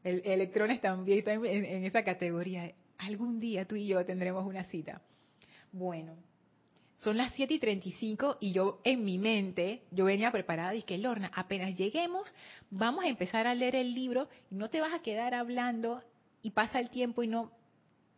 el, 0.02 0.22
electrones 0.24 0.80
también 0.80 1.18
está 1.18 1.34
en, 1.34 1.84
esa 1.84 2.02
categoría, 2.02 2.72
algún 2.98 3.38
día 3.38 3.66
tú 3.66 3.76
y 3.76 3.86
yo 3.86 4.04
tendremos 4.04 4.44
una 4.44 4.64
cita. 4.64 5.02
Bueno, 5.72 6.16
son 6.98 7.16
las 7.16 7.32
7 7.34 7.54
y 7.54 7.58
35 7.58 8.38
y 8.40 8.52
yo 8.52 8.80
en 8.82 9.04
mi 9.04 9.18
mente, 9.18 9.82
yo 9.90 10.06
venía 10.06 10.32
preparada 10.32 10.72
que 10.80 10.98
Lorna, 10.98 11.30
apenas 11.34 11.74
lleguemos, 11.76 12.34
vamos 12.70 13.04
a 13.04 13.08
empezar 13.08 13.46
a 13.46 13.54
leer 13.54 13.76
el 13.76 13.94
libro 13.94 14.28
no 14.50 14.70
te 14.70 14.80
vas 14.80 14.94
a 14.94 15.02
quedar 15.02 15.34
hablando 15.34 16.02
y 16.42 16.50
pasa 16.50 16.80
el 16.80 16.90
tiempo 16.90 17.22
y 17.22 17.28
no, 17.28 17.52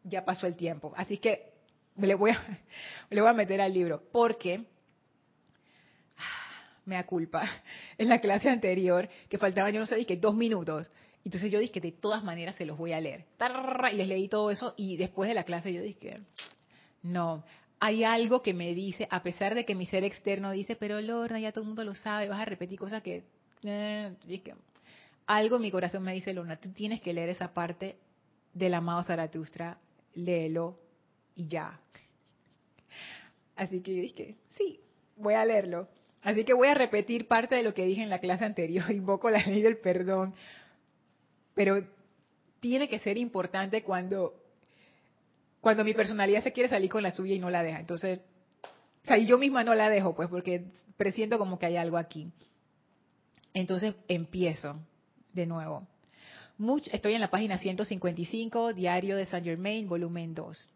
ya 0.05 0.25
pasó 0.25 0.47
el 0.47 0.57
tiempo. 0.57 0.95
Así 0.97 1.19
que 1.19 1.53
le 1.97 2.15
voy 2.15 2.31
a, 2.31 2.41
le 3.11 3.21
voy 3.21 3.31
a 3.31 3.35
meter 3.35 3.61
al 3.61 3.75
libro, 3.75 4.03
porque 4.13 4.65
me 6.89 6.97
da 6.97 7.07
culpa, 7.07 7.43
en 7.99 8.09
la 8.09 8.21
clase 8.21 8.49
anterior, 8.49 9.09
que 9.29 9.39
faltaban, 9.39 9.73
yo 9.73 9.81
no 9.81 9.87
sé, 9.87 9.97
dije 9.97 10.17
dos 10.17 10.35
minutos. 10.35 10.91
Entonces 11.25 11.53
yo 11.53 11.61
dije 11.61 11.73
que 11.73 11.81
de 11.81 11.93
todas 11.93 12.25
maneras 12.25 12.55
se 12.55 12.65
los 12.65 12.79
voy 12.79 12.93
a 12.93 13.01
leer. 13.01 13.27
Y 13.93 13.97
les 13.97 14.09
leí 14.09 14.29
todo 14.29 14.51
eso 14.51 14.75
y 14.77 14.97
después 14.97 15.29
de 15.29 15.35
la 15.35 15.45
clase 15.45 15.73
yo 15.73 15.83
dije, 15.83 16.21
no, 17.03 17.45
hay 17.81 18.05
algo 18.05 18.43
que 18.43 18.55
me 18.55 18.75
dice, 18.75 19.07
a 19.11 19.23
pesar 19.23 19.55
de 19.55 19.65
que 19.65 19.75
mi 19.75 19.87
ser 19.87 20.05
externo 20.05 20.51
dice, 20.53 20.75
pero 20.77 21.01
Lorna, 21.01 21.39
ya 21.39 21.53
todo 21.53 21.63
el 21.63 21.69
mundo 21.69 21.85
lo 21.85 21.95
sabe, 21.95 22.29
vas 22.29 22.41
a 22.41 22.45
repetir 22.45 22.79
cosas 22.79 23.03
que... 23.03 23.25
Eh, 23.63 24.15
algo 25.27 25.59
mi 25.59 25.71
corazón 25.71 26.03
me 26.03 26.15
dice, 26.15 26.33
Lorna, 26.33 26.57
tú 26.57 26.71
tienes 26.71 27.01
que 27.01 27.13
leer 27.13 27.29
esa 27.29 27.53
parte 27.53 27.97
del 28.55 28.73
amado 28.73 29.03
Zaratustra, 29.03 29.79
léelo 30.15 30.79
y 31.35 31.47
ya. 31.49 31.79
Así 33.55 33.83
que 33.83 33.93
dije, 33.93 34.37
sí, 34.57 34.81
voy 35.17 35.35
a 35.35 35.45
leerlo. 35.45 35.89
Así 36.23 36.45
que 36.45 36.53
voy 36.53 36.69
a 36.69 36.75
repetir 36.75 37.29
parte 37.29 37.55
de 37.55 37.63
lo 37.63 37.75
que 37.75 37.87
dije 37.87 38.03
en 38.03 38.11
la 38.11 38.19
clase 38.19 38.45
anterior, 38.45 38.91
invoco 38.91 39.31
la 39.31 39.45
ley 39.45 39.63
del 39.63 39.79
perdón, 39.79 40.35
pero 41.55 41.83
tiene 42.61 42.89
que 42.89 42.99
ser 42.99 43.19
importante 43.19 43.83
cuando, 43.83 44.35
cuando 45.61 45.85
mi 45.85 45.95
personalidad 45.95 46.43
se 46.43 46.53
quiere 46.53 46.69
salir 46.69 46.91
con 46.91 47.03
la 47.03 47.13
suya 47.13 47.35
y 47.35 47.39
no 47.39 47.51
la 47.51 47.63
deja. 47.63 47.81
Entonces, 47.81 48.21
o 49.05 49.07
sea, 49.07 49.19
yo 49.19 49.39
misma 49.39 49.65
no 49.65 49.75
la 49.75 49.89
dejo, 49.89 50.15
pues, 50.15 50.29
porque 50.29 50.65
presiento 50.97 51.39
como 51.39 51.59
que 51.59 51.67
hay 51.67 51.77
algo 51.77 51.97
aquí. 51.97 52.31
Entonces, 53.55 53.95
empiezo 54.09 54.77
de 55.33 55.47
nuevo. 55.47 55.87
estoy 56.93 57.15
en 57.15 57.21
la 57.21 57.31
página 57.31 57.59
155, 57.59 58.75
Diario 58.75 59.17
de 59.17 59.27
Saint 59.27 59.47
Germain, 59.47 59.89
volumen 59.89 60.35
2. 60.35 60.71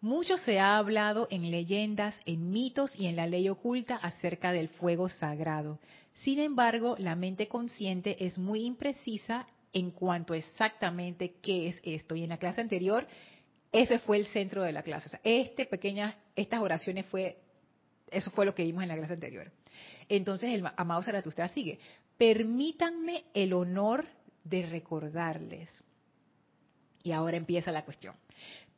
Mucho 0.00 0.38
se 0.38 0.58
ha 0.58 0.78
hablado 0.78 1.28
en 1.30 1.50
leyendas, 1.50 2.18
en 2.24 2.50
mitos 2.50 2.96
y 2.96 3.06
en 3.06 3.16
la 3.16 3.26
ley 3.26 3.50
oculta 3.50 3.96
acerca 3.96 4.50
del 4.50 4.68
fuego 4.68 5.10
sagrado. 5.10 5.78
Sin 6.14 6.38
embargo, 6.38 6.96
la 6.98 7.16
mente 7.16 7.48
consciente 7.48 8.24
es 8.24 8.38
muy 8.38 8.64
imprecisa 8.64 9.46
en 9.74 9.90
cuanto 9.90 10.32
exactamente 10.32 11.34
qué 11.42 11.68
es 11.68 11.80
esto. 11.84 12.16
Y 12.16 12.22
en 12.22 12.30
la 12.30 12.38
clase 12.38 12.62
anterior, 12.62 13.06
ese 13.72 13.98
fue 13.98 14.16
el 14.16 14.26
centro 14.26 14.62
de 14.62 14.72
la 14.72 14.82
clase. 14.82 15.18
Este 15.22 15.66
pequeña, 15.66 16.16
estas 16.34 16.60
oraciones 16.60 17.04
fue 17.06 17.36
Eso 18.10 18.30
fue 18.30 18.46
lo 18.46 18.54
que 18.54 18.64
vimos 18.64 18.82
en 18.82 18.88
la 18.88 18.96
clase 18.96 19.12
anterior. 19.12 19.52
Entonces 20.08 20.50
el 20.54 20.66
amado 20.76 21.02
Zaratustra 21.02 21.46
sigue. 21.48 21.78
Permítanme 22.16 23.24
el 23.34 23.52
honor 23.52 24.06
de 24.44 24.66
recordarles. 24.66 25.84
Y 27.02 27.12
ahora 27.12 27.36
empieza 27.36 27.70
la 27.70 27.84
cuestión. 27.84 28.14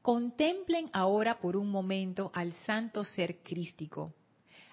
Contemplen 0.02 0.90
ahora 0.92 1.38
por 1.38 1.56
un 1.56 1.70
momento 1.70 2.32
al 2.34 2.52
santo 2.66 3.04
ser 3.04 3.38
crístico. 3.42 4.12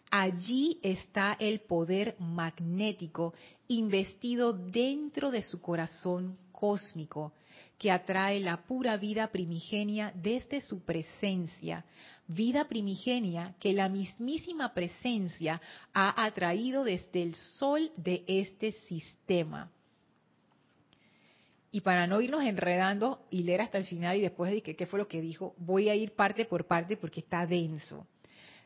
Allí 0.09 0.80
está 0.82 1.38
el 1.39 1.61
poder 1.61 2.15
magnético 2.19 3.36
investido 3.67 4.53
dentro 4.53 5.30
de 5.30 5.43
su 5.43 5.61
corazón 5.61 6.36
cósmico, 6.51 7.34
que 7.77 7.91
atrae 7.91 8.39
la 8.39 8.57
pura 8.63 8.97
vida 8.97 9.27
primigenia 9.27 10.11
desde 10.15 10.61
su 10.61 10.84
presencia, 10.84 11.86
vida 12.27 12.67
primigenia 12.67 13.55
que 13.59 13.71
la 13.73 13.88
mismísima 13.88 14.73
presencia 14.73 15.61
ha 15.93 16.25
atraído 16.25 16.84
desde 16.84 17.21
el 17.21 17.36
sol 17.36 17.91
de 17.95 18.23
este 18.27 18.71
sistema. 18.71 19.71
Y 21.72 21.82
para 21.82 22.07
no 22.07 22.20
irnos 22.22 22.43
enredando 22.43 23.26
y 23.30 23.43
leer 23.43 23.61
hasta 23.61 23.78
el 23.78 23.86
final 23.86 24.17
y 24.17 24.22
después 24.22 24.51
de 24.51 24.61
qué 24.61 24.86
fue 24.86 24.99
lo 24.99 25.07
que 25.07 25.22
dijo, 25.22 25.53
voy 25.57 25.89
a 25.89 25.95
ir 25.95 26.13
parte 26.13 26.45
por 26.45 26.65
parte 26.65 26.97
porque 26.97 27.20
está 27.20 27.45
denso. 27.45 28.07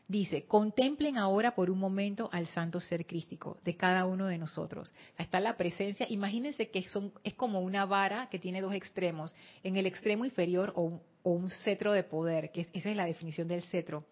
Dice, 0.06 0.44
contemplen 0.44 1.16
ahora 1.16 1.54
por 1.54 1.70
un 1.70 1.78
momento 1.78 2.28
al 2.30 2.46
santo 2.48 2.78
ser 2.78 3.06
crístico 3.06 3.58
de 3.64 3.74
cada 3.74 4.04
uno 4.04 4.26
de 4.26 4.36
nosotros. 4.36 4.92
Está 5.16 5.40
la 5.40 5.56
presencia, 5.56 6.06
imagínense 6.10 6.68
que 6.68 6.82
son, 6.82 7.10
es 7.22 7.32
como 7.32 7.60
una 7.60 7.86
vara 7.86 8.28
que 8.28 8.38
tiene 8.38 8.60
dos 8.60 8.74
extremos. 8.74 9.34
En 9.62 9.78
el 9.78 9.86
extremo 9.86 10.26
inferior 10.26 10.74
o 10.76 11.00
un, 11.22 11.50
cetro 11.50 11.92
de 11.92 12.04
poder, 12.04 12.50
que 12.52 12.68
esa 12.74 12.90
es 12.90 12.96
la 12.96 13.06
definición 13.06 13.48
del 13.48 13.62
cetro. 13.62 14.04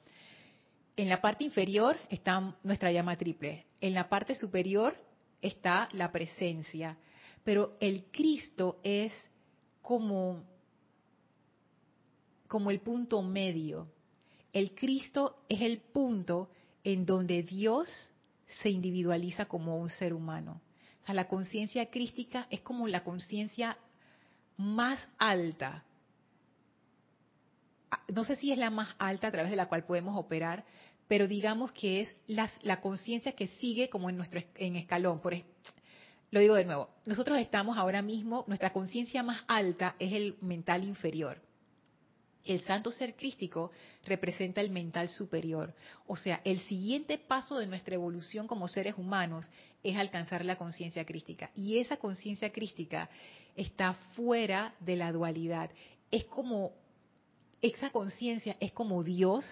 En 0.96 1.10
la 1.10 1.20
parte 1.20 1.44
inferior 1.44 1.98
está 2.08 2.56
nuestra 2.62 2.90
llama 2.90 3.16
triple. 3.16 3.66
En 3.82 3.92
la 3.92 4.08
parte 4.08 4.34
superior 4.34 4.96
está 5.42 5.90
la 5.92 6.10
presencia. 6.10 6.96
Pero 7.44 7.76
el 7.80 8.04
Cristo 8.04 8.78
es 8.82 9.12
como, 9.82 10.42
como 12.48 12.70
el 12.70 12.80
punto 12.80 13.22
medio 13.22 13.88
el 14.52 14.74
Cristo 14.74 15.42
es 15.48 15.62
el 15.62 15.78
punto 15.78 16.50
en 16.84 17.06
donde 17.06 17.42
Dios 17.42 18.10
se 18.46 18.68
individualiza 18.68 19.46
como 19.46 19.78
un 19.78 19.88
ser 19.88 20.12
humano. 20.12 20.60
La 21.08 21.26
conciencia 21.26 21.90
crística 21.90 22.46
es 22.50 22.60
como 22.60 22.86
la 22.86 23.02
conciencia 23.02 23.76
más 24.56 24.98
alta. 25.18 25.84
Ah, 27.90 28.02
no 28.08 28.24
sé 28.24 28.36
si 28.36 28.52
es 28.52 28.58
la 28.58 28.70
más 28.70 28.94
alta 28.98 29.28
a 29.28 29.32
través 29.32 29.50
de 29.50 29.56
la 29.56 29.68
cual 29.68 29.84
podemos 29.84 30.16
operar, 30.16 30.64
pero 31.08 31.26
digamos 31.26 31.72
que 31.72 32.02
es 32.02 32.16
la, 32.26 32.80
conciencia 32.80 33.32
que 33.32 33.48
sigue 33.48 33.88
como 33.88 34.10
en 34.10 34.16
nuestro 34.16 34.40
en 34.54 34.76
escalón. 34.76 35.20
Por, 35.20 35.34
lo 36.32 36.40
digo 36.40 36.54
de 36.54 36.64
nuevo, 36.64 36.88
nosotros 37.04 37.38
estamos 37.38 37.76
ahora 37.76 38.00
mismo, 38.00 38.44
nuestra 38.48 38.72
conciencia 38.72 39.22
más 39.22 39.44
alta 39.46 39.96
es 39.98 40.14
el 40.14 40.36
mental 40.40 40.82
inferior. 40.82 41.38
El 42.42 42.62
santo 42.62 42.90
ser 42.90 43.14
crístico 43.14 43.70
representa 44.06 44.62
el 44.62 44.70
mental 44.70 45.10
superior. 45.10 45.74
O 46.06 46.16
sea, 46.16 46.40
el 46.44 46.60
siguiente 46.60 47.18
paso 47.18 47.58
de 47.58 47.66
nuestra 47.66 47.94
evolución 47.94 48.46
como 48.46 48.66
seres 48.66 48.94
humanos 48.96 49.48
es 49.82 49.94
alcanzar 49.96 50.42
la 50.46 50.56
conciencia 50.56 51.04
crística. 51.04 51.50
Y 51.54 51.78
esa 51.78 51.98
conciencia 51.98 52.50
crística 52.50 53.10
está 53.54 53.92
fuera 54.16 54.74
de 54.80 54.96
la 54.96 55.12
dualidad. 55.12 55.70
Es 56.10 56.24
como, 56.24 56.72
esa 57.60 57.90
conciencia 57.90 58.56
es 58.58 58.72
como 58.72 59.04
Dios 59.04 59.44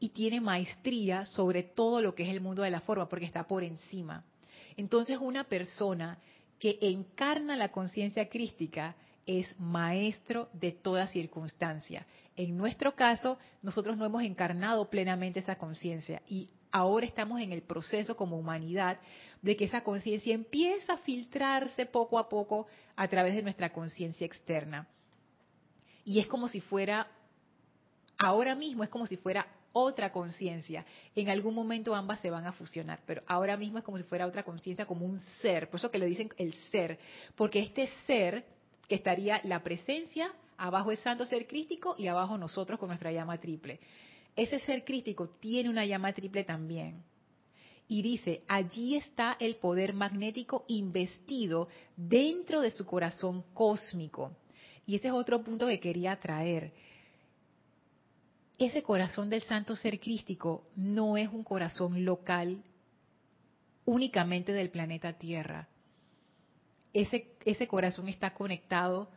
y 0.00 0.08
tiene 0.08 0.40
maestría 0.40 1.26
sobre 1.26 1.62
todo 1.62 2.00
lo 2.00 2.14
que 2.14 2.22
es 2.22 2.30
el 2.30 2.40
mundo 2.40 2.62
de 2.62 2.70
la 2.70 2.80
forma, 2.80 3.10
porque 3.10 3.26
está 3.26 3.46
por 3.46 3.62
encima. 3.62 4.24
Entonces 4.76 5.18
una 5.20 5.44
persona 5.44 6.18
que 6.58 6.78
encarna 6.80 7.56
la 7.56 7.70
conciencia 7.70 8.28
crística 8.28 8.96
es 9.26 9.58
maestro 9.58 10.48
de 10.52 10.72
toda 10.72 11.06
circunstancia. 11.06 12.06
En 12.36 12.56
nuestro 12.56 12.94
caso, 12.94 13.38
nosotros 13.62 13.96
no 13.96 14.04
hemos 14.04 14.22
encarnado 14.22 14.88
plenamente 14.90 15.40
esa 15.40 15.56
conciencia 15.56 16.22
y 16.28 16.48
ahora 16.72 17.06
estamos 17.06 17.40
en 17.40 17.52
el 17.52 17.62
proceso 17.62 18.16
como 18.16 18.36
humanidad 18.36 18.98
de 19.42 19.56
que 19.56 19.66
esa 19.66 19.84
conciencia 19.84 20.34
empieza 20.34 20.94
a 20.94 20.98
filtrarse 20.98 21.86
poco 21.86 22.18
a 22.18 22.28
poco 22.28 22.66
a 22.96 23.06
través 23.08 23.34
de 23.34 23.42
nuestra 23.42 23.72
conciencia 23.72 24.26
externa. 24.26 24.88
Y 26.04 26.18
es 26.18 26.26
como 26.26 26.48
si 26.48 26.60
fuera, 26.60 27.08
ahora 28.18 28.54
mismo 28.54 28.82
es 28.82 28.90
como 28.90 29.06
si 29.06 29.16
fuera 29.16 29.46
otra 29.74 30.10
conciencia. 30.10 30.86
En 31.14 31.28
algún 31.28 31.54
momento 31.54 31.94
ambas 31.94 32.20
se 32.20 32.30
van 32.30 32.46
a 32.46 32.52
fusionar, 32.52 33.00
pero 33.04 33.22
ahora 33.26 33.56
mismo 33.58 33.78
es 33.78 33.84
como 33.84 33.98
si 33.98 34.04
fuera 34.04 34.26
otra 34.26 34.44
conciencia, 34.44 34.86
como 34.86 35.04
un 35.04 35.20
ser. 35.42 35.68
Por 35.68 35.78
eso 35.78 35.90
que 35.90 35.98
le 35.98 36.06
dicen 36.06 36.30
el 36.38 36.54
ser, 36.70 36.98
porque 37.34 37.58
este 37.58 37.88
ser 38.06 38.46
que 38.88 38.94
estaría 38.94 39.40
la 39.44 39.62
presencia, 39.62 40.32
abajo 40.56 40.90
el 40.90 40.98
santo 40.98 41.26
ser 41.26 41.46
crístico 41.46 41.96
y 41.98 42.06
abajo 42.06 42.38
nosotros 42.38 42.78
con 42.78 42.88
nuestra 42.88 43.12
llama 43.12 43.38
triple. 43.38 43.80
Ese 44.36 44.58
ser 44.60 44.84
crístico 44.84 45.28
tiene 45.40 45.68
una 45.68 45.84
llama 45.84 46.12
triple 46.12 46.44
también. 46.44 47.02
Y 47.86 48.00
dice, 48.00 48.42
allí 48.48 48.96
está 48.96 49.36
el 49.38 49.56
poder 49.56 49.92
magnético 49.92 50.64
investido 50.68 51.68
dentro 51.96 52.60
de 52.62 52.70
su 52.70 52.86
corazón 52.86 53.44
cósmico. 53.52 54.32
Y 54.86 54.96
ese 54.96 55.08
es 55.08 55.14
otro 55.14 55.42
punto 55.42 55.66
que 55.66 55.80
quería 55.80 56.16
traer. 56.16 56.72
Ese 58.58 58.82
corazón 58.82 59.30
del 59.30 59.42
santo 59.42 59.76
ser 59.76 59.98
crístico 60.00 60.66
no 60.76 61.16
es 61.16 61.28
un 61.28 61.42
corazón 61.44 62.04
local 62.04 62.62
únicamente 63.84 64.52
del 64.52 64.70
planeta 64.70 65.12
Tierra 65.14 65.68
ese, 66.94 67.34
ese 67.44 67.66
corazón 67.66 68.08
está 68.08 68.32
conectado 68.32 69.08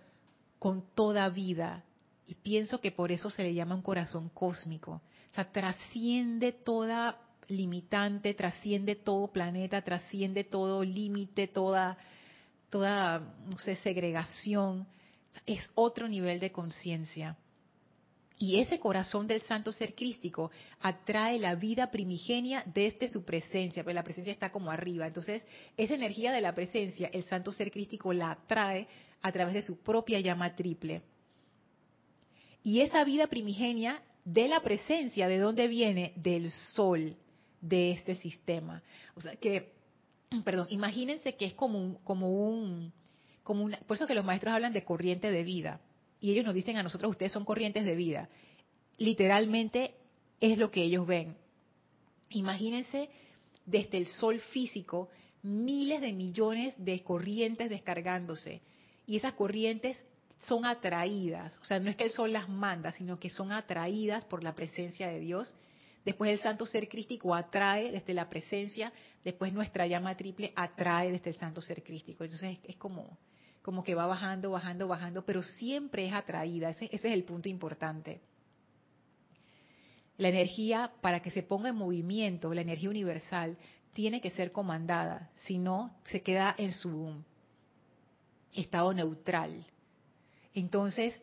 con 0.60 0.84
toda 0.96 1.30
vida. 1.30 1.84
Y 2.26 2.34
pienso 2.36 2.82
que 2.82 2.92
por 2.92 3.12
eso 3.12 3.30
se 3.30 3.44
le 3.44 3.54
llama 3.54 3.76
un 3.76 3.84
corazón 3.84 4.30
cósmico. 4.30 5.02
O 5.32 5.36
sea, 5.36 5.50
trasciende 5.50 6.52
toda 6.52 7.22
limitante, 7.48 8.34
trasciende 8.34 8.96
todo 8.96 9.28
planeta, 9.28 9.82
trasciende 9.82 10.44
todo 10.44 10.84
límite, 10.84 11.48
toda, 11.48 11.98
toda, 12.70 13.20
no 13.46 13.58
sé, 13.60 13.78
segregación. 13.78 14.88
Es 15.46 15.70
otro 15.76 16.10
nivel 16.10 16.40
de 16.40 16.52
conciencia. 16.52 17.38
Y 18.40 18.60
ese 18.60 18.80
corazón 18.80 19.26
del 19.26 19.42
santo 19.42 19.72
ser 19.72 19.96
crístico 19.96 20.52
atrae 20.80 21.40
la 21.40 21.56
vida 21.56 21.90
primigenia 21.90 22.64
desde 22.72 23.08
su 23.08 23.26
presencia, 23.26 23.84
porque 23.84 23.96
la 23.96 24.04
presencia 24.04 24.32
está 24.32 24.52
como 24.52 24.70
arriba. 24.70 25.08
Entonces, 25.08 25.46
esa 25.76 25.96
energía 25.96 26.32
de 26.32 26.42
la 26.42 26.54
presencia, 26.54 27.10
el 27.12 27.24
santo 27.24 27.52
ser 27.52 27.72
crístico 27.72 28.14
la 28.14 28.32
atrae 28.32 28.88
a 29.24 29.32
través 29.32 29.56
de 29.56 29.64
su 29.64 29.80
propia 29.80 30.20
llama 30.20 30.56
triple. 30.56 31.02
Y 32.62 32.82
esa 32.82 33.04
vida 33.04 33.26
primigenia 33.26 34.04
de 34.24 34.48
la 34.48 34.60
presencia, 34.60 35.28
¿de 35.28 35.40
dónde 35.40 35.68
viene? 35.68 36.14
Del 36.16 36.52
sol 36.52 37.16
de 37.60 37.92
este 37.92 38.16
sistema. 38.16 38.84
O 39.16 39.22
sea 39.22 39.36
que, 39.38 39.74
perdón, 40.46 40.68
imagínense 40.70 41.36
que 41.36 41.46
es 41.46 41.56
como 41.56 41.80
un, 41.80 41.96
como 42.04 42.30
un, 42.30 42.94
como 43.42 43.64
una, 43.64 43.80
por 43.80 43.98
eso 43.98 44.06
que 44.06 44.14
los 44.14 44.26
maestros 44.26 44.54
hablan 44.54 44.74
de 44.74 44.84
corriente 44.84 45.32
de 45.32 45.44
vida 45.44 45.82
y 46.20 46.32
ellos 46.32 46.46
nos 46.46 46.54
dicen 46.54 46.78
a 46.78 46.84
nosotros, 46.84 47.12
ustedes 47.12 47.32
son 47.32 47.46
corrientes 47.46 47.86
de 47.86 47.96
vida. 47.96 48.30
Literalmente 48.98 49.94
es 50.40 50.58
lo 50.58 50.72
que 50.72 50.84
ellos 50.84 51.06
ven. 51.06 51.36
Imagínense 52.30 53.10
desde 53.66 53.98
el 53.98 54.08
sol 54.08 54.40
físico 54.40 55.10
miles 55.44 56.02
de 56.02 56.14
millones 56.14 56.74
de 56.78 57.02
corrientes 57.04 57.70
descargándose. 57.70 58.62
Y 59.06 59.18
esas 59.18 59.34
corrientes 59.34 59.98
son 60.42 60.66
atraídas, 60.66 61.58
o 61.62 61.66
sea, 61.66 61.80
no 61.80 61.90
es 61.90 61.96
que 61.96 62.04
el 62.04 62.12
sol 62.12 62.32
las 62.32 62.48
manda, 62.48 62.92
sino 62.92 63.20
que 63.20 63.30
son 63.30 63.52
atraídas 63.52 64.24
por 64.26 64.44
la 64.44 64.54
presencia 64.54 65.08
de 65.08 65.20
Dios. 65.20 65.54
Después 66.06 66.32
el 66.32 66.40
santo 66.40 66.66
ser 66.66 66.88
crístico 66.88 67.34
atrae 67.34 67.92
desde 67.92 68.14
la 68.14 68.30
presencia, 68.30 68.94
después 69.24 69.52
nuestra 69.52 69.88
llama 69.88 70.16
triple 70.16 70.54
atrae 70.56 71.12
desde 71.12 71.32
el 71.32 71.36
santo 71.36 71.60
ser 71.60 71.84
crístico. 71.84 72.24
Entonces 72.24 72.60
es 72.64 72.76
como, 72.76 73.18
como 73.68 73.84
que 73.84 73.96
va 73.96 74.06
bajando, 74.06 74.50
bajando, 74.52 74.88
bajando, 74.88 75.26
pero 75.26 75.44
siempre 75.44 76.08
es 76.08 76.14
atraída. 76.14 76.70
Ese, 76.70 76.88
es 76.90 77.04
el 77.04 77.26
punto 77.26 77.50
importante. 77.50 78.22
La 80.16 80.30
energía, 80.30 80.94
para 81.02 81.20
que 81.20 81.32
se 81.32 81.44
ponga 81.44 81.68
en 81.68 81.76
movimiento, 81.76 82.54
la 82.54 82.62
energía 82.62 82.90
universal, 82.90 83.58
tiene 83.92 84.22
que 84.22 84.30
ser 84.30 84.54
comandada, 84.54 85.32
si 85.36 85.58
no, 85.58 85.94
se 86.06 86.22
queda 86.22 86.56
en 86.58 86.72
su 86.72 87.14
estado 88.54 88.94
neutral. 88.94 89.66
Entonces, 90.54 91.20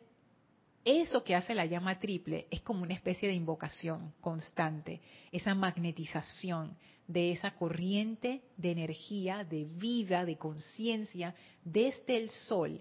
eso 0.84 1.24
que 1.24 1.34
hace 1.34 1.54
la 1.54 1.64
llama 1.64 1.98
triple 1.98 2.46
es 2.50 2.60
como 2.60 2.82
una 2.82 2.92
especie 2.92 3.26
de 3.26 3.34
invocación 3.34 4.12
constante, 4.20 5.00
esa 5.32 5.54
magnetización 5.54 6.76
de 7.06 7.32
esa 7.32 7.52
corriente 7.52 8.42
de 8.56 8.70
energía, 8.70 9.44
de 9.44 9.64
vida, 9.64 10.24
de 10.24 10.36
conciencia 10.36 11.34
desde 11.64 12.16
el 12.16 12.30
sol. 12.30 12.80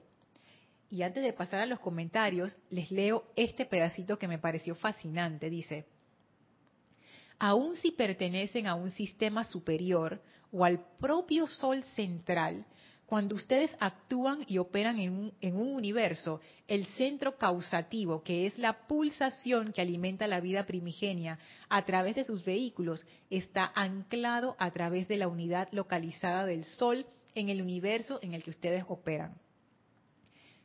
Y 0.89 1.01
antes 1.01 1.24
de 1.24 1.34
pasar 1.34 1.59
a 1.59 1.65
los 1.65 1.80
comentarios, 1.80 2.55
les 2.69 2.91
leo 2.91 3.26
este 3.36 3.65
pedacito 3.65 4.19
que 4.19 4.28
me 4.28 4.38
pareció 4.38 4.76
fascinante. 4.76 5.49
Dice, 5.49 5.86
aun 7.39 7.76
si 7.76 7.91
pertenecen 7.91 8.67
a 8.67 8.76
un 8.76 8.91
sistema 8.91 9.43
superior 9.43 10.21
o 10.51 10.63
al 10.63 10.86
propio 10.99 11.47
Sol 11.47 11.84
central, 11.95 12.65
cuando 13.14 13.36
ustedes 13.36 13.70
actúan 13.80 14.43
y 14.47 14.57
operan 14.57 14.97
en 14.99 15.55
un, 15.55 15.76
universo, 15.76 16.41
el 16.68 16.88
centro 16.97 17.38
causativo, 17.38 18.24
que 18.24 18.47
es 18.47 18.57
la 18.57 18.88
pulsación 18.88 19.72
que 19.72 19.82
alimenta 19.82 20.26
la 20.26 20.39
vida 20.39 20.66
primigenia 20.66 21.38
a 21.70 21.86
través 21.86 22.16
de 22.16 22.24
sus 22.24 22.43
vehículos, 22.43 23.05
está 23.30 23.72
anclado 23.76 24.55
a 24.57 24.72
través 24.72 25.07
de 25.07 25.18
la 25.18 25.28
unidad 25.28 25.70
localizada 25.72 26.47
del 26.47 26.64
Sol 26.64 27.05
en 27.36 27.49
el 27.49 27.61
universo 27.61 28.18
en 28.24 28.34
el 28.34 28.41
que 28.41 28.49
ustedes 28.49 28.84
operan. 28.88 29.39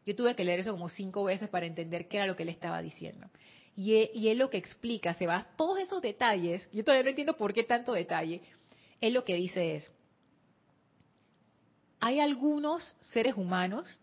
Yo 0.06 0.16
tuve 0.16 0.34
que 0.34 0.46
leer 0.46 0.60
eso 0.60 0.72
como 0.72 0.88
cinco 0.88 1.24
veces 1.24 1.50
para 1.50 1.66
entender 1.66 2.08
qué 2.08 2.16
era 2.16 2.26
lo 2.26 2.34
que 2.34 2.44
él 2.44 2.48
estaba 2.48 2.80
diciendo. 2.80 3.28
Y 3.76 3.94
él, 3.96 4.10
él 4.14 4.38
lo 4.38 4.48
que 4.48 4.56
explica, 4.56 5.12
se 5.12 5.26
va 5.26 5.46
todos 5.58 5.80
esos 5.80 6.00
detalles, 6.00 6.66
yo 6.72 6.82
todavía 6.82 7.02
no 7.02 7.10
entiendo 7.10 7.36
por 7.36 7.52
qué 7.52 7.64
tanto 7.64 7.92
detalle, 7.92 8.40
él 9.02 9.12
lo 9.12 9.22
que 9.22 9.34
dice 9.34 9.76
es, 9.76 9.92
hay 12.00 12.20
algunos 12.20 12.94
seres 13.00 13.34
humanos 13.36 13.98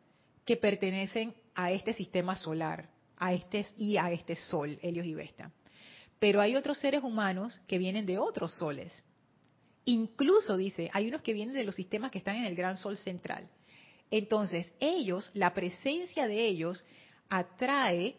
que 0.45 0.57
pertenecen 0.57 1.33
a 1.53 1.71
este 1.71 1.93
sistema 1.93 2.35
solar, 2.35 2.89
a 3.17 3.33
este 3.33 3.65
y 3.77 3.97
a 3.97 4.11
este 4.11 4.35
sol, 4.35 4.77
Helios 4.81 5.05
y 5.05 5.13
Vesta. 5.13 5.51
Pero 6.19 6.41
hay 6.41 6.55
otros 6.55 6.77
seres 6.77 7.03
humanos 7.03 7.59
que 7.67 7.77
vienen 7.77 8.05
de 8.05 8.17
otros 8.17 8.51
soles. 8.53 9.03
Incluso 9.85 10.57
dice, 10.57 10.89
hay 10.93 11.07
unos 11.07 11.21
que 11.21 11.33
vienen 11.33 11.55
de 11.55 11.63
los 11.63 11.75
sistemas 11.75 12.11
que 12.11 12.17
están 12.17 12.37
en 12.37 12.45
el 12.45 12.55
gran 12.55 12.77
sol 12.77 12.97
central. 12.97 13.47
Entonces, 14.11 14.71
ellos, 14.79 15.29
la 15.33 15.53
presencia 15.53 16.27
de 16.27 16.45
ellos 16.45 16.83
atrae 17.29 18.17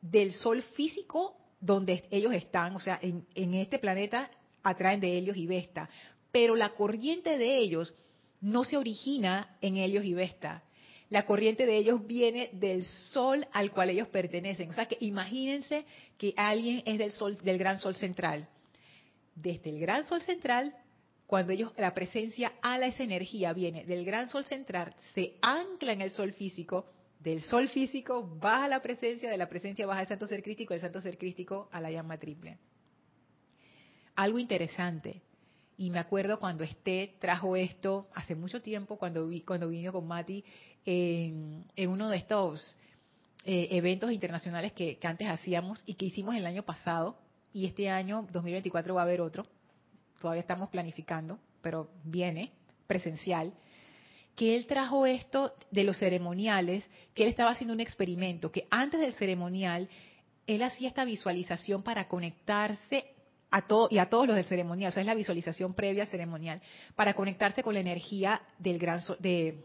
del 0.00 0.32
sol 0.32 0.62
físico 0.62 1.36
donde 1.60 2.04
ellos 2.10 2.32
están, 2.32 2.74
o 2.74 2.80
sea, 2.80 2.98
en, 3.02 3.26
en 3.34 3.54
este 3.54 3.78
planeta 3.78 4.30
atraen 4.62 5.00
de 5.00 5.18
Helios 5.18 5.36
y 5.36 5.46
Vesta, 5.46 5.88
pero 6.32 6.56
la 6.56 6.70
corriente 6.70 7.36
de 7.38 7.58
ellos 7.58 7.94
no 8.40 8.64
se 8.64 8.76
origina 8.76 9.56
en 9.60 9.76
Helios 9.76 10.04
y 10.04 10.14
Vesta. 10.14 10.62
La 11.08 11.26
corriente 11.26 11.66
de 11.66 11.76
ellos 11.76 12.06
viene 12.06 12.50
del 12.52 12.84
sol 12.84 13.46
al 13.52 13.72
cual 13.72 13.90
ellos 13.90 14.08
pertenecen. 14.08 14.70
O 14.70 14.74
sea 14.74 14.86
que 14.86 14.96
imagínense 15.00 15.84
que 16.16 16.32
alguien 16.36 16.82
es 16.86 16.98
del 16.98 17.10
sol, 17.10 17.36
del 17.42 17.58
gran 17.58 17.78
sol 17.78 17.96
central. 17.96 18.48
Desde 19.34 19.70
el 19.70 19.80
gran 19.80 20.06
sol 20.06 20.20
central 20.20 20.74
cuando 21.30 21.52
ellos, 21.52 21.72
la 21.78 21.94
presencia 21.94 22.54
ala 22.60 22.88
esa 22.88 23.04
energía 23.04 23.52
viene 23.52 23.84
del 23.84 24.04
gran 24.04 24.28
sol 24.28 24.44
central, 24.46 24.96
se 25.14 25.36
ancla 25.40 25.92
en 25.92 26.00
el 26.00 26.10
sol 26.10 26.32
físico, 26.32 26.86
del 27.20 27.40
sol 27.42 27.68
físico 27.68 28.36
baja 28.40 28.66
la 28.66 28.82
presencia, 28.82 29.30
de 29.30 29.36
la 29.36 29.48
presencia 29.48 29.86
baja 29.86 30.00
el 30.00 30.08
santo 30.08 30.26
ser 30.26 30.42
crístico, 30.42 30.74
del 30.74 30.80
santo 30.80 31.00
ser 31.00 31.16
crístico 31.16 31.68
a 31.70 31.80
la 31.80 31.92
llama 31.92 32.18
triple. 32.18 32.58
Algo 34.16 34.40
interesante, 34.40 35.22
y 35.80 35.88
me 35.88 35.98
acuerdo 35.98 36.38
cuando 36.38 36.62
Esté 36.62 37.14
trajo 37.18 37.56
esto 37.56 38.06
hace 38.14 38.34
mucho 38.34 38.60
tiempo, 38.60 38.98
cuando, 38.98 39.26
vi, 39.26 39.40
cuando 39.40 39.66
vino 39.66 39.92
con 39.92 40.06
Mati 40.06 40.44
en, 40.84 41.64
uno 41.88 42.10
de 42.10 42.18
estos 42.18 42.76
eh, 43.46 43.68
eventos 43.70 44.12
internacionales 44.12 44.72
que 44.72 44.98
antes 45.02 45.26
hacíamos 45.26 45.82
y 45.86 45.94
que 45.94 46.04
hicimos 46.04 46.34
el 46.36 46.44
año 46.44 46.64
pasado, 46.64 47.16
y 47.54 47.64
este 47.64 47.88
año, 47.88 48.28
2024, 48.30 48.94
va 48.94 49.00
a 49.00 49.04
haber 49.04 49.22
otro. 49.22 49.46
Todavía 50.20 50.42
estamos 50.42 50.68
planificando, 50.68 51.38
pero 51.62 51.88
viene 52.04 52.52
presencial, 52.86 53.54
que 54.36 54.56
él 54.56 54.66
trajo 54.66 55.06
esto 55.06 55.54
de 55.70 55.84
los 55.84 55.96
ceremoniales, 55.98 56.88
que 57.14 57.22
él 57.22 57.30
estaba 57.30 57.52
haciendo 57.52 57.72
un 57.72 57.80
experimento, 57.80 58.52
que 58.52 58.66
antes 58.70 59.00
del 59.00 59.14
ceremonial 59.14 59.88
él 60.46 60.62
hacía 60.62 60.88
esta 60.88 61.06
visualización 61.06 61.82
para 61.82 62.06
conectarse 62.06 63.14
y 63.90 63.98
a 63.98 64.08
todos 64.08 64.26
los 64.26 64.36
del 64.36 64.44
ceremonial, 64.44 64.90
o 64.90 64.92
sea, 64.92 65.00
es 65.00 65.06
la 65.06 65.14
visualización 65.14 65.74
previa 65.74 66.04
al 66.04 66.08
ceremonial, 66.08 66.60
para 66.94 67.14
conectarse 67.14 67.62
con 67.62 67.74
la 67.74 67.80
energía 67.80 68.42
del 68.58 68.78
gran 68.78 69.00
sol, 69.00 69.16
de 69.18 69.64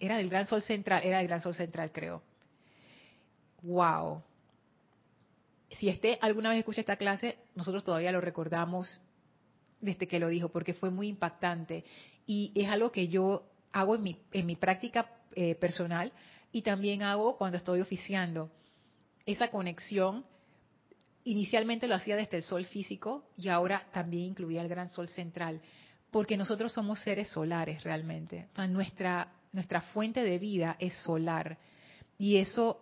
era 0.00 0.16
del 0.16 0.28
gran 0.28 0.46
sol 0.46 0.62
central, 0.62 1.02
era 1.04 1.18
del 1.18 1.26
gran 1.26 1.40
sol 1.40 1.54
central, 1.54 1.90
creo. 1.92 2.22
Wow. 3.62 4.22
Si 5.70 5.88
este 5.88 6.18
alguna 6.22 6.50
vez 6.50 6.60
escucha 6.60 6.80
esta 6.80 6.96
clase, 6.96 7.36
nosotros 7.54 7.84
todavía 7.84 8.12
lo 8.12 8.20
recordamos 8.20 9.00
desde 9.80 10.08
que 10.08 10.18
lo 10.18 10.28
dijo, 10.28 10.48
porque 10.48 10.74
fue 10.74 10.90
muy 10.90 11.08
impactante. 11.08 11.84
Y 12.26 12.52
es 12.54 12.68
algo 12.70 12.92
que 12.92 13.08
yo 13.08 13.44
hago 13.72 13.96
en 13.96 14.02
mi, 14.02 14.16
en 14.32 14.46
mi 14.46 14.56
práctica 14.56 15.10
eh, 15.34 15.54
personal 15.54 16.12
y 16.52 16.62
también 16.62 17.02
hago 17.02 17.36
cuando 17.36 17.56
estoy 17.56 17.80
oficiando. 17.80 18.50
Esa 19.26 19.50
conexión, 19.50 20.24
inicialmente 21.30 21.88
lo 21.88 21.94
hacía 21.94 22.16
desde 22.16 22.38
el 22.38 22.42
sol 22.42 22.64
físico 22.64 23.24
y 23.36 23.48
ahora 23.48 23.86
también 23.92 24.30
incluía 24.30 24.62
el 24.62 24.68
gran 24.68 24.90
sol 24.90 25.08
central, 25.08 25.60
porque 26.10 26.36
nosotros 26.36 26.72
somos 26.72 27.00
seres 27.00 27.28
solares 27.28 27.82
realmente. 27.84 28.48
Nuestra, 28.68 29.32
nuestra 29.52 29.80
fuente 29.80 30.22
de 30.22 30.38
vida 30.38 30.76
es 30.78 30.94
solar. 31.02 31.58
Y 32.18 32.36
eso 32.36 32.80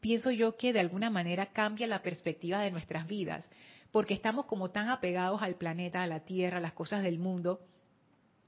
pienso 0.00 0.30
yo 0.30 0.56
que 0.56 0.72
de 0.72 0.80
alguna 0.80 1.08
manera 1.08 1.46
cambia 1.46 1.86
la 1.86 2.02
perspectiva 2.02 2.60
de 2.60 2.70
nuestras 2.70 3.06
vidas 3.06 3.48
porque 3.94 4.14
estamos 4.14 4.46
como 4.46 4.72
tan 4.72 4.88
apegados 4.88 5.40
al 5.40 5.54
planeta, 5.54 6.02
a 6.02 6.08
la 6.08 6.24
Tierra, 6.24 6.58
a 6.58 6.60
las 6.60 6.72
cosas 6.72 7.04
del 7.04 7.20
mundo, 7.20 7.60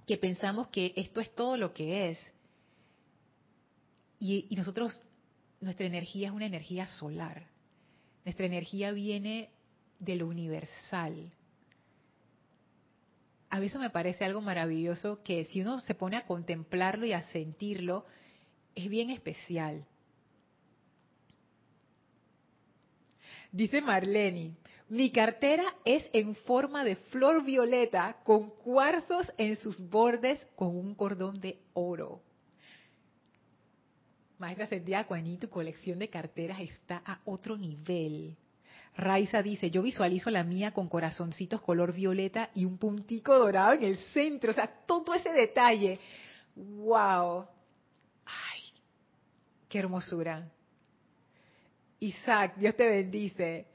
que 0.05 0.17
pensamos 0.17 0.67
que 0.69 0.93
esto 0.97 1.21
es 1.21 1.33
todo 1.37 1.57
lo 1.57 1.73
que 1.73 2.11
es. 2.11 2.35
Y, 4.19 4.49
y 4.51 4.57
nosotros, 4.57 5.01
nuestra 5.61 5.87
energía 5.87 6.27
es 6.27 6.35
una 6.35 6.47
energía 6.47 6.89
solar. 6.89 7.47
Nuestra 8.27 8.47
energía 8.47 8.91
viene 8.91 9.51
de 10.01 10.17
lo 10.17 10.27
universal. 10.27 11.31
A 13.51 13.61
veces 13.61 13.81
me 13.81 13.89
parece 13.89 14.25
algo 14.25 14.41
maravilloso 14.41 15.23
que 15.23 15.45
si 15.45 15.61
uno 15.61 15.81
se 15.81 15.95
pone 15.95 16.17
a 16.17 16.27
contemplarlo 16.27 17.07
y 17.07 17.13
a 17.13 17.23
sentirlo, 17.23 18.05
es 18.75 18.89
bien 18.89 19.11
especial. 19.11 19.87
Dice 23.53 23.81
Marlene, 23.81 24.57
mi 24.89 25.13
cartera 25.13 25.77
es 25.85 26.11
en 26.13 26.35
forma 26.35 26.83
de 26.83 26.97
flor 26.97 27.45
violeta 27.45 28.17
con 28.25 28.51
cuarzos 28.51 29.33
en 29.39 29.55
sus 29.55 29.79
bordes 29.89 30.45
con 30.57 30.77
un 30.77 30.97
cordón 30.97 31.41
de 31.41 31.61
oro. 31.75 32.26
Maestra 34.39 34.67
Sendia 34.67 35.05
Cuaní, 35.05 35.39
tu 35.39 35.49
colección 35.49 35.99
de 35.99 36.09
carteras 36.09 36.61
está 36.61 37.03
a 37.05 37.21
otro 37.25 37.57
nivel. 37.57 38.37
Raiza 38.97 39.43
dice, 39.43 39.71
yo 39.71 39.83
visualizo 39.83 40.31
la 40.31 40.43
mía 40.45 40.73
con 40.73 40.89
corazoncitos 40.89 41.61
color 41.61 41.93
violeta 41.93 42.51
y 42.55 42.65
un 42.65 42.79
puntico 42.79 43.39
dorado 43.39 43.73
en 43.73 43.85
el 43.85 43.97
centro. 43.97 44.51
O 44.51 44.55
sea, 44.55 44.67
todo 44.87 45.15
ese 45.15 45.31
detalle. 45.33 45.99
¡Wow! 46.55 47.47
¡Ay! 48.25 48.63
¡Qué 49.69 49.79
hermosura! 49.79 50.49
Isaac, 52.01 52.57
Dios 52.57 52.75
te 52.77 52.89
bendice 52.89 53.67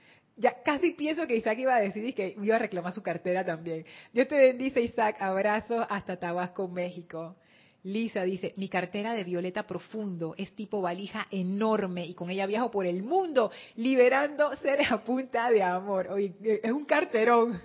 ya 0.42 0.62
casi 0.64 0.92
pienso 0.92 1.28
que 1.28 1.36
Isaac 1.36 1.60
iba 1.60 1.76
a 1.76 1.80
decir 1.80 2.16
que 2.16 2.36
iba 2.42 2.56
a 2.56 2.60
reclamar 2.60 2.94
su 2.94 3.04
cartera 3.04 3.46
también. 3.46 3.86
Dios 4.12 4.28
te 4.28 4.38
bendice, 4.38 4.82
Isaac. 4.82 5.18
Abrazo 5.20 5.86
hasta 5.90 6.18
Tabasco, 6.18 6.68
México. 6.68 7.36
Lisa 7.84 8.24
dice, 8.24 8.54
mi 8.58 8.70
cartera 8.70 9.14
de 9.14 9.24
violeta 9.24 9.66
profundo 9.66 10.36
es 10.38 10.56
tipo 10.56 10.82
valija 10.82 11.26
enorme 11.32 12.06
y 12.06 12.14
con 12.14 12.30
ella 12.30 12.46
viajo 12.46 12.70
por 12.70 12.86
el 12.86 13.02
mundo 13.02 13.52
liberando 13.76 14.56
seres 14.58 14.92
a 14.92 15.04
punta 15.04 15.50
de 15.50 15.64
amor. 15.64 16.08
Oye, 16.10 16.34
es 16.42 16.72
un 16.72 16.86
carterón. 16.86 17.60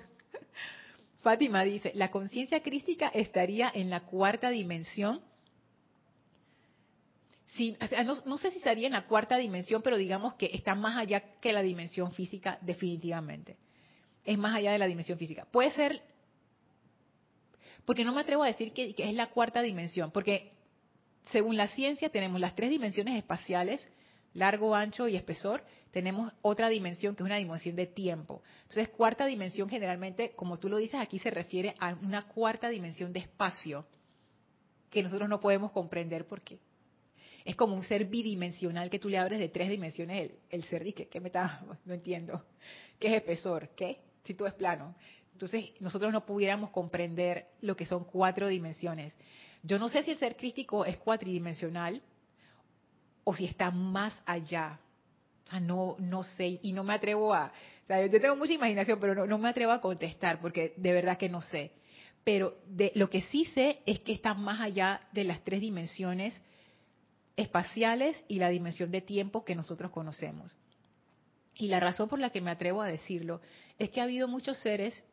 Fátima 1.23 1.65
dice, 1.65 1.93
la 1.95 2.11
conciencia 2.11 2.63
crística 2.63 3.09
estaría 3.09 3.71
en 3.75 3.91
la 3.91 4.01
cuarta 4.01 4.51
dimensión 4.51 5.21
no, 8.25 8.39
sé 8.39 8.51
si 8.51 8.59
estaría 8.59 8.87
en 8.87 8.93
la 8.93 9.07
cuarta 9.07 9.37
dimensión, 9.37 9.83
pero 9.83 9.97
digamos 9.97 10.35
que 10.35 10.51
está 10.53 10.75
más 10.75 10.97
allá 10.97 11.21
que 11.41 11.53
la 11.53 11.63
dimensión 11.63 12.13
física 12.13 12.59
definitivamente. 12.61 13.57
Es 14.25 14.37
más 14.37 14.55
allá 14.55 14.73
de 14.73 14.79
la 14.79 14.87
dimensión 14.87 15.19
física. 15.19 15.47
Puede 15.51 15.71
ser, 15.71 16.03
porque 17.87 18.05
no 18.05 18.13
me 18.13 18.21
atrevo 18.21 18.43
a 18.43 18.49
decir 18.49 18.73
que, 18.73 18.95
es 18.99 19.15
la 19.15 19.31
cuarta 19.31 19.63
dimensión, 19.63 20.11
porque 20.11 20.53
según 21.31 21.57
la 21.57 21.69
ciencia 21.69 22.11
tenemos 22.11 22.41
las 22.41 22.55
tres 22.55 22.69
dimensiones 22.69 23.17
espaciales, 23.17 23.89
largo, 24.35 24.75
ancho 24.75 25.09
y 25.09 25.17
espesor, 25.17 25.65
tenemos 25.93 26.33
otra 26.43 26.69
dimensión 26.69 27.15
que 27.15 27.23
es 27.23 27.27
una 27.27 27.37
dimensión 27.37 27.75
de 27.77 27.87
tiempo. 27.87 28.43
Entonces, 28.63 28.91
cuarta 28.91 29.25
dimensión 29.25 29.69
generalmente, 29.71 30.33
como 30.37 30.59
tú 30.59 30.69
lo 30.69 30.77
dices, 30.77 31.01
aquí 31.01 31.19
se 31.19 31.31
refiere 31.31 31.75
a 31.79 31.95
una 32.03 32.27
cuarta 32.27 32.69
dimensión 32.69 33.13
de 33.15 33.21
espacio 33.21 33.87
que 34.91 35.03
nosotros 35.03 35.29
no 35.29 35.41
podemos 35.41 35.71
comprender 35.71 36.27
porque 36.27 36.59
es 37.45 37.55
como 37.55 37.77
un 37.77 37.85
ser 37.85 38.07
bidimensional 38.07 38.91
que 38.91 38.99
tú 38.99 39.09
le 39.09 39.19
abres 39.19 39.39
de 39.39 39.49
tres 39.49 39.69
dimensiones 39.69 40.33
el, 40.51 40.65
ser. 40.65 40.85
¿Y 40.87 40.93
qué, 40.93 41.21
me 41.21 41.29
está? 41.29 41.65
No 41.85 41.95
entiendo. 41.95 42.45
¿Qué 42.99 43.09
es 43.09 43.15
espesor? 43.15 43.71
¿Qué? 43.77 44.01
Si 44.25 44.35
tú 44.35 44.45
es 44.45 44.55
plano. 44.55 44.97
Entonces, 45.37 45.73
nosotros 45.81 46.15
no 46.15 46.25
pudiéramos 46.25 46.71
comprender 46.71 47.49
lo 47.61 47.77
que 47.77 47.85
son 47.85 48.05
cuatro 48.05 48.49
dimensiones. 48.49 49.15
Yo 49.63 49.79
no 49.79 49.91
sé 49.91 50.03
si 50.03 50.13
el 50.13 50.17
ser 50.17 50.35
crístico 50.35 50.87
es 50.87 50.97
cuatridimensional 50.97 52.01
o 53.23 53.37
si 53.37 53.45
está 53.45 53.71
más 53.71 54.19
allá. 54.25 54.81
O 55.45 55.51
sea, 55.51 55.61
no, 55.61 55.97
no 55.99 56.25
sé 56.25 56.59
y 56.63 56.73
no 56.73 56.85
me 56.85 56.95
atrevo 56.95 57.35
a... 57.35 57.53
O 57.85 57.87
sea, 57.87 58.07
yo 58.07 58.19
tengo 58.19 58.35
mucha 58.35 58.55
imaginación, 58.55 58.99
pero 58.99 59.15
no, 59.15 59.27
no 59.27 59.37
me 59.37 59.51
atrevo 59.51 59.73
a 59.73 59.83
contestar 59.83 60.41
porque 60.41 60.73
de 60.79 60.93
verdad 60.95 61.19
que 61.19 61.29
no 61.29 61.43
sé. 61.43 61.73
Pero 62.25 62.57
de, 62.67 62.93
lo 62.95 63.11
que 63.11 63.21
sí 63.21 63.45
sé 63.45 63.81
es 63.85 64.01
que 64.01 64.13
está 64.13 64.33
más 64.33 64.63
allá 64.63 65.03
de 65.13 65.25
las 65.25 65.45
tres 65.45 65.61
dimensiones 65.61 66.41
espaciales 67.37 68.25
y 68.27 68.39
la 68.39 68.49
dimensión 68.49 68.91
de 68.91 69.03
tiempo 69.03 69.45
que 69.45 69.55
nosotros 69.55 69.91
conocemos. 69.91 70.57
Y 71.55 71.69
la 71.69 71.79
razón 71.79 72.09
por 72.09 72.21
la 72.21 72.31
que 72.31 72.41
me 72.41 72.51
atrevo 72.51 72.81
a 72.81 72.87
decirlo 72.87 73.43
es 73.79 73.91
que 73.91 74.01
ha 74.01 74.05
habido 74.05 74.29
muchos 74.29 74.57
seres 74.59 75.05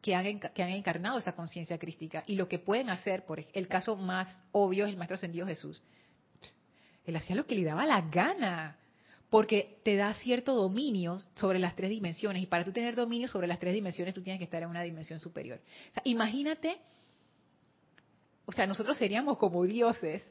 que 0.00 0.14
han, 0.14 0.40
que 0.40 0.62
han 0.62 0.70
encarnado 0.70 1.18
esa 1.18 1.34
conciencia 1.34 1.78
crística 1.78 2.24
y 2.26 2.36
lo 2.36 2.48
que 2.48 2.58
pueden 2.58 2.90
hacer, 2.90 3.24
por 3.24 3.44
el 3.52 3.68
caso 3.68 3.96
más 3.96 4.40
obvio 4.52 4.84
es 4.84 4.90
el 4.90 4.96
Maestro 4.96 5.16
Ascendido 5.16 5.46
Jesús. 5.46 5.82
Él 7.04 7.16
hacía 7.16 7.36
lo 7.36 7.46
que 7.46 7.54
le 7.54 7.64
daba 7.64 7.86
la 7.86 8.02
gana, 8.02 8.76
porque 9.30 9.78
te 9.82 9.96
da 9.96 10.14
cierto 10.14 10.54
dominio 10.54 11.20
sobre 11.34 11.58
las 11.58 11.74
tres 11.74 11.90
dimensiones 11.90 12.42
y 12.42 12.46
para 12.46 12.64
tú 12.64 12.72
tener 12.72 12.94
dominio 12.94 13.28
sobre 13.28 13.46
las 13.46 13.58
tres 13.58 13.74
dimensiones 13.74 14.14
tú 14.14 14.22
tienes 14.22 14.38
que 14.38 14.44
estar 14.44 14.62
en 14.62 14.68
una 14.68 14.82
dimensión 14.82 15.20
superior. 15.20 15.60
Imagínate, 16.04 16.78
o 18.46 18.52
sea, 18.52 18.66
nosotros 18.66 18.96
seríamos 18.96 19.36
como 19.36 19.64
dioses 19.64 20.22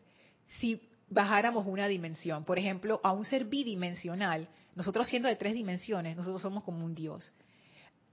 si 0.60 0.82
bajáramos 1.10 1.66
una 1.68 1.88
dimensión. 1.88 2.44
Por 2.44 2.58
ejemplo, 2.58 3.00
a 3.04 3.12
un 3.12 3.26
ser 3.26 3.46
bidimensional, 3.46 4.48
nosotros 4.76 5.08
siendo 5.08 5.28
de 5.28 5.36
tres 5.36 5.54
dimensiones, 5.54 6.16
nosotros 6.16 6.42
somos 6.42 6.64
como 6.64 6.84
un 6.84 6.96
dios. 6.96 7.32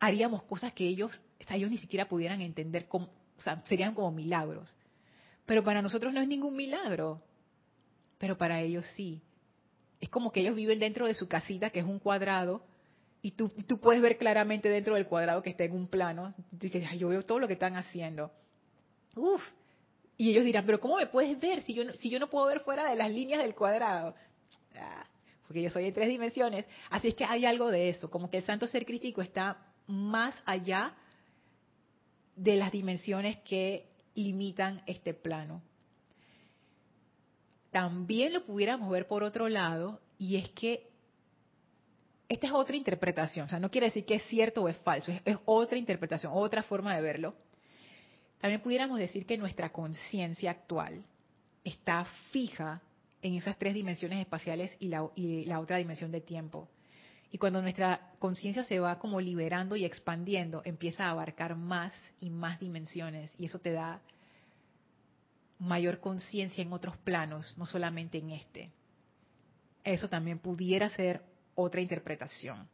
Haríamos 0.04 0.42
cosas 0.42 0.74
que 0.74 0.86
ellos, 0.86 1.18
o 1.40 1.44
sea, 1.44 1.56
ellos 1.56 1.70
ni 1.70 1.78
siquiera 1.78 2.06
pudieran 2.06 2.42
entender, 2.42 2.86
o 2.90 3.08
sea, 3.38 3.62
serían 3.64 3.94
como 3.94 4.10
milagros. 4.10 4.76
Pero 5.46 5.64
para 5.64 5.80
nosotros 5.80 6.12
no 6.12 6.20
es 6.20 6.28
ningún 6.28 6.54
milagro, 6.54 7.22
pero 8.18 8.36
para 8.36 8.60
ellos 8.60 8.84
sí. 8.94 9.22
Es 10.02 10.10
como 10.10 10.30
que 10.30 10.40
ellos 10.40 10.56
viven 10.56 10.78
dentro 10.78 11.06
de 11.06 11.14
su 11.14 11.26
casita, 11.26 11.70
que 11.70 11.78
es 11.78 11.86
un 11.86 12.00
cuadrado, 12.00 12.66
y 13.22 13.30
tú, 13.30 13.48
tú 13.66 13.80
puedes 13.80 14.02
ver 14.02 14.18
claramente 14.18 14.68
dentro 14.68 14.94
del 14.94 15.06
cuadrado 15.06 15.42
que 15.42 15.48
está 15.48 15.64
en 15.64 15.72
un 15.72 15.88
plano. 15.88 16.34
Yo 16.98 17.08
veo 17.08 17.24
todo 17.24 17.38
lo 17.38 17.46
que 17.46 17.54
están 17.54 17.74
haciendo. 17.74 18.30
Uf, 19.16 19.42
y 20.18 20.32
ellos 20.32 20.44
dirán, 20.44 20.66
pero 20.66 20.80
¿cómo 20.80 20.96
me 20.98 21.06
puedes 21.06 21.40
ver 21.40 21.62
si 21.62 21.72
yo 21.72 21.82
no, 21.82 21.94
si 21.94 22.10
yo 22.10 22.18
no 22.18 22.28
puedo 22.28 22.44
ver 22.44 22.60
fuera 22.60 22.90
de 22.90 22.96
las 22.96 23.10
líneas 23.10 23.42
del 23.42 23.54
cuadrado? 23.54 24.14
Ah, 24.76 25.06
porque 25.46 25.62
yo 25.62 25.70
soy 25.70 25.84
de 25.84 25.92
tres 25.92 26.08
dimensiones. 26.08 26.66
Así 26.90 27.08
es 27.08 27.14
que 27.14 27.24
hay 27.24 27.46
algo 27.46 27.70
de 27.70 27.88
eso, 27.88 28.10
como 28.10 28.28
que 28.28 28.36
el 28.36 28.44
santo 28.44 28.66
ser 28.66 28.84
crítico 28.84 29.22
está 29.22 29.56
más 29.86 30.34
allá 30.46 30.94
de 32.36 32.56
las 32.56 32.72
dimensiones 32.72 33.36
que 33.38 33.86
limitan 34.14 34.82
este 34.86 35.14
plano. 35.14 35.62
También 37.70 38.32
lo 38.32 38.44
pudiéramos 38.44 38.90
ver 38.90 39.06
por 39.08 39.24
otro 39.24 39.48
lado, 39.48 40.00
y 40.18 40.36
es 40.36 40.48
que 40.50 40.88
esta 42.28 42.46
es 42.46 42.52
otra 42.52 42.76
interpretación, 42.76 43.46
o 43.46 43.48
sea, 43.50 43.60
no 43.60 43.70
quiere 43.70 43.88
decir 43.88 44.04
que 44.04 44.14
es 44.14 44.22
cierto 44.24 44.62
o 44.62 44.68
es 44.68 44.76
falso, 44.78 45.12
es 45.24 45.38
otra 45.44 45.78
interpretación, 45.78 46.32
otra 46.34 46.62
forma 46.62 46.94
de 46.94 47.02
verlo 47.02 47.34
también 48.44 48.60
pudiéramos 48.60 48.98
decir 48.98 49.24
que 49.24 49.38
nuestra 49.38 49.72
conciencia 49.72 50.50
actual 50.50 51.02
está 51.64 52.04
fija 52.30 52.82
en 53.22 53.36
esas 53.36 53.56
tres 53.56 53.72
dimensiones 53.72 54.20
espaciales 54.20 54.76
y 54.80 54.88
la, 54.88 55.60
otra 55.60 55.78
dimensión 55.78 56.12
de 56.12 56.20
tiempo. 56.20 56.68
Y 57.34 57.38
cuando 57.38 57.60
nuestra 57.60 58.12
conciencia 58.20 58.62
se 58.62 58.78
va 58.78 59.00
como 59.00 59.20
liberando 59.20 59.74
y 59.74 59.84
expandiendo, 59.84 60.62
empieza 60.64 61.06
a 61.06 61.10
abarcar 61.10 61.56
más 61.56 61.92
y 62.20 62.30
más 62.30 62.60
dimensiones. 62.60 63.34
Y 63.36 63.46
eso 63.46 63.58
te 63.58 63.72
da 63.72 64.00
mayor 65.58 65.98
conciencia 65.98 66.62
en 66.62 66.72
otros 66.72 66.96
planos, 66.98 67.52
no 67.58 67.66
solamente 67.66 68.18
en 68.18 68.30
este. 68.30 68.70
Eso 69.82 70.08
también 70.08 70.38
pudiera 70.38 70.88
ser 70.90 71.24
otra 71.56 71.80
interpretación. 71.80 72.68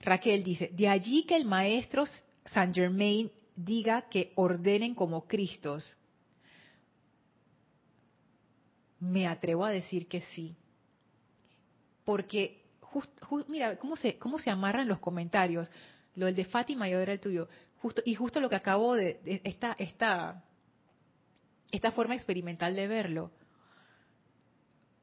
Raquel 0.00 0.44
dice, 0.44 0.68
de 0.74 0.86
allí 0.86 1.24
que 1.24 1.34
el 1.34 1.46
maestro 1.46 2.04
Saint 2.44 2.74
Germain 2.74 3.32
diga 3.56 4.02
que 4.02 4.32
ordenen 4.34 4.94
como 4.94 5.26
Cristos? 5.26 5.96
Me 9.00 9.26
atrevo 9.26 9.64
a 9.64 9.70
decir 9.70 10.06
que 10.08 10.20
sí. 10.20 10.54
Porque, 12.08 12.62
mira, 13.48 13.76
¿cómo 13.76 13.94
se, 13.94 14.16
cómo 14.16 14.38
se 14.38 14.48
amarran 14.48 14.88
los 14.88 14.98
comentarios. 14.98 15.70
Lo 16.14 16.24
del 16.24 16.36
de 16.36 16.46
Fátima 16.46 16.88
y 16.88 16.94
ahora 16.94 17.12
el 17.12 17.20
tuyo. 17.20 17.50
Justo, 17.82 18.00
y 18.02 18.14
justo 18.14 18.40
lo 18.40 18.48
que 18.48 18.56
acabo 18.56 18.94
de, 18.94 19.20
esta, 19.44 20.42
forma 21.94 22.14
experimental 22.14 22.74
de 22.74 22.88
verlo. 22.88 23.30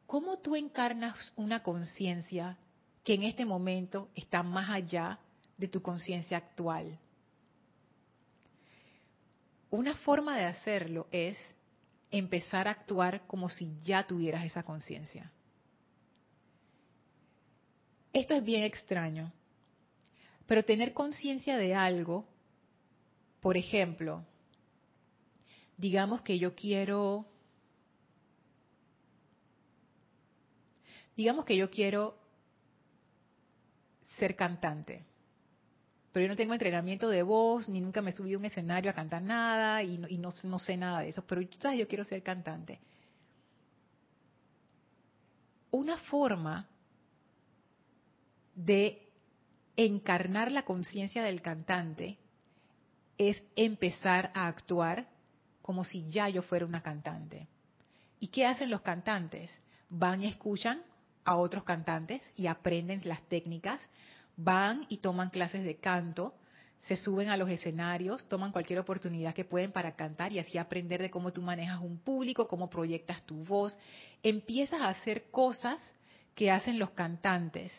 ¿Cómo 0.07 0.39
tú 0.39 0.55
encarnas 0.55 1.31
una 1.35 1.61
conciencia 1.61 2.57
que 3.03 3.13
en 3.13 3.21
este 3.21 3.45
momento 3.45 4.09
está 4.15 4.41
más 4.41 4.71
allá 4.71 5.19
de 5.57 5.67
tu 5.67 5.83
conciencia 5.83 6.37
actual? 6.37 6.97
Una 9.69 9.93
forma 9.97 10.39
de 10.39 10.45
hacerlo 10.45 11.05
es 11.11 11.37
empezar 12.09 12.67
a 12.67 12.71
actuar 12.71 13.27
como 13.27 13.47
si 13.47 13.77
ya 13.83 14.07
tuvieras 14.07 14.43
esa 14.43 14.63
conciencia. 14.63 15.31
Esto 18.15 18.33
es 18.33 18.45
bien 18.45 18.63
extraño, 18.63 19.33
pero 20.47 20.63
tener 20.63 20.93
conciencia 20.93 21.57
de 21.57 21.75
algo, 21.75 22.25
por 23.41 23.57
ejemplo, 23.57 24.23
digamos 25.75 26.21
que 26.21 26.39
yo 26.39 26.55
quiero, 26.55 27.25
digamos 31.17 31.43
que 31.43 31.57
yo 31.57 31.69
quiero 31.69 32.17
ser 34.17 34.37
cantante 34.37 35.03
pero 36.13 36.27
yo 36.27 36.29
no 36.29 36.37
tengo 36.37 36.53
entrenamiento 36.53 37.09
de 37.09 37.23
voz, 37.23 37.67
ni 37.67 37.81
nunca 37.81 38.01
me 38.01 38.11
he 38.11 38.13
subido 38.13 38.37
a 38.37 38.39
un 38.39 38.45
escenario 38.45 38.89
a 38.89 38.93
cantar 38.93 39.21
nada, 39.21 39.83
y 39.83 39.97
no, 39.97 40.29
no, 40.45 40.59
sé 40.59 40.77
nada 40.77 41.01
de 41.01 41.09
eso, 41.09 41.21
pero 41.27 41.41
¿sabes? 41.59 41.77
yo 41.77 41.89
quiero 41.89 42.05
ser 42.05 42.23
cantante. 42.23 42.79
Una 45.71 45.97
forma 45.97 46.69
de 48.55 49.01
encarnar 49.77 50.51
la 50.51 50.63
conciencia 50.63 51.23
del 51.23 51.41
cantante 51.41 52.17
es 53.17 53.43
empezar 53.55 54.31
a 54.33 54.47
actuar 54.47 55.07
como 55.61 55.83
si 55.83 56.09
ya 56.09 56.29
yo 56.29 56.41
fuera 56.41 56.65
una 56.65 56.81
cantante. 56.81 57.47
¿Y 58.19 58.27
qué 58.27 58.45
hacen 58.45 58.69
los 58.69 58.81
cantantes? 58.81 59.51
Van 59.89 60.21
y 60.21 60.27
escuchan 60.27 60.81
a 61.23 61.35
otros 61.35 61.63
cantantes 61.63 62.21
y 62.35 62.47
aprenden 62.47 63.01
las 63.03 63.21
técnicas 63.23 63.89
van 64.37 64.85
y 64.89 64.97
toman 64.97 65.29
clases 65.29 65.63
de 65.63 65.77
canto, 65.77 66.33
se 66.81 66.95
suben 66.95 67.29
a 67.29 67.37
los 67.37 67.49
escenarios, 67.49 68.27
toman 68.27 68.51
cualquier 68.51 68.79
oportunidad 68.79 69.33
que 69.33 69.45
pueden 69.45 69.71
para 69.71 69.95
cantar 69.95 70.31
y 70.31 70.39
así 70.39 70.57
aprender 70.57 71.01
de 71.01 71.09
cómo 71.09 71.33
tú 71.33 71.41
manejas 71.41 71.81
un 71.81 71.97
público, 71.97 72.47
cómo 72.47 72.69
proyectas 72.69 73.23
tu 73.23 73.43
voz. 73.43 73.77
Empiezas 74.21 74.81
a 74.81 74.89
hacer 74.89 75.31
cosas 75.31 75.93
que 76.35 76.51
hacen 76.51 76.77
los 76.77 76.91
cantantes. 76.91 77.71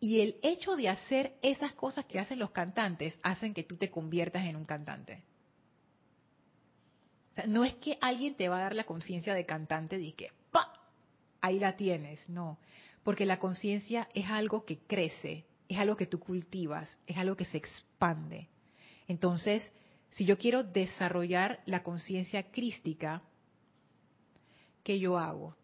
Y 0.00 0.20
el 0.20 0.36
hecho 0.42 0.76
de 0.76 0.88
hacer 0.88 1.34
esas 1.42 1.74
cosas 1.74 2.06
que 2.06 2.18
hacen 2.18 2.38
los 2.38 2.52
cantantes 2.52 3.18
hacen 3.22 3.52
que 3.52 3.64
tú 3.64 3.76
te 3.76 3.90
conviertas 3.90 4.46
en 4.46 4.56
un 4.56 4.64
cantante. 4.64 5.22
no 7.46 7.64
es 7.64 7.74
que 7.76 7.96
alguien 8.00 8.34
te 8.34 8.48
va 8.48 8.58
a 8.58 8.62
dar 8.62 8.74
la 8.74 8.84
conciencia 8.84 9.34
de 9.34 9.46
cantante 9.46 9.98
y 9.98 10.12
que 10.12 10.30
¡pa! 10.50 10.72
ahí 11.40 11.58
la 11.58 11.76
tienes, 11.76 12.28
no, 12.28 12.58
porque 13.02 13.24
la 13.24 13.38
conciencia 13.38 14.08
es 14.14 14.28
algo 14.28 14.64
que 14.64 14.78
crece, 14.78 15.46
es 15.68 15.78
algo 15.78 15.96
que 15.96 16.06
tú 16.06 16.18
cultivas, 16.18 16.98
es 17.06 17.16
algo 17.16 17.36
que 17.36 17.44
se 17.44 17.56
expande. 17.56 18.48
Entonces, 19.06 19.70
si 20.12 20.24
yo 20.24 20.38
quiero 20.38 20.64
desarrollar 20.64 21.60
la 21.66 21.82
conciencia 21.82 22.50
crística, 22.50 23.22
¿qué 24.82 24.98
yo 24.98 25.18
hago? 25.18 25.56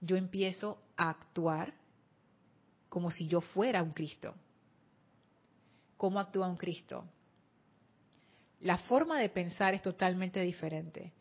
Yo 0.00 0.16
empiezo 0.16 0.82
a 0.96 1.10
actuar 1.10 1.79
como 2.90 3.10
si 3.10 3.26
yo 3.26 3.40
fuera 3.40 3.82
un 3.82 3.92
Cristo. 3.92 4.34
¿Cómo 5.96 6.20
actúa 6.20 6.48
un 6.48 6.56
Cristo? 6.56 7.06
La 8.60 8.76
forma 8.76 9.18
de 9.18 9.30
pensar 9.30 9.72
es 9.72 9.80
totalmente 9.80 10.40
diferente. 10.40 11.12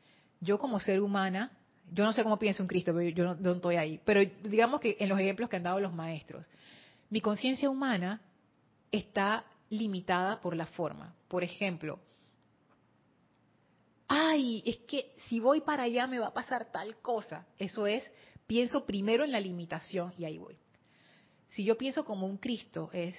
Yo 0.42 0.58
como 0.58 0.80
ser 0.80 1.00
humana, 1.00 1.52
yo 1.94 2.04
no 2.04 2.12
sé 2.12 2.24
cómo 2.24 2.40
piensa 2.40 2.64
un 2.64 2.68
Cristo, 2.68 2.94
pero 2.94 3.08
yo 3.10 3.24
no, 3.24 3.36
no 3.36 3.54
estoy 3.54 3.78
ahí, 3.78 4.02
pero 4.04 4.22
digamos 4.44 4.82
que 4.82 4.98
en 5.00 5.08
los 5.08 5.20
ejemplos 5.20 5.50
que 5.50 5.56
han 5.56 5.64
dado 5.64 5.80
los 5.80 5.94
maestros, 5.94 6.50
mi 7.10 7.22
conciencia 7.22 7.70
humana 7.70 8.22
está 8.92 9.46
limitada 9.70 10.42
por 10.42 10.56
la 10.56 10.66
forma. 10.66 11.14
Por 11.28 11.44
ejemplo, 11.44 12.00
ay, 14.08 14.64
es 14.66 14.78
que 14.80 15.14
si 15.28 15.40
voy 15.40 15.62
para 15.62 15.84
allá 15.84 16.08
me 16.08 16.20
va 16.20 16.28
a 16.28 16.34
pasar 16.34 16.72
tal 16.72 16.98
cosa. 16.98 17.46
Eso 17.58 17.86
es, 17.86 18.12
pienso 18.48 18.86
primero 18.86 19.24
en 19.24 19.32
la 19.32 19.40
limitación 19.40 20.14
y 20.18 20.26
ahí 20.26 20.38
voy. 20.38 20.58
Si 21.50 21.64
yo 21.64 21.78
pienso 21.78 22.06
como 22.06 22.28
un 22.28 22.38
Cristo 22.38 22.90
es, 22.94 23.16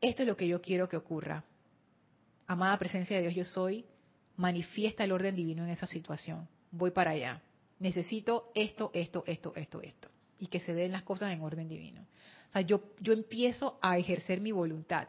esto 0.00 0.22
es 0.22 0.28
lo 0.28 0.36
que 0.36 0.48
yo 0.48 0.60
quiero 0.60 0.88
que 0.88 0.96
ocurra. 0.96 1.44
Amada 2.46 2.78
presencia 2.78 3.16
de 3.16 3.22
Dios, 3.22 3.34
yo 3.34 3.44
soy, 3.44 3.84
manifiesta 4.36 5.04
el 5.04 5.12
orden 5.12 5.36
divino 5.36 5.64
en 5.64 5.70
esa 5.70 5.86
situación. 5.86 6.48
Voy 6.70 6.90
para 6.90 7.12
allá. 7.12 7.42
necesito 7.78 8.50
esto, 8.54 8.90
esto, 8.94 9.22
esto, 9.26 9.52
esto, 9.56 9.82
esto. 9.82 10.08
Y 10.38 10.46
que 10.46 10.60
se 10.60 10.74
den 10.74 10.92
las 10.92 11.02
cosas 11.02 11.32
en 11.32 11.42
orden 11.42 11.68
divino. 11.68 12.02
O 12.48 12.52
sea, 12.52 12.62
yo, 12.62 12.82
yo 13.00 13.12
empiezo 13.12 13.78
a 13.80 13.98
ejercer 13.98 14.40
mi 14.40 14.52
voluntad. 14.52 15.08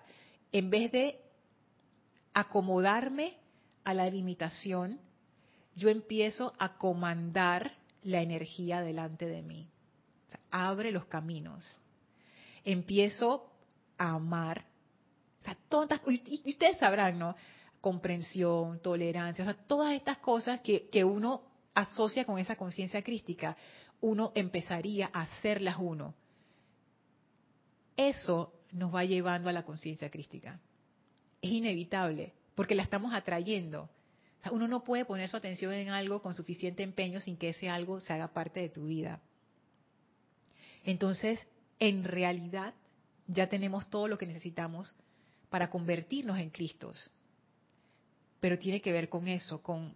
En 0.51 0.69
vez 0.69 0.91
de 0.91 1.19
acomodarme 2.34 3.38
a 3.84 3.93
la 3.93 4.09
limitación, 4.09 4.99
yo 5.76 5.89
empiezo 5.89 6.53
a 6.57 6.78
comandar 6.78 7.76
la 8.03 8.21
energía 8.21 8.82
delante 8.82 9.26
de 9.26 9.41
mí. 9.41 9.69
Abre 10.52 10.92
los 10.92 11.06
caminos. 11.06 11.80
Empiezo 12.64 13.50
a 13.98 14.12
amar. 14.12 14.66
O 15.42 15.46
sea, 15.46 16.02
y, 16.08 16.50
ustedes 16.50 16.78
sabrán, 16.78 17.20
¿no? 17.20 17.36
Comprensión, 17.82 18.80
tolerancia, 18.82 19.44
o 19.44 19.46
sea, 19.46 19.56
todas 19.56 19.94
estas 19.94 20.18
cosas 20.20 20.62
que, 20.62 20.88
que 20.90 21.04
uno 21.04 21.42
asocia 21.74 22.26
con 22.26 22.40
esa 22.40 22.56
conciencia 22.56 23.02
crística, 23.02 23.58
uno 24.00 24.32
empezaría 24.36 25.10
a 25.14 25.22
hacerlas 25.22 25.78
uno. 25.80 26.14
Eso 27.98 28.54
nos 28.72 28.94
va 28.94 29.06
llevando 29.06 29.50
a 29.50 29.54
la 29.54 29.64
conciencia 29.64 30.10
crística. 30.10 30.60
Es 31.42 31.52
inevitable, 31.52 32.34
porque 32.56 32.76
la 32.76 32.84
estamos 32.84 33.14
atrayendo. 33.14 33.90
uno 34.52 34.68
no 34.68 34.84
puede 34.84 35.06
poner 35.06 35.30
su 35.30 35.38
atención 35.38 35.74
en 35.74 35.90
algo 35.90 36.22
con 36.22 36.34
suficiente 36.34 36.84
empeño 36.84 37.20
sin 37.22 37.38
que 37.38 37.50
ese 37.50 37.70
algo 37.70 38.00
se 38.00 38.14
haga 38.14 38.30
parte 38.30 38.60
de 38.60 38.70
tu 38.70 38.86
vida. 38.86 39.22
Entonces, 40.84 41.40
en 41.80 42.04
realidad, 42.04 42.74
ya 43.28 43.48
tenemos 43.48 43.90
todo 43.90 44.08
lo 44.08 44.18
que 44.18 44.26
necesitamos 44.26 44.94
para 45.50 45.70
convertirnos 45.70 46.40
en 46.40 46.50
Cristos. 46.50 47.12
Pero 48.40 48.60
tiene 48.60 48.82
que 48.82 48.92
ver 48.92 49.10
con 49.10 49.28
eso, 49.28 49.62
con 49.62 49.94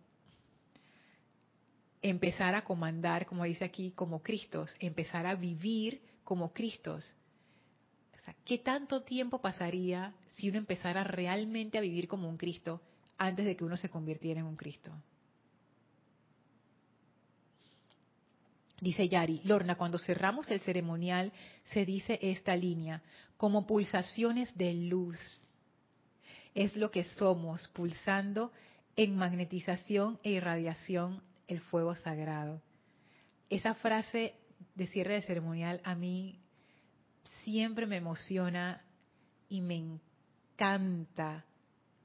empezar 2.01 2.55
a 2.55 2.63
comandar, 2.63 3.25
como 3.25 3.43
dice 3.43 3.65
aquí, 3.65 3.91
como 3.91 4.21
Cristos, 4.21 4.75
empezar 4.79 5.25
a 5.25 5.35
vivir 5.35 6.01
como 6.23 6.53
Cristos. 6.53 7.13
¿Qué 8.45 8.57
tanto 8.57 9.01
tiempo 9.01 9.39
pasaría 9.39 10.13
si 10.29 10.49
uno 10.49 10.57
empezara 10.57 11.03
realmente 11.03 11.77
a 11.77 11.81
vivir 11.81 12.07
como 12.07 12.29
un 12.29 12.37
Cristo 12.37 12.81
antes 13.17 13.45
de 13.45 13.55
que 13.55 13.63
uno 13.63 13.77
se 13.77 13.89
convirtiera 13.89 14.39
en 14.39 14.45
un 14.45 14.55
Cristo? 14.55 14.91
Dice 18.79 19.09
Yari, 19.09 19.41
Lorna, 19.43 19.75
cuando 19.75 19.97
cerramos 19.97 20.51
el 20.51 20.59
ceremonial 20.59 21.33
se 21.65 21.85
dice 21.85 22.19
esta 22.21 22.55
línea, 22.55 23.01
como 23.35 23.65
pulsaciones 23.65 24.55
de 24.55 24.73
luz. 24.73 25.17
Es 26.53 26.75
lo 26.75 26.91
que 26.91 27.03
somos, 27.03 27.67
pulsando 27.69 28.51
en 28.95 29.15
magnetización 29.15 30.19
e 30.23 30.31
irradiación 30.31 31.21
el 31.47 31.59
fuego 31.59 31.95
sagrado. 31.95 32.61
Esa 33.49 33.73
frase 33.75 34.35
de 34.75 34.87
cierre 34.87 35.15
de 35.15 35.21
ceremonial 35.21 35.81
a 35.83 35.95
mí 35.95 36.39
siempre 37.43 37.85
me 37.87 37.97
emociona 37.97 38.81
y 39.49 39.61
me 39.61 39.75
encanta 39.75 41.45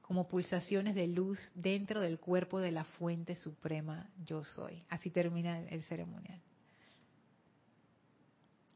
como 0.01 0.27
pulsaciones 0.27 0.95
de 0.95 1.07
luz 1.07 1.39
dentro 1.55 2.01
del 2.01 2.19
cuerpo 2.19 2.59
de 2.59 2.71
la 2.71 2.83
fuente 2.83 3.35
suprema 3.35 4.09
yo 4.25 4.43
soy. 4.43 4.83
Así 4.89 5.09
termina 5.09 5.59
el 5.69 5.83
ceremonial. 5.83 6.41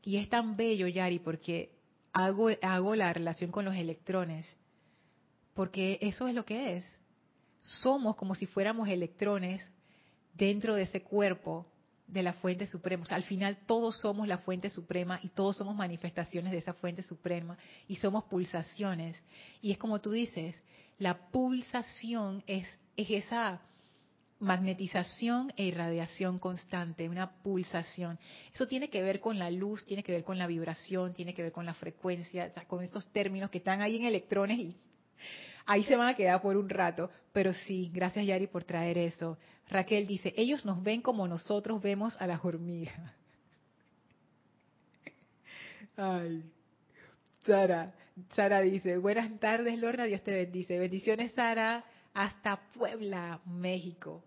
Y 0.04 0.18
es 0.18 0.30
tan 0.30 0.56
bello, 0.56 0.88
Yari, 0.88 1.20
porque 1.20 1.72
hago, 2.14 2.96
la 2.96 3.14
relación 3.14 3.52
con 3.52 3.66
los 3.66 3.76
electrones, 3.76 4.56
porque 5.54 6.00
eso 6.02 6.28
es 6.28 6.36
lo 6.36 6.46
que 6.46 6.78
es. 6.78 6.86
Somos 7.62 8.16
como 8.16 8.36
si 8.36 8.46
fuéramos 8.46 8.88
electrones 8.88 9.70
dentro 10.34 10.76
de 10.76 10.84
ese 10.84 11.02
cuerpo 11.04 11.66
de 12.08 12.24
la 12.24 12.34
fuente 12.34 12.66
suprema. 12.66 13.06
al 13.10 13.24
final 13.24 13.58
todos 13.66 14.00
somos 14.00 14.28
la 14.28 14.38
fuente 14.38 14.70
suprema 14.70 15.20
y 15.24 15.28
todos 15.30 15.58
somos 15.58 15.76
manifestaciones 15.76 16.54
de 16.54 16.60
esa 16.60 16.74
fuente 16.74 17.04
suprema 17.04 17.58
y 17.88 17.98
somos 17.98 18.24
pulsaciones. 18.26 19.22
Y 19.62 19.72
es 19.72 19.78
como 19.78 20.00
tú 20.00 20.12
dices, 20.12 20.64
la 21.00 21.18
pulsación 21.30 22.44
es, 22.48 22.68
es 22.96 23.10
esa 23.10 23.62
magnetización 24.40 25.52
e 25.56 25.66
irradiación 25.66 26.40
constante, 26.40 27.10
una 27.10 27.42
pulsación. 27.42 28.20
Eso 28.54 28.68
tiene 28.68 28.90
que 28.90 29.02
ver 29.02 29.20
con 29.20 29.40
la 29.40 29.50
luz, 29.50 29.86
tiene 29.86 30.04
que 30.04 30.12
ver 30.12 30.24
con 30.24 30.38
la 30.38 30.48
vibración, 30.48 31.14
tiene 31.14 31.34
que 31.34 31.44
ver 31.44 31.52
con 31.52 31.66
la 31.66 31.74
frecuencia, 31.74 32.52
con 32.68 32.84
estos 32.84 33.12
términos 33.12 33.50
que 33.50 33.58
están 33.58 33.82
ahí 33.82 33.96
en 33.96 34.06
electrones 34.06 34.60
y 34.60 34.78
ahí 35.66 35.84
se 35.84 35.96
van 35.96 36.10
a 36.10 36.16
quedar 36.16 36.42
por 36.42 36.56
un 36.56 36.70
rato. 36.70 37.10
Pero 37.34 37.54
sí, 37.54 37.90
gracias 37.94 38.26
Yari 38.26 38.48
por 38.48 38.64
traer 38.64 38.98
eso. 38.98 39.38
Raquel 39.70 40.08
dice, 40.08 40.34
ellos 40.38 40.66
nos 40.66 40.82
ven 40.84 41.02
como 41.02 41.28
nosotros 41.28 41.82
vemos 41.82 42.16
a 42.20 42.28
las 42.28 42.44
hormigas. 42.44 42.96
Ay, 45.98 46.44
Sara, 47.44 47.92
Sara 48.34 48.62
dice, 48.62 48.98
buenas 48.98 49.40
tardes 49.40 49.80
Lorna, 49.80 50.06
Dios 50.06 50.22
te 50.22 50.32
bendice. 50.32 50.78
Bendiciones 50.78 51.32
Sara, 51.34 51.84
hasta 52.14 52.58
Puebla, 52.74 53.42
México. 53.46 54.24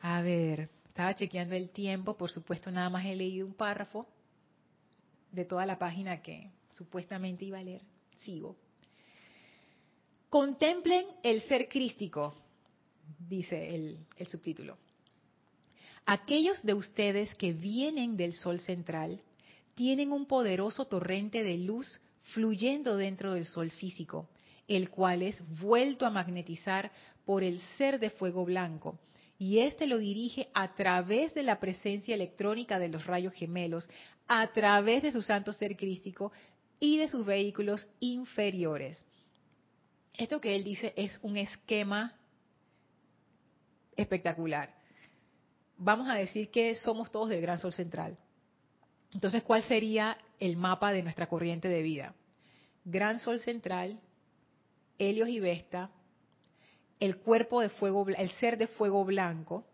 A 0.00 0.22
ver, 0.22 0.70
estaba 0.86 1.14
chequeando 1.14 1.54
el 1.54 1.70
tiempo, 1.70 2.16
por 2.16 2.30
supuesto 2.30 2.70
nada 2.70 2.88
más 2.88 3.04
he 3.04 3.14
leído 3.14 3.46
un 3.46 3.54
párrafo 3.54 4.06
de 5.30 5.44
toda 5.44 5.66
la 5.66 5.78
página 5.78 6.22
que 6.22 6.50
supuestamente 6.74 7.44
iba 7.44 7.58
a 7.58 7.62
leer. 7.62 7.82
Sigo. 8.18 8.56
Contemplen 10.28 11.06
el 11.22 11.42
ser 11.42 11.68
crístico, 11.68 12.34
dice 13.28 13.74
el, 13.74 13.98
el 14.16 14.26
subtítulo. 14.26 14.78
Aquellos 16.06 16.62
de 16.62 16.74
ustedes 16.74 17.34
que 17.34 17.52
vienen 17.52 18.16
del 18.16 18.32
Sol 18.32 18.58
central 18.60 19.20
tienen 19.74 20.12
un 20.12 20.26
poderoso 20.26 20.86
torrente 20.86 21.42
de 21.42 21.58
luz 21.58 22.00
fluyendo 22.32 22.96
dentro 22.96 23.34
del 23.34 23.44
Sol 23.44 23.70
físico, 23.70 24.28
el 24.66 24.90
cual 24.90 25.22
es 25.22 25.42
vuelto 25.60 26.06
a 26.06 26.10
magnetizar 26.10 26.90
por 27.24 27.42
el 27.42 27.60
ser 27.76 27.98
de 27.98 28.10
fuego 28.10 28.44
blanco, 28.44 28.98
y 29.40 29.60
éste 29.60 29.86
lo 29.86 29.96
dirige 29.96 30.50
a 30.52 30.74
través 30.74 31.32
de 31.32 31.42
la 31.42 31.58
presencia 31.58 32.14
electrónica 32.14 32.78
de 32.78 32.88
los 32.90 33.06
rayos 33.06 33.32
gemelos, 33.32 33.88
a 34.28 34.52
través 34.52 35.02
de 35.02 35.12
su 35.12 35.22
santo 35.22 35.54
ser 35.54 35.78
crístico 35.78 36.30
y 36.78 36.98
de 36.98 37.08
sus 37.08 37.24
vehículos 37.24 37.88
inferiores. 38.00 39.02
Esto 40.12 40.42
que 40.42 40.54
él 40.54 40.62
dice 40.62 40.92
es 40.94 41.18
un 41.22 41.38
esquema 41.38 42.18
espectacular. 43.96 44.74
Vamos 45.78 46.10
a 46.10 46.16
decir 46.16 46.50
que 46.50 46.74
somos 46.74 47.10
todos 47.10 47.30
del 47.30 47.40
gran 47.40 47.56
sol 47.56 47.72
central. 47.72 48.18
Entonces, 49.10 49.42
¿cuál 49.42 49.62
sería 49.62 50.18
el 50.38 50.58
mapa 50.58 50.92
de 50.92 51.02
nuestra 51.02 51.28
corriente 51.28 51.68
de 51.68 51.80
vida? 51.80 52.14
Gran 52.84 53.18
sol 53.20 53.40
central, 53.40 54.00
Helios 54.98 55.30
y 55.30 55.40
Vesta, 55.40 55.90
el 57.00 57.16
cuerpo 57.16 57.60
de 57.60 57.70
fuego, 57.70 58.06
el 58.08 58.30
ser 58.32 58.58
de 58.58 58.66
fuego 58.66 59.04
blanco. 59.04 59.64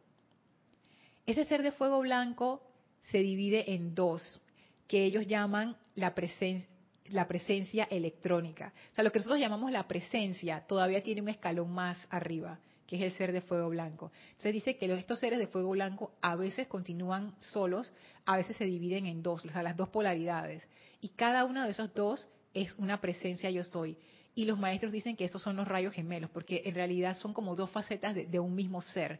Ese 1.27 1.45
ser 1.45 1.63
de 1.63 1.73
fuego 1.73 1.99
blanco 2.01 2.63
se 3.03 3.19
divide 3.19 3.75
en 3.75 3.95
dos, 3.95 4.41
que 4.87 5.05
ellos 5.05 5.27
llaman 5.27 5.77
la 5.97 6.15
presencia, 6.15 6.69
la 7.11 7.27
presencia 7.27 7.85
electrónica. 7.91 8.73
O 8.93 8.95
sea, 8.95 9.05
lo 9.05 9.13
que 9.13 9.19
nosotros 9.19 9.41
llamamos 9.41 9.71
la 9.73 9.87
presencia 9.87 10.65
todavía 10.67 11.03
tiene 11.03 11.23
un 11.23 11.29
escalón 11.29 11.73
más 11.73 12.07
arriba, 12.11 12.59
que 12.87 12.97
es 12.97 13.03
el 13.03 13.13
ser 13.13 13.33
de 13.33 13.41
fuego 13.41 13.69
blanco. 13.69 14.13
Se 14.39 14.53
dice 14.53 14.77
que 14.77 14.93
estos 14.93 15.19
seres 15.19 15.39
de 15.39 15.49
fuego 15.49 15.71
blanco 15.71 16.13
a 16.21 16.37
veces 16.37 16.69
continúan 16.69 17.35
solos, 17.41 17.93
a 18.25 18.37
veces 18.37 18.57
se 18.57 18.65
dividen 18.65 19.07
en 19.07 19.23
dos, 19.23 19.45
o 19.45 19.49
sea, 19.49 19.63
las 19.63 19.77
dos 19.77 19.89
polaridades. 19.89 20.67
Y 21.01 21.11
cada 21.11 21.45
uno 21.45 21.65
de 21.65 21.71
esos 21.71 21.93
dos 21.95 22.29
es 22.55 22.75
una 22.77 23.01
presencia 23.01 23.51
yo 23.51 23.65
soy. 23.65 23.99
Y 24.37 24.45
los 24.45 24.59
maestros 24.59 24.93
dicen 24.93 25.17
que 25.17 25.25
estos 25.25 25.43
son 25.43 25.57
los 25.57 25.67
rayos 25.67 25.95
gemelos, 25.95 26.31
porque 26.31 26.63
en 26.65 26.77
realidad 26.77 27.17
son 27.17 27.33
como 27.33 27.57
dos 27.57 27.71
facetas 27.71 28.15
de, 28.15 28.39
un 28.39 28.55
mismo 28.55 28.81
ser. 28.81 29.19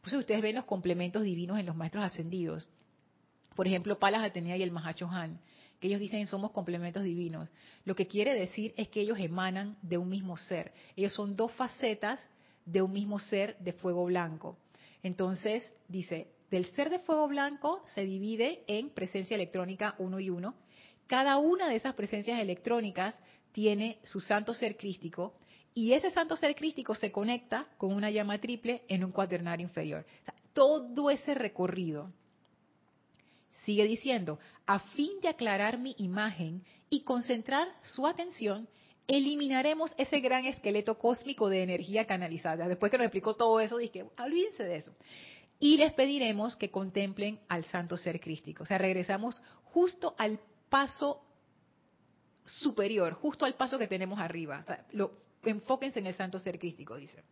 Por 0.00 0.14
ustedes 0.14 0.40
ven 0.40 0.54
los 0.54 0.64
complementos 0.64 1.22
divinos 1.22 1.58
en 1.58 1.66
los 1.66 1.76
maestros 1.76 2.04
ascendidos. 2.04 2.66
Por 3.54 3.66
ejemplo, 3.66 3.98
Palas 3.98 4.24
Atenea 4.24 4.56
y 4.56 4.62
el 4.62 4.70
Mahacho 4.70 5.08
Han 5.08 5.38
que 5.82 5.88
ellos 5.88 6.00
dicen 6.00 6.28
somos 6.28 6.52
complementos 6.52 7.02
divinos. 7.02 7.48
Lo 7.84 7.96
que 7.96 8.06
quiere 8.06 8.34
decir 8.34 8.72
es 8.76 8.86
que 8.88 9.00
ellos 9.00 9.18
emanan 9.18 9.76
de 9.82 9.98
un 9.98 10.08
mismo 10.08 10.36
ser. 10.36 10.72
Ellos 10.94 11.12
son 11.12 11.34
dos 11.34 11.50
facetas 11.54 12.24
de 12.64 12.82
un 12.82 12.92
mismo 12.92 13.18
ser 13.18 13.58
de 13.58 13.72
fuego 13.72 14.04
blanco. 14.04 14.56
Entonces, 15.02 15.74
dice, 15.88 16.28
del 16.52 16.66
ser 16.66 16.88
de 16.88 17.00
fuego 17.00 17.26
blanco 17.26 17.82
se 17.86 18.04
divide 18.04 18.62
en 18.68 18.90
presencia 18.90 19.34
electrónica 19.34 19.96
uno 19.98 20.20
y 20.20 20.30
uno. 20.30 20.54
Cada 21.08 21.38
una 21.38 21.68
de 21.68 21.74
esas 21.74 21.94
presencias 21.94 22.38
electrónicas 22.38 23.20
tiene 23.52 23.98
su 24.02 24.20
santo 24.20 24.54
ser 24.54 24.76
crístico 24.76 25.34
y 25.74 25.92
ese 25.92 26.10
santo 26.10 26.36
ser 26.36 26.54
crístico 26.54 26.94
se 26.94 27.12
conecta 27.12 27.66
con 27.78 27.92
una 27.94 28.10
llama 28.10 28.38
triple 28.38 28.82
en 28.88 29.04
un 29.04 29.12
cuaternario 29.12 29.66
inferior. 29.66 30.04
todo 30.52 31.10
ese 31.10 31.32
recorrido 31.32 32.10
Sigue 33.64 33.84
diciendo, 33.84 34.38
a 34.66 34.80
fin 34.80 35.20
de 35.20 35.28
aclarar 35.28 35.78
mi 35.78 35.94
imagen 35.98 36.64
y 36.90 37.02
concentrar 37.02 37.68
su 37.82 38.06
atención, 38.06 38.68
eliminaremos 39.06 39.92
ese 39.96 40.20
gran 40.20 40.46
esqueleto 40.46 40.98
cósmico 40.98 41.48
de 41.48 41.62
energía 41.62 42.06
canalizada. 42.06 42.66
Después 42.66 42.90
que 42.90 42.98
nos 42.98 43.06
explicó 43.06 43.34
todo 43.34 43.60
eso, 43.60 43.78
dije, 43.78 44.04
olvídense 44.18 44.64
de 44.64 44.76
eso. 44.76 44.92
Y 45.60 45.76
les 45.76 45.92
pediremos 45.92 46.56
que 46.56 46.70
contemplen 46.70 47.38
al 47.48 47.64
santo 47.66 47.96
ser 47.96 48.20
crístico. 48.20 48.64
O 48.64 48.66
sea, 48.66 48.78
regresamos 48.78 49.40
justo 49.64 50.14
al 50.18 50.40
paso 50.68 51.22
superior, 52.44 53.14
justo 53.14 53.44
al 53.44 53.54
paso 53.54 53.78
que 53.78 53.86
tenemos 53.86 54.18
arriba. 54.18 54.64
lo, 54.92 55.12
enfóquense 55.44 55.98
en 55.98 56.06
el 56.06 56.14
santo 56.14 56.38
ser 56.38 56.58
crístico, 56.58 56.96
dice. 56.96 57.22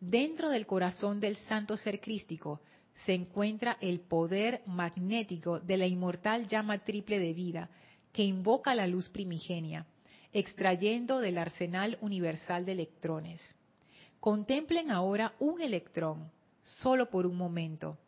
Dentro 0.00 0.48
del 0.48 0.66
corazón 0.66 1.20
del 1.20 1.36
santo 1.36 1.76
ser 1.76 2.00
crístico 2.00 2.60
se 3.04 3.12
encuentra 3.12 3.76
el 3.80 4.00
poder 4.00 4.62
magnético 4.66 5.60
de 5.60 5.76
la 5.76 5.86
inmortal 5.86 6.46
llama 6.46 6.78
triple 6.78 7.18
de 7.18 7.32
vida 7.32 7.70
que 8.12 8.24
invoca 8.24 8.74
la 8.74 8.86
luz 8.86 9.08
primigenia, 9.08 9.86
extrayendo 10.32 11.20
del 11.20 11.38
arsenal 11.38 11.98
universal 12.00 12.64
de 12.64 12.72
electrones. 12.72 13.40
Contemplen 14.20 14.90
ahora 14.90 15.34
un 15.38 15.60
electrón, 15.60 16.30
solo 16.62 17.10
por 17.10 17.26
un 17.26 17.36
momento. 17.36 17.98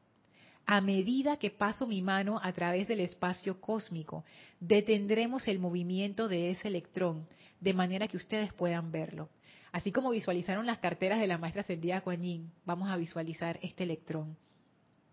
A 0.66 0.80
medida 0.80 1.38
que 1.38 1.50
paso 1.50 1.86
mi 1.86 2.02
mano 2.02 2.40
a 2.42 2.52
través 2.52 2.88
del 2.88 3.00
espacio 3.00 3.60
cósmico, 3.60 4.24
detendremos 4.60 5.48
el 5.48 5.58
movimiento 5.58 6.28
de 6.28 6.50
ese 6.50 6.68
electrón, 6.68 7.26
de 7.60 7.74
manera 7.74 8.08
que 8.08 8.16
ustedes 8.16 8.52
puedan 8.52 8.92
verlo. 8.92 9.28
Así 9.72 9.90
como 9.90 10.10
visualizaron 10.10 10.66
las 10.66 10.78
carteras 10.78 11.20
de 11.20 11.26
la 11.26 11.38
maestra 11.38 11.62
ascendida 11.62 12.02
Kuan 12.02 12.22
Yin, 12.22 12.52
vamos 12.64 12.90
a 12.90 12.96
visualizar 12.96 13.58
este 13.62 13.84
electrón. 13.84 14.36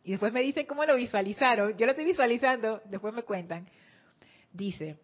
Y 0.04 0.12
después 0.12 0.34
me 0.34 0.42
dicen 0.42 0.66
cómo 0.66 0.86
lo 0.86 0.96
visualizaron. 0.96 1.78
Yo 1.78 1.86
lo 1.86 1.92
estoy 1.92 2.06
visualizando, 2.06 2.82
después 2.86 3.14
me 3.14 3.24
cuentan. 3.24 3.68
Dice, 4.52 4.98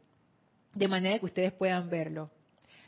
de 0.74 0.88
manera 0.88 1.20
que 1.20 1.26
ustedes 1.26 1.54
puedan 1.54 1.90
verlo. 1.90 2.32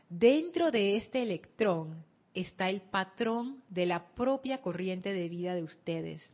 Dentro 0.09 0.71
de 0.71 0.97
este 0.97 1.23
electrón 1.23 2.03
está 2.33 2.69
el 2.69 2.81
patrón 2.81 3.63
de 3.69 3.85
la 3.85 4.07
propia 4.13 4.61
corriente 4.61 5.13
de 5.13 5.29
vida 5.29 5.55
de 5.55 5.63
ustedes. 5.63 6.33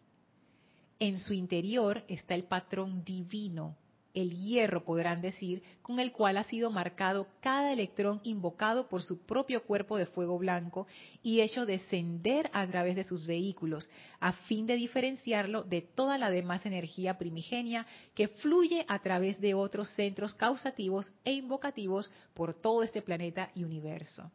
En 1.03 1.19
su 1.19 1.33
interior 1.33 2.05
está 2.07 2.33
el 2.33 2.45
patrón 2.45 3.03
divino 3.03 3.75
el 4.13 4.31
hierro, 4.31 4.85
podrán 4.85 5.21
decir, 5.21 5.61
con 5.81 5.99
el 5.99 6.13
cual 6.13 6.37
ha 6.37 6.45
sido 6.45 6.71
marcado 6.71 7.27
cada 7.41 7.73
electrón 7.73 8.21
invocado 8.23 8.87
por 8.87 9.03
su 9.03 9.25
propio 9.25 9.63
cuerpo 9.63 9.97
de 9.97 10.05
fuego 10.05 10.37
blanco 10.37 10.87
y 11.21 11.41
hecho 11.41 11.65
descender 11.65 12.49
a 12.53 12.65
través 12.67 12.95
de 12.95 13.03
sus 13.03 13.25
vehículos, 13.25 13.89
a 14.21 14.31
fin 14.31 14.65
de 14.65 14.75
diferenciarlo 14.75 15.63
de 15.63 15.81
toda 15.81 16.17
la 16.17 16.29
demás 16.29 16.65
energía 16.65 17.17
primigenia 17.17 17.85
que 18.13 18.29
fluye 18.29 18.85
a 18.87 18.99
través 18.99 19.41
de 19.41 19.55
otros 19.55 19.89
centros 19.89 20.33
causativos 20.33 21.11
e 21.25 21.33
invocativos 21.33 22.09
por 22.33 22.53
todo 22.53 22.81
este 22.81 23.01
planeta 23.01 23.51
y 23.55 23.65
universo. 23.65 24.31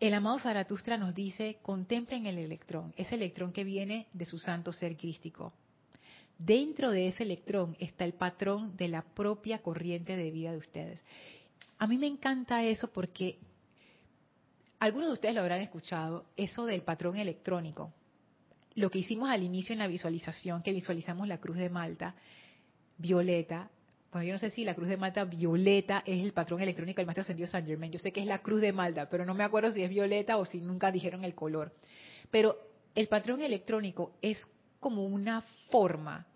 El 0.00 0.14
amado 0.14 0.38
Zaratustra 0.38 0.96
nos 0.96 1.14
dice, 1.14 1.58
contemplen 1.62 2.26
el 2.26 2.38
electrón, 2.38 2.92
ese 2.96 3.14
electrón 3.14 3.52
que 3.52 3.64
viene 3.64 4.08
de 4.12 4.24
su 4.24 4.38
santo 4.38 4.72
ser 4.72 4.96
crístico 4.96 5.52
Dentro 6.40 6.90
de 6.90 7.06
ese 7.06 7.24
electrón 7.24 7.76
está 7.78 8.06
el 8.06 8.14
patrón 8.14 8.74
de 8.78 8.88
la 8.88 9.02
propia 9.02 9.58
corriente 9.58 10.16
de 10.16 10.30
vida 10.30 10.52
de 10.52 10.56
ustedes. 10.56 11.04
A 11.76 11.86
mí 11.86 11.98
me 11.98 12.06
encanta 12.06 12.64
eso 12.64 12.90
porque 12.90 13.38
algunos 14.78 15.08
de 15.08 15.12
ustedes 15.12 15.34
lo 15.34 15.42
habrán 15.42 15.60
escuchado, 15.60 16.24
eso 16.38 16.64
del 16.64 16.80
patrón 16.80 17.18
electrónico. 17.18 17.92
Lo 18.74 18.90
que 18.90 19.00
hicimos 19.00 19.28
al 19.28 19.42
inicio 19.42 19.74
en 19.74 19.80
la 19.80 19.86
visualización, 19.86 20.62
que 20.62 20.72
visualizamos 20.72 21.28
la 21.28 21.36
cruz 21.36 21.58
de 21.58 21.68
Malta, 21.68 22.14
violeta. 22.96 23.68
Bueno, 24.12 24.26
yo 24.26 24.32
no 24.32 24.38
sé 24.38 24.50
si 24.50 24.64
la 24.64 24.74
cruz 24.74 24.88
de 24.88 24.96
Malta 24.96 25.24
violeta 25.24 26.02
es 26.04 26.22
el 26.22 26.32
patrón 26.32 26.60
electrónico 26.60 26.98
del 26.98 27.06
Maestro 27.06 27.22
Ascendido 27.22 27.46
San 27.46 27.64
Germain. 27.64 27.92
Yo 27.92 27.98
sé 27.98 28.12
que 28.12 28.20
es 28.20 28.26
la 28.26 28.40
cruz 28.40 28.60
de 28.60 28.72
Malta, 28.72 29.08
pero 29.08 29.24
no 29.24 29.34
me 29.34 29.44
acuerdo 29.44 29.70
si 29.70 29.82
es 29.82 29.90
violeta 29.90 30.36
o 30.36 30.44
si 30.44 30.58
nunca 30.58 30.90
dijeron 30.90 31.24
el 31.24 31.34
color. 31.34 31.72
Pero 32.30 32.56
el 32.94 33.06
patrón 33.06 33.40
electrónico 33.40 34.14
es 34.20 34.44
como 34.80 35.04
una 35.04 35.42
forma 35.70 36.26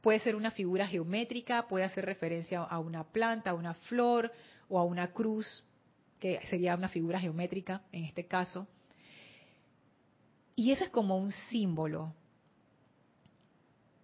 Puede 0.00 0.18
ser 0.20 0.34
una 0.34 0.50
figura 0.50 0.86
geométrica, 0.86 1.68
puede 1.68 1.84
hacer 1.84 2.06
referencia 2.06 2.62
a 2.62 2.78
una 2.78 3.04
planta, 3.04 3.50
a 3.50 3.54
una 3.54 3.74
flor 3.74 4.32
o 4.68 4.78
a 4.78 4.84
una 4.84 5.12
cruz, 5.12 5.62
que 6.18 6.40
sería 6.48 6.74
una 6.74 6.88
figura 6.88 7.20
geométrica 7.20 7.82
en 7.92 8.04
este 8.04 8.26
caso. 8.26 8.66
Y 10.56 10.72
eso 10.72 10.84
es 10.84 10.90
como 10.90 11.18
un 11.18 11.32
símbolo. 11.32 12.14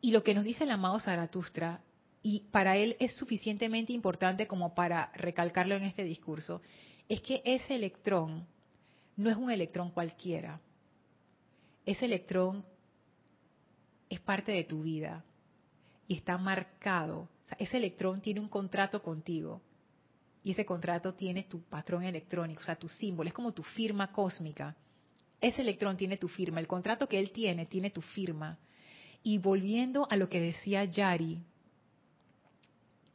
Y 0.03 0.13
lo 0.13 0.23
que 0.23 0.35
nos 0.35 0.45
dice 0.45 0.65
el 0.65 0.71
amado 0.71 1.01
Zaratustra, 1.01 1.81
y 2.29 2.41
para 2.51 2.77
él 2.77 2.97
es 2.99 3.15
suficientemente 3.15 3.93
importante 3.93 4.49
como 4.49 4.75
para 4.75 5.13
recalcarlo 5.15 5.77
en 5.77 5.85
este 5.85 6.03
discurso, 6.03 6.61
es 7.09 7.21
que 7.21 7.41
ese 7.45 7.77
electrón 7.77 8.49
no 9.15 9.31
es 9.31 9.37
un 9.37 9.49
electrón 9.49 9.93
cualquiera. 9.93 10.61
Ese 11.85 12.05
electrón 12.05 12.65
es 14.11 14.19
parte 14.19 14.51
de 14.51 14.65
tu 14.65 14.83
vida 14.83 15.25
y 16.09 16.17
está 16.17 16.37
marcado. 16.37 17.29
ese 17.61 17.77
electrón 17.77 18.21
tiene 18.21 18.41
un 18.41 18.49
contrato 18.49 19.05
contigo 19.05 19.63
y 20.43 20.51
ese 20.51 20.67
contrato 20.67 21.15
tiene 21.15 21.45
tu 21.45 21.63
patrón 21.63 22.03
electrónico, 22.03 22.61
o 22.61 22.65
sea, 22.65 22.75
tu 22.75 22.89
símbolo, 22.89 23.29
es 23.29 23.35
como 23.35 23.53
tu 23.53 23.63
firma 23.63 24.11
cósmica. 24.11 24.75
Ese 25.41 25.63
electrón 25.63 25.97
tiene 25.97 26.17
tu 26.17 26.27
firma, 26.27 26.59
el 26.59 26.67
contrato 26.67 27.09
que 27.09 27.21
él 27.21 27.31
tiene 27.31 27.67
tiene 27.67 27.91
tu 27.91 28.03
firma. 28.03 28.59
Y 29.23 29.39
volviendo 29.39 30.09
a 30.11 30.17
lo 30.17 30.29
que 30.29 30.41
decía 30.41 30.83
Yari, 30.87 31.41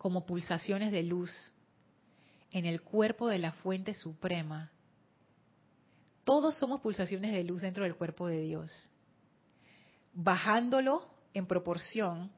como 0.01 0.25
pulsaciones 0.25 0.91
de 0.91 1.03
luz 1.03 1.29
en 2.49 2.65
el 2.65 2.81
cuerpo 2.81 3.27
de 3.27 3.37
la 3.37 3.51
fuente 3.51 3.93
suprema, 3.93 4.71
todos 6.23 6.57
somos 6.57 6.81
pulsaciones 6.81 7.31
de 7.31 7.43
luz 7.43 7.61
dentro 7.61 7.83
del 7.83 7.95
cuerpo 7.95 8.25
de 8.25 8.41
Dios. 8.41 8.89
Bajándolo 10.11 11.07
en 11.35 11.45
proporción 11.45 12.31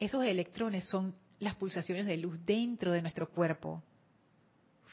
esos 0.00 0.22
electrones 0.22 0.86
son 0.86 1.14
las 1.38 1.54
pulsaciones 1.54 2.04
de 2.04 2.18
luz 2.18 2.38
dentro 2.44 2.92
de 2.92 3.00
nuestro 3.00 3.30
cuerpo, 3.30 3.82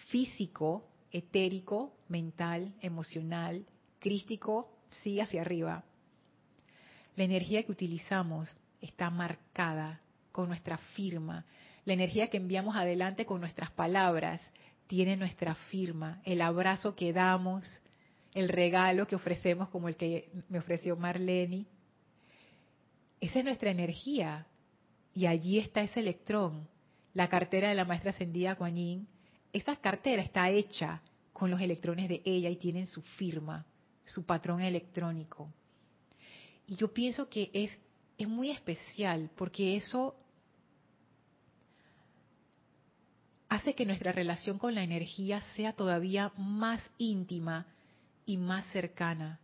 físico, 0.07 0.87
etérico, 1.11 1.97
mental, 2.07 2.73
emocional, 2.79 3.65
crístico, 3.99 4.71
sí 5.03 5.19
hacia 5.19 5.41
arriba. 5.41 5.83
La 7.17 7.25
energía 7.25 7.61
que 7.63 7.73
utilizamos 7.73 8.49
está 8.79 9.09
marcada 9.09 9.99
con 10.31 10.47
nuestra 10.47 10.77
firma. 10.77 11.45
La 11.85 11.93
energía 11.93 12.29
que 12.29 12.37
enviamos 12.37 12.75
adelante 12.75 13.25
con 13.25 13.39
nuestras 13.39 13.71
palabras 13.71 14.51
tiene 14.87 15.15
nuestra 15.17 15.55
firma. 15.55 16.21
El 16.23 16.41
abrazo 16.41 16.95
que 16.95 17.13
damos, 17.13 17.65
el 18.33 18.49
regalo 18.49 19.07
que 19.07 19.15
ofrecemos 19.15 19.69
como 19.69 19.87
el 19.87 19.95
que 19.95 20.29
me 20.49 20.59
ofreció 20.59 20.95
Marlene. 20.95 21.65
Esa 23.21 23.39
es 23.39 23.45
nuestra 23.45 23.71
energía. 23.71 24.45
Y 25.13 25.25
allí 25.25 25.59
está 25.59 25.81
ese 25.81 25.99
electrón, 25.99 26.67
la 27.13 27.27
cartera 27.27 27.69
de 27.69 27.75
la 27.75 27.85
maestra 27.85 28.11
ascendida 28.11 28.55
Kuan 28.55 28.75
Yin. 28.75 29.07
Esa 29.51 29.75
cartera 29.75 30.21
está 30.21 30.49
hecha 30.49 31.01
con 31.33 31.49
los 31.49 31.61
electrones 31.61 32.09
de 32.09 32.21
ella 32.25 32.49
y 32.49 32.57
tienen 32.57 32.85
su 32.85 33.01
firma, 33.01 33.65
su 34.05 34.25
patrón 34.25 34.61
electrónico. 34.61 35.51
Y 36.67 36.75
yo 36.75 36.93
pienso 36.93 37.29
que 37.29 37.49
es, 37.53 37.77
es 38.17 38.27
muy 38.27 38.51
especial 38.51 39.31
porque 39.35 39.75
eso 39.75 40.15
hace 43.49 43.73
que 43.73 43.85
nuestra 43.85 44.11
relación 44.11 44.59
con 44.59 44.75
la 44.75 44.83
energía 44.83 45.41
sea 45.55 45.73
todavía 45.73 46.31
más 46.37 46.87
íntima 46.99 47.65
y 48.25 48.37
más 48.37 48.65
cercana. 48.71 49.39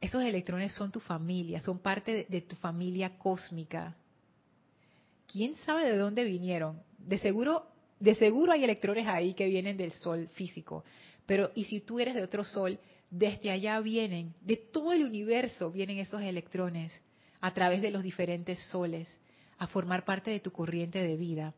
Esos 0.00 0.22
electrones 0.22 0.72
son 0.74 0.92
tu 0.92 1.00
familia, 1.00 1.60
son 1.60 1.78
parte 1.78 2.26
de, 2.28 2.40
tu 2.42 2.54
familia 2.56 3.18
cósmica. 3.18 3.96
¿Quién 5.26 5.56
sabe 5.56 5.90
de 5.90 5.96
dónde 5.96 6.24
vinieron? 6.24 6.82
De 6.98 7.18
seguro, 7.18 7.66
de 7.98 8.14
seguro 8.14 8.52
hay 8.52 8.62
electrones 8.62 9.08
ahí 9.08 9.32
que 9.32 9.46
vienen 9.46 9.78
del 9.78 9.92
sol 9.92 10.28
físico. 10.34 10.84
Pero, 11.24 11.50
y 11.54 11.64
si 11.64 11.80
tú 11.80 11.98
eres 11.98 12.14
de 12.14 12.22
otro 12.22 12.44
sol, 12.44 12.78
desde 13.10 13.50
allá 13.50 13.80
vienen, 13.80 14.34
de 14.42 14.56
todo 14.56 14.92
el 14.92 15.04
universo 15.04 15.72
vienen 15.72 15.98
esos 15.98 16.20
electrones 16.20 17.02
a 17.40 17.54
través 17.54 17.80
de 17.80 17.90
los 17.90 18.02
diferentes 18.02 18.58
soles 18.70 19.18
a 19.58 19.66
formar 19.66 20.04
parte 20.04 20.30
de 20.30 20.40
tu 20.40 20.52
corriente 20.52 21.02
de 21.02 21.16
vida. 21.16 21.54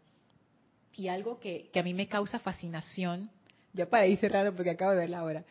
Y 0.99 1.07
algo 1.07 1.38
que, 1.38 1.70
a 1.72 1.82
mí 1.84 1.94
me 1.94 2.09
causa 2.09 2.40
fascinación, 2.40 3.30
ya 3.72 3.88
para 3.88 4.09
ir 4.09 4.18
cerrando 4.18 4.53
porque 4.53 4.70
acabo 4.70 4.90
de 4.90 4.96
verla 4.96 5.20
ahora, 5.20 5.44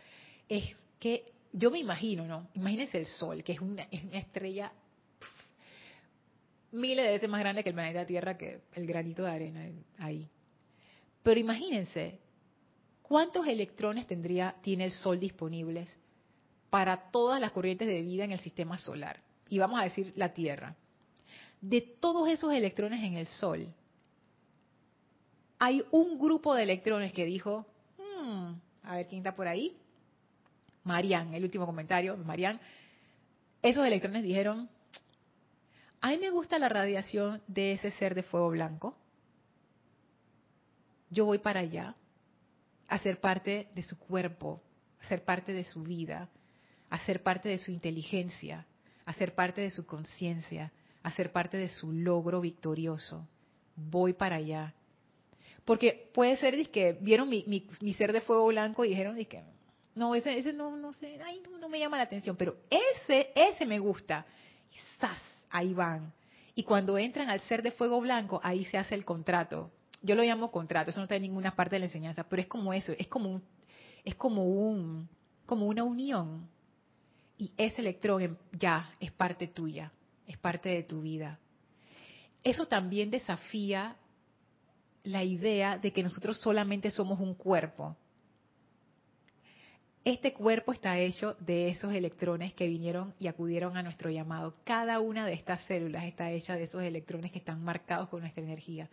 es 0.49 0.75
que 0.99 1.23
yo 1.53 1.71
me 1.71 1.79
imagino, 1.79 2.27
¿no? 2.27 2.49
Imagínense 2.53 2.97
el 2.97 3.05
Sol, 3.05 3.41
que 3.45 3.53
es 3.53 3.61
una, 3.61 3.83
estrella 4.11 4.73
miles 6.73 7.05
de 7.05 7.11
veces 7.13 7.29
más 7.29 7.39
grande 7.39 7.63
que 7.63 7.69
el 7.69 7.75
planeta 7.75 8.05
Tierra, 8.05 8.37
que 8.37 8.59
el 8.73 8.85
granito 8.85 9.23
de 9.23 9.31
arena 9.31 9.69
ahí. 9.99 10.27
Pero 11.23 11.39
imagínense, 11.39 12.19
¿cuántos 13.01 13.47
electrones 13.47 14.05
tendría, 14.05 14.53
tiene 14.61 14.83
el 14.83 14.91
Sol 14.91 15.17
disponibles 15.17 15.97
para 16.69 17.09
todas 17.09 17.39
las 17.39 17.53
corrientes 17.53 17.87
de 17.87 18.01
vida 18.01 18.25
en 18.25 18.33
el 18.33 18.41
sistema 18.41 18.77
solar? 18.77 19.21
Y 19.47 19.59
vamos 19.59 19.79
a 19.79 19.83
decir 19.83 20.11
la 20.17 20.33
Tierra. 20.33 20.75
De 21.61 21.79
todos 21.79 22.27
esos 22.27 22.51
electrones 22.51 23.01
en 23.01 23.13
el 23.13 23.27
Sol, 23.27 23.73
hay 25.59 25.83
un 25.91 26.17
grupo 26.19 26.55
de 26.55 26.63
electrones 26.63 27.13
que 27.13 27.25
dijo, 27.25 27.65
hmm, 27.97 28.53
a 28.83 28.95
ver 28.95 29.07
quién 29.07 29.19
está 29.19 29.35
por 29.35 29.47
ahí, 29.47 29.77
Marian, 30.83 31.33
el 31.33 31.43
último 31.43 31.65
comentario, 31.65 32.15
Marian, 32.17 32.59
esos 33.61 33.85
electrones 33.85 34.23
dijeron, 34.23 34.69
a 35.99 36.09
mí 36.09 36.17
me 36.17 36.29
gusta 36.29 36.59
la 36.59 36.69
radiación 36.69 37.41
de 37.47 37.73
ese 37.73 37.91
ser 37.91 38.15
de 38.15 38.23
fuego 38.23 38.49
blanco, 38.49 38.95
yo 41.09 41.25
voy 41.25 41.39
para 41.39 41.61
allá, 41.61 41.95
a 42.87 42.99
ser 42.99 43.19
parte 43.19 43.67
de 43.73 43.83
su 43.83 43.97
cuerpo, 43.97 44.61
a 45.01 45.07
ser 45.07 45.23
parte 45.23 45.53
de 45.53 45.63
su 45.63 45.83
vida, 45.83 46.29
a 46.89 46.99
ser 47.05 47.23
parte 47.23 47.49
de 47.49 47.57
su 47.57 47.71
inteligencia, 47.71 48.65
a 49.05 49.13
ser 49.13 49.35
parte 49.35 49.61
de 49.61 49.71
su 49.71 49.85
conciencia, 49.85 50.71
a 51.03 51.11
ser 51.11 51.31
parte 51.31 51.57
de 51.57 51.69
su 51.69 51.91
logro 51.91 52.41
victorioso. 52.41 53.27
Voy 53.75 54.13
para 54.13 54.37
allá. 54.37 54.73
Porque 55.67 56.09
puede 56.13 56.37
ser 56.37 56.69
que 56.69 56.93
vieron 56.93 57.27
mi, 57.27 57.43
ser 57.97 58.13
de 58.13 58.21
fuego 58.21 58.45
blanco 58.45 58.85
y 58.85 58.89
dijeron 58.89 59.17
que 59.25 59.43
no, 59.95 60.15
ese, 60.15 60.53
no, 60.53 60.77
no 60.77 60.93
sé, 60.93 61.19
ay, 61.21 61.43
no, 61.59 61.67
me 61.67 61.77
llama 61.77 61.97
la 61.97 62.03
atención, 62.03 62.37
pero 62.37 62.55
ese, 62.69 63.31
ese 63.35 63.65
me 63.65 63.77
gusta. 63.77 64.25
Y 64.71 64.77
¡zas! 64.97 65.19
Ahí 65.49 65.73
van. 65.73 66.13
Y 66.55 66.63
cuando 66.63 66.97
entran 66.97 67.29
al 67.29 67.41
ser 67.41 67.61
de 67.63 67.71
fuego 67.71 67.99
blanco, 67.99 68.39
ahí 68.43 68.63
se 68.63 68.77
hace 68.77 68.95
el 68.95 69.03
contrato. 69.03 69.69
Yo 70.01 70.15
lo 70.15 70.23
llamo 70.23 70.51
contrato, 70.51 70.91
eso 70.91 71.01
no 71.01 71.03
está 71.03 71.17
en 71.17 71.23
ninguna 71.23 71.53
parte 71.53 71.75
de 71.75 71.79
la 71.79 71.87
enseñanza, 71.87 72.23
pero 72.23 72.41
es 72.41 72.47
como 72.47 72.71
eso, 72.71 72.93
es 72.97 73.07
como 73.09 73.29
un, 73.29 73.43
es 74.05 74.15
como 74.15 74.45
un, 74.45 75.09
como 75.45 75.65
una 75.65 75.83
unión. 75.83 76.47
Y 77.37 77.51
ese 77.57 77.81
electrón 77.81 78.37
ya 78.53 78.93
es 79.01 79.11
parte 79.11 79.47
tuya, 79.47 79.91
es 80.27 80.37
parte 80.37 80.69
de 80.69 80.83
tu 80.83 81.01
vida. 81.01 81.39
Eso 82.41 82.67
también 82.67 83.11
desafía 83.11 83.97
la 85.07 85.23
idea 85.23 85.77
de 85.77 85.93
que 85.93 86.03
nosotros 86.03 86.37
solamente 86.39 86.91
somos 86.91 87.19
un 87.19 87.33
cuerpo. 87.33 87.95
Este 90.03 90.33
cuerpo 90.33 90.73
está 90.73 90.97
hecho 90.99 91.35
de 91.39 91.69
esos 91.69 91.93
electrones 91.93 92.53
que 92.53 92.67
vinieron 92.67 93.13
y 93.19 93.27
acudieron 93.27 93.77
a 93.77 93.83
nuestro 93.83 94.09
llamado. 94.09 94.55
Cada 94.63 94.99
una 94.99 95.25
de 95.25 95.33
estas 95.33 95.63
células 95.65 96.03
está 96.05 96.31
hecha 96.31 96.55
de 96.55 96.63
esos 96.63 96.83
electrones 96.83 97.31
que 97.31 97.39
están 97.39 97.63
marcados 97.63 98.09
con 98.09 98.21
nuestra 98.21 98.43
energía. 98.43 98.89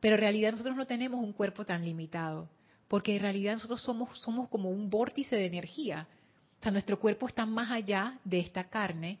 Pero 0.00 0.14
en 0.14 0.20
realidad 0.20 0.52
nosotros 0.52 0.76
no 0.76 0.86
tenemos 0.86 1.22
un 1.22 1.32
cuerpo 1.32 1.64
tan 1.64 1.84
limitado, 1.84 2.48
porque 2.88 3.16
en 3.16 3.22
realidad 3.22 3.54
nosotros 3.54 3.82
somos, 3.82 4.18
somos 4.18 4.48
como 4.48 4.70
un 4.70 4.90
vórtice 4.90 5.36
de 5.36 5.46
energía. 5.46 6.06
O 6.58 6.62
sea, 6.62 6.72
nuestro 6.72 6.98
cuerpo 6.98 7.28
está 7.28 7.46
más 7.46 7.70
allá 7.70 8.18
de 8.24 8.40
esta 8.40 8.64
carne, 8.64 9.18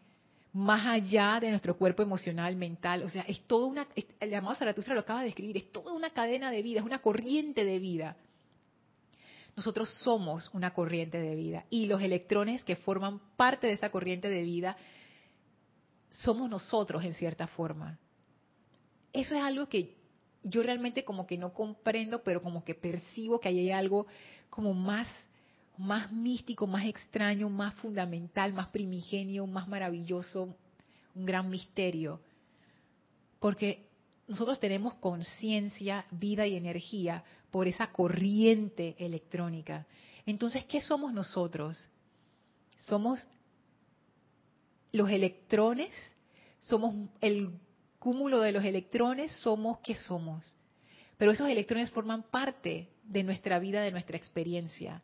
más 0.52 0.86
allá 0.86 1.38
de 1.40 1.50
nuestro 1.50 1.76
cuerpo 1.76 2.02
emocional, 2.02 2.56
mental. 2.56 3.02
O 3.02 3.08
sea, 3.08 3.22
es 3.22 3.40
toda 3.46 3.66
una, 3.66 3.86
el 4.18 4.30
llamado 4.30 4.54
Zaratustra 4.56 4.94
lo 4.94 5.00
acaba 5.00 5.22
de 5.22 5.28
escribir, 5.28 5.56
es 5.56 5.70
toda 5.70 5.92
una 5.92 6.10
cadena 6.10 6.50
de 6.50 6.62
vida, 6.62 6.80
es 6.80 6.86
una 6.86 7.00
corriente 7.00 7.64
de 7.64 7.78
vida. 7.78 8.16
Nosotros 9.56 9.90
somos 10.02 10.50
una 10.52 10.72
corriente 10.72 11.18
de 11.18 11.34
vida 11.34 11.64
y 11.70 11.86
los 11.86 12.02
electrones 12.02 12.64
que 12.64 12.76
forman 12.76 13.20
parte 13.36 13.66
de 13.66 13.74
esa 13.74 13.90
corriente 13.90 14.28
de 14.28 14.42
vida 14.42 14.76
somos 16.10 16.48
nosotros 16.50 17.04
en 17.04 17.14
cierta 17.14 17.46
forma. 17.46 17.98
Eso 19.12 19.34
es 19.34 19.42
algo 19.42 19.68
que 19.68 19.96
yo 20.42 20.62
realmente 20.62 21.04
como 21.04 21.26
que 21.26 21.36
no 21.36 21.52
comprendo, 21.52 22.22
pero 22.22 22.40
como 22.40 22.64
que 22.64 22.74
percibo 22.74 23.40
que 23.40 23.48
hay 23.48 23.70
algo 23.70 24.06
como 24.48 24.72
más 24.72 25.08
más 25.80 26.12
místico, 26.12 26.66
más 26.66 26.84
extraño, 26.84 27.48
más 27.48 27.74
fundamental, 27.76 28.52
más 28.52 28.68
primigenio, 28.68 29.46
más 29.46 29.66
maravilloso, 29.66 30.54
un 31.14 31.26
gran 31.26 31.48
misterio. 31.48 32.20
Porque 33.38 33.88
nosotros 34.28 34.60
tenemos 34.60 34.94
conciencia, 34.94 36.04
vida 36.10 36.46
y 36.46 36.54
energía 36.54 37.24
por 37.50 37.66
esa 37.66 37.90
corriente 37.90 38.94
electrónica. 38.98 39.86
Entonces, 40.26 40.66
¿qué 40.66 40.82
somos 40.82 41.14
nosotros? 41.14 41.88
Somos 42.76 43.26
los 44.92 45.08
electrones, 45.08 45.90
somos 46.60 46.94
el 47.22 47.50
cúmulo 47.98 48.40
de 48.40 48.52
los 48.52 48.64
electrones 48.64 49.32
somos 49.32 49.78
que 49.78 49.94
somos. 49.94 50.54
Pero 51.16 51.32
esos 51.32 51.48
electrones 51.48 51.90
forman 51.90 52.22
parte 52.22 52.88
de 53.04 53.22
nuestra 53.22 53.58
vida, 53.58 53.82
de 53.82 53.92
nuestra 53.92 54.16
experiencia. 54.18 55.02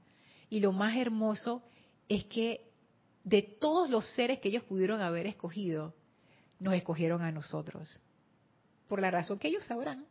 Y 0.49 0.61
lo 0.61 0.72
más 0.72 0.97
hermoso 0.97 1.62
es 2.09 2.24
que 2.24 2.62
de 3.24 3.42
todos 3.42 3.90
los 3.90 4.09
seres 4.14 4.38
que 4.38 4.49
ellos 4.49 4.62
pudieron 4.64 5.01
haber 5.01 5.26
escogido, 5.26 5.94
nos 6.61 6.74
escogieron 6.74 7.22
a 7.22 7.32
nosotros. 7.32 8.01
Por 8.88 9.01
la 9.01 9.11
razón 9.11 9.38
que 9.38 9.49
ellos 9.49 9.64
sabrán. 9.64 10.07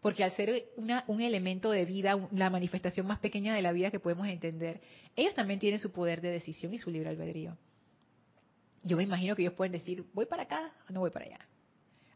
Porque 0.00 0.24
al 0.24 0.32
ser 0.32 0.66
un 0.76 1.20
elemento 1.20 1.70
de 1.70 1.84
vida, 1.84 2.28
la 2.32 2.50
manifestación 2.50 3.06
más 3.06 3.20
pequeña 3.20 3.54
de 3.54 3.62
la 3.62 3.72
vida 3.72 3.90
que 3.90 4.00
podemos 4.00 4.26
entender, 4.26 4.80
ellos 5.16 5.34
también 5.34 5.60
tienen 5.60 5.80
su 5.80 5.92
poder 5.92 6.20
de 6.20 6.30
decisión 6.30 6.74
y 6.74 6.78
su 6.78 6.90
libre 6.90 7.10
albedrío 7.10 7.56
yo 8.84 8.96
me 8.96 9.02
imagino 9.04 9.36
que 9.36 9.42
ellos 9.42 9.54
pueden 9.54 9.72
decir, 9.72 10.04
voy 10.12 10.26
para 10.26 10.44
acá 10.44 10.72
o 10.88 10.92
no 10.92 11.00
voy 11.00 11.10
para 11.10 11.26
allá. 11.26 11.38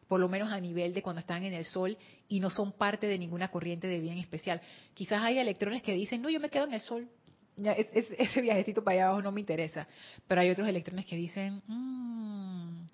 Por 0.09 0.20
lo 0.20 0.28
menos 0.28 0.52
a 0.52 0.61
nivel 0.61 0.94
de 0.94 1.02
cuando 1.02 1.20
están 1.20 1.44
en 1.44 1.52
el 1.52 1.64
sol 1.64 1.96
y 2.28 2.40
no 2.40 2.50
son 2.50 2.72
parte 2.72 3.07
de 3.07 3.18
ninguna 3.18 3.48
corriente 3.48 3.86
de 3.86 4.00
bien 4.00 4.18
especial. 4.18 4.61
Quizás 4.94 5.22
hay 5.22 5.38
electrones 5.38 5.82
que 5.82 5.92
dicen, 5.92 6.22
no, 6.22 6.30
yo 6.30 6.40
me 6.40 6.48
quedo 6.48 6.64
en 6.64 6.74
el 6.74 6.80
sol. 6.80 7.09
ese 7.57 8.40
viajecito 8.40 8.84
para 8.84 8.94
allá 8.96 9.07
abajo 9.07 9.22
no 9.22 9.32
me 9.32 9.40
interesa. 9.40 9.88
Pero 10.28 10.40
hay 10.40 10.50
otros 10.50 10.68
electrones 10.68 11.07
que 11.07 11.16
dicen, 11.16 11.62
mmm. 11.66 12.86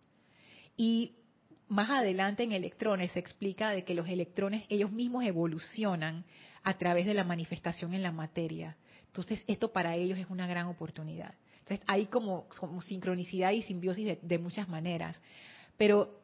Y 0.77 1.13
más 1.69 1.91
adelante 1.91 2.43
en 2.43 2.53
electrones 2.53 3.13
se 3.13 3.19
explica 3.19 3.71
de 3.71 3.85
que 3.85 3.95
los 3.95 4.09
electrones 4.09 4.65
ellos 4.69 4.93
mismos 4.93 5.25
evolucionan 5.25 6.25
a 6.63 6.75
través 6.79 7.07
de 7.07 7.15
la 7.15 7.25
manifestación 7.25 7.95
en 7.95 8.03
la 8.03 8.13
materia. 8.13 8.77
Entonces 9.07 9.43
esto 9.47 9.73
para 9.73 9.97
ellos 9.97 10.19
es 10.19 10.27
una 10.29 10.47
gran 10.47 10.67
oportunidad. 10.67 11.35
Entonces 11.61 11.85
hay 11.87 12.07
como, 12.07 12.47
sincronicidad 12.87 13.53
y 13.53 13.63
simbiosis 13.63 14.19
de, 14.21 14.39
muchas 14.39 14.69
maneras. 14.69 15.21
Pero 15.77 16.22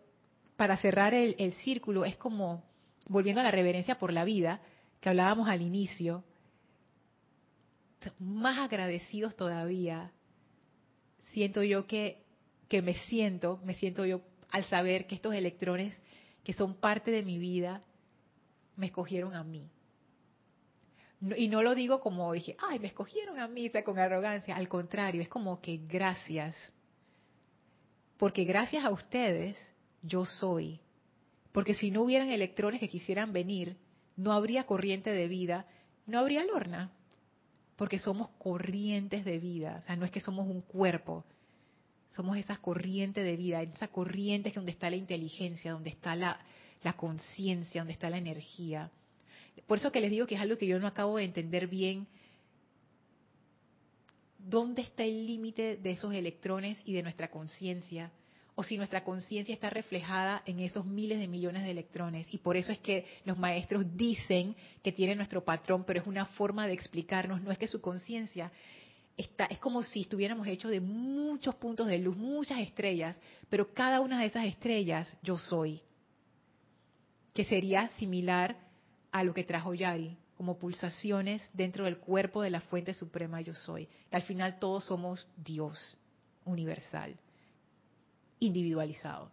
para 0.59 0.77
cerrar 0.77 1.15
el, 1.15 1.53
círculo 1.55 2.05
es 2.05 2.17
como, 2.17 2.63
volviendo 3.07 3.41
a 3.41 3.45
la 3.45 3.51
reverencia 3.51 3.99
por 3.99 4.13
la 4.13 4.25
vida, 4.25 4.61
que 5.01 5.09
hablábamos 5.09 5.49
al 5.49 5.63
inicio, 5.63 6.25
más 8.19 8.59
agradecidos 8.59 9.37
todavía, 9.37 10.13
siento 11.33 11.63
yo 11.63 11.87
que, 11.87 12.23
que 12.69 12.83
me 12.83 12.95
siento, 12.95 13.61
me 13.65 13.73
siento 13.73 14.05
yo 14.05 14.21
al 14.51 14.65
saber 14.65 15.07
que 15.07 15.15
estos 15.15 15.35
electrones 15.35 15.99
que 16.45 16.53
son 16.53 16.75
parte 16.75 17.11
de 17.11 17.23
mi 17.23 17.39
vida, 17.39 17.83
me 18.77 18.87
escogieron 18.87 19.35
a 19.35 19.45
mí 19.45 19.71
y 21.21 21.49
no 21.49 21.63
lo 21.63 21.75
digo 21.75 22.01
como 22.01 22.33
dije, 22.33 22.57
ay, 22.61 22.79
me 22.79 22.87
escogieron 22.89 23.41
a 23.41 23.49
mí, 23.49 23.71
con 23.85 23.99
arrogancia. 23.99 24.55
Al 24.55 24.69
contrario, 24.69 25.21
es 25.21 25.29
como 25.29 25.61
que 25.61 25.81
gracias. 25.89 26.73
Porque 28.17 28.45
gracias 28.45 28.85
a 28.85 28.91
ustedes 28.91 29.57
yo 30.03 30.25
soy. 30.25 30.81
Porque 31.53 31.75
si 31.75 31.91
no 31.91 32.03
hubieran 32.03 32.31
electrones 32.31 32.81
que 32.81 32.89
quisieran 32.89 33.33
venir, 33.33 33.77
no 34.17 34.33
habría 34.33 34.65
corriente 34.65 35.11
de 35.11 35.29
vida, 35.29 35.67
no 36.07 36.19
habría 36.19 36.45
lorna. 36.45 36.93
Porque 37.77 37.99
somos 37.99 38.29
corrientes 38.39 39.25
de 39.25 39.39
vida. 39.39 39.77
O 39.81 39.83
sea, 39.83 39.97
no 39.97 40.05
es 40.05 40.11
que 40.11 40.21
somos 40.21 40.49
un 40.49 40.61
cuerpo. 40.63 41.25
Somos 42.11 42.37
esas 42.37 42.59
corrientes 42.59 43.25
de 43.25 43.37
vida. 43.37 43.63
Esa 43.63 43.89
corriente 43.89 44.49
es 44.49 44.55
donde 44.55 44.73
está 44.73 44.91
la 44.91 44.97
inteligencia, 44.97 45.73
donde 45.73 45.91
está 45.91 46.17
la, 46.17 46.41
la 46.83 46.95
conciencia, 46.95 47.81
donde 47.81 47.93
está 47.93 48.11
la 48.11 48.19
energía. 48.19 48.91
Por 49.67 49.79
eso 49.79 49.93
que 49.93 50.01
les 50.01 50.11
digo 50.11 50.27
que 50.27 50.35
es 50.35 50.41
algo 50.41 50.59
que 50.59 50.67
yo 50.67 50.79
no 50.79 50.87
acabo 50.87 51.17
de 51.17 51.25
entender 51.25 51.67
bien. 51.67 52.07
¿Dónde 54.39 54.83
está 54.83 55.05
el 55.05 55.27
límite 55.27 55.77
de 55.77 55.91
esos 55.91 56.15
electrones 56.15 56.79
y 56.85 56.95
de 56.95 57.03
nuestra 57.03 57.31
conciencia? 57.31 58.11
O 58.61 58.65
si 58.65 58.77
nuestra 58.77 59.05
conciencia 59.05 59.55
está 59.55 59.71
reflejada 59.71 60.43
en 60.45 60.59
esos 60.59 60.85
miles 60.85 61.21
de 61.21 61.29
millones 61.29 61.63
de 61.63 61.71
electrones. 61.71 62.27
Y 62.33 62.39
por 62.39 62.57
eso 62.57 62.73
es 62.73 62.81
que 62.81 63.07
los 63.25 63.39
maestros 63.39 63.85
dicen 63.97 64.57
que 64.83 64.91
tiene 64.91 65.15
nuestro 65.15 65.45
patrón, 65.45 65.85
pero 65.87 66.01
es 66.01 66.09
una 66.09 66.27
forma 66.27 66.67
de 66.67 66.73
explicarnos. 66.73 67.41
No 67.41 67.53
es 67.53 67.59
que 67.59 67.69
su 67.69 67.81
conciencia 67.81 68.51
está, 69.17 69.45
es 69.45 69.61
como 69.61 69.85
si 69.85 70.01
estuviéramos 70.01 70.45
hechos 70.49 70.73
de 70.73 70.81
muchos 70.81 71.55
puntos 71.55 71.87
de 71.87 71.99
luz, 71.99 72.17
muchas 72.17 72.59
estrellas, 72.59 73.17
pero 73.49 73.73
cada 73.73 74.01
una 74.01 74.19
de 74.19 74.27
esas 74.27 74.45
estrellas 74.47 75.17
yo 75.23 75.39
soy. 75.39 75.81
Que 77.35 77.45
sería 77.45 77.89
similar 77.91 78.57
a 79.13 79.23
lo 79.23 79.35
que 79.35 79.45
trajo 79.45 79.73
Yari, 79.73 80.17
como 80.37 80.59
pulsaciones 80.59 81.49
dentro 81.53 81.85
del 81.85 81.99
cuerpo 81.99 82.43
de 82.43 82.51
la 82.51 82.61
fuente 82.61 82.93
suprema 82.93 83.41
yo 83.41 83.55
soy. 83.55 83.89
al 84.11 84.23
final 84.23 84.59
todos 84.59 84.85
somos 84.87 85.29
Dios 85.37 85.97
universal, 86.45 87.17
individualizado. 88.41 89.31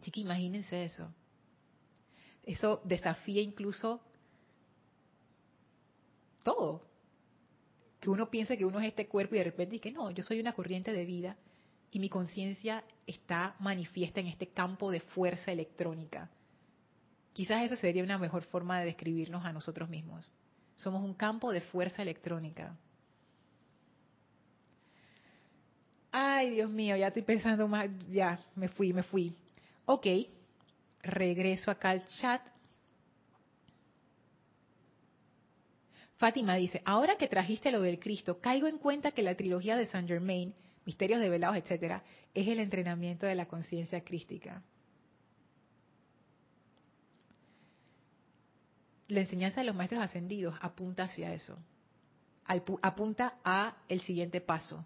Así 0.00 0.10
que 0.10 0.20
imagínense 0.20 0.84
eso. 0.84 1.12
Eso 2.42 2.80
desafía 2.84 3.42
incluso 3.42 4.00
todo. 6.42 6.82
Que 8.00 8.10
uno 8.10 8.30
piense 8.30 8.56
que 8.56 8.64
uno 8.64 8.80
es 8.80 8.86
este 8.86 9.08
cuerpo 9.08 9.34
y 9.34 9.38
de 9.38 9.44
repente 9.44 9.72
dice 9.72 9.82
que 9.82 9.92
no, 9.92 10.10
yo 10.10 10.22
soy 10.22 10.40
una 10.40 10.54
corriente 10.54 10.92
de 10.92 11.04
vida 11.04 11.36
y 11.90 11.98
mi 11.98 12.08
conciencia 12.08 12.84
está 13.06 13.56
manifiesta 13.58 14.20
en 14.20 14.28
este 14.28 14.48
campo 14.48 14.90
de 14.90 15.00
fuerza 15.00 15.50
electrónica 15.52 16.30
Quizás 17.38 17.62
esa 17.62 17.76
sería 17.76 18.02
una 18.02 18.18
mejor 18.18 18.42
forma 18.42 18.80
de 18.80 18.86
describirnos 18.86 19.44
a 19.44 19.52
nosotros 19.52 19.88
mismos. 19.88 20.32
Somos 20.74 21.04
un 21.04 21.14
campo 21.14 21.52
de 21.52 21.60
fuerza 21.60 22.02
electrónica. 22.02 22.76
Ay, 26.10 26.50
Dios 26.50 26.70
mío, 26.70 26.96
ya 26.96 27.08
estoy 27.08 27.22
pensando 27.22 27.68
más, 27.68 27.88
ya, 28.10 28.38
me 28.54 28.68
fui, 28.68 28.92
me 28.92 29.02
fui. 29.02 29.34
Ok, 29.84 30.06
regreso 31.02 31.70
acá 31.70 31.90
al 31.90 32.04
chat. 32.06 32.42
Fátima 36.16 36.56
dice, 36.56 36.82
ahora 36.84 37.16
que 37.16 37.28
trajiste 37.28 37.70
lo 37.70 37.80
del 37.82 38.00
Cristo, 38.00 38.40
caigo 38.40 38.66
en 38.66 38.78
cuenta 38.78 39.12
que 39.12 39.22
la 39.22 39.36
trilogía 39.36 39.76
de 39.76 39.86
Saint 39.86 40.08
Germain, 40.08 40.52
Misterios 40.84 41.20
Develados, 41.20 41.56
etcétera, 41.56 42.02
es 42.34 42.48
el 42.48 42.58
entrenamiento 42.58 43.26
de 43.26 43.34
la 43.34 43.46
conciencia 43.46 44.02
crística. 44.02 44.62
La 49.06 49.20
enseñanza 49.20 49.60
de 49.60 49.66
los 49.66 49.76
maestros 49.76 50.02
ascendidos 50.02 50.54
apunta 50.60 51.04
hacia 51.04 51.32
eso. 51.32 51.56
apunta 52.82 53.38
a 53.44 53.76
el 53.88 54.00
siguiente 54.00 54.40
paso, 54.40 54.84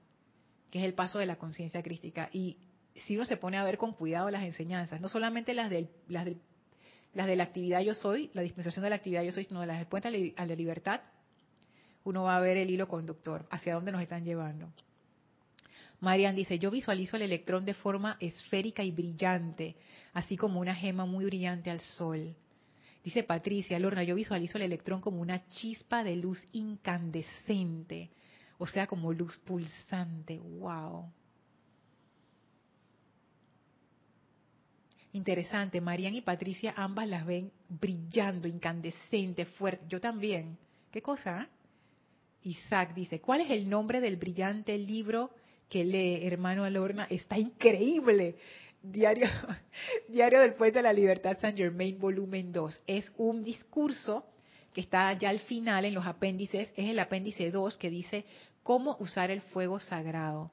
que 0.72 0.78
es 0.78 0.86
el 0.86 0.94
paso 0.94 1.18
de 1.18 1.26
la 1.26 1.36
conciencia 1.36 1.82
crística. 1.82 2.30
Y 2.32 2.56
si 2.94 3.14
uno 3.14 3.26
se 3.26 3.36
pone 3.36 3.58
a 3.58 3.62
ver 3.62 3.76
con 3.76 3.92
cuidado 3.92 4.30
las 4.30 4.42
enseñanzas, 4.42 5.02
no 5.02 5.10
solamente 5.10 5.52
las, 5.52 5.70
las, 6.08 6.26
las 7.12 7.26
de 7.26 7.36
la 7.36 7.44
actividad 7.44 7.82
yo 7.82 7.94
soy, 7.94 8.30
la 8.32 8.40
dispensación 8.40 8.82
de 8.82 8.88
la 8.88 8.96
actividad 8.96 9.22
yo 9.22 9.32
soy, 9.32 9.44
sino 9.44 9.60
de 9.60 9.66
las 9.66 9.86
de 9.86 10.34
a 10.34 10.46
la 10.46 10.54
libertad, 10.54 11.02
uno 12.04 12.22
va 12.22 12.36
a 12.36 12.40
ver 12.40 12.56
el 12.56 12.70
hilo 12.70 12.88
conductor, 12.88 13.46
hacia 13.50 13.74
dónde 13.74 13.92
nos 13.92 14.00
están 14.00 14.24
llevando. 14.24 14.72
Marian 16.00 16.34
dice, 16.34 16.58
yo 16.58 16.70
visualizo 16.70 17.16
el 17.16 17.22
electrón 17.22 17.66
de 17.66 17.74
forma 17.74 18.16
esférica 18.18 18.82
y 18.82 18.92
brillante, 18.92 19.76
así 20.14 20.38
como 20.38 20.58
una 20.58 20.74
gema 20.74 21.04
muy 21.04 21.26
brillante 21.26 21.70
al 21.70 21.80
sol. 21.80 22.34
Dice 23.04 23.24
Patricia, 23.24 23.78
Lorna, 23.78 24.04
yo 24.04 24.14
visualizo 24.14 24.56
el 24.56 24.64
electrón 24.64 25.02
como 25.02 25.20
una 25.20 25.46
chispa 25.48 26.02
de 26.02 26.16
luz 26.16 26.42
incandescente, 26.52 28.08
o 28.62 28.66
sea, 28.68 28.86
como 28.86 29.12
luz 29.12 29.36
pulsante. 29.38 30.38
¡Wow! 30.38 31.10
Interesante, 35.14 35.80
Marian 35.80 36.14
y 36.14 36.20
Patricia 36.20 36.72
ambas 36.76 37.08
las 37.08 37.26
ven 37.26 37.50
brillando, 37.68 38.46
incandescente, 38.46 39.46
fuerte. 39.46 39.84
Yo 39.88 40.00
también. 40.00 40.56
¿Qué 40.92 41.02
cosa? 41.02 41.48
Isaac 42.44 42.94
dice, 42.94 43.20
¿cuál 43.20 43.40
es 43.40 43.50
el 43.50 43.68
nombre 43.68 44.00
del 44.00 44.16
brillante 44.16 44.78
libro 44.78 45.30
que 45.68 45.84
lee, 45.84 46.24
hermano 46.24 46.62
Alorna? 46.62 47.08
Está 47.10 47.36
increíble. 47.36 48.36
Diario, 48.80 49.26
Diario 50.08 50.40
del 50.40 50.54
Puente 50.54 50.78
de 50.78 50.84
la 50.84 50.92
Libertad 50.92 51.36
San 51.40 51.56
Germain, 51.56 51.98
volumen 51.98 52.52
2. 52.52 52.82
Es 52.86 53.12
un 53.16 53.42
discurso 53.42 54.24
que 54.72 54.82
está 54.82 55.12
ya 55.14 55.30
al 55.30 55.40
final 55.40 55.84
en 55.84 55.94
los 55.94 56.06
apéndices. 56.06 56.72
Es 56.76 56.88
el 56.88 57.00
apéndice 57.00 57.50
2 57.50 57.76
que 57.76 57.90
dice 57.90 58.24
cómo 58.62 58.96
usar 59.00 59.30
el 59.30 59.40
fuego 59.40 59.80
sagrado. 59.80 60.50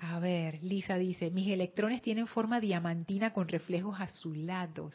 A 0.00 0.20
ver, 0.20 0.62
Lisa 0.62 0.96
dice, 0.96 1.30
mis 1.30 1.48
electrones 1.48 2.02
tienen 2.02 2.28
forma 2.28 2.60
diamantina 2.60 3.32
con 3.32 3.48
reflejos 3.48 4.00
azulados. 4.00 4.94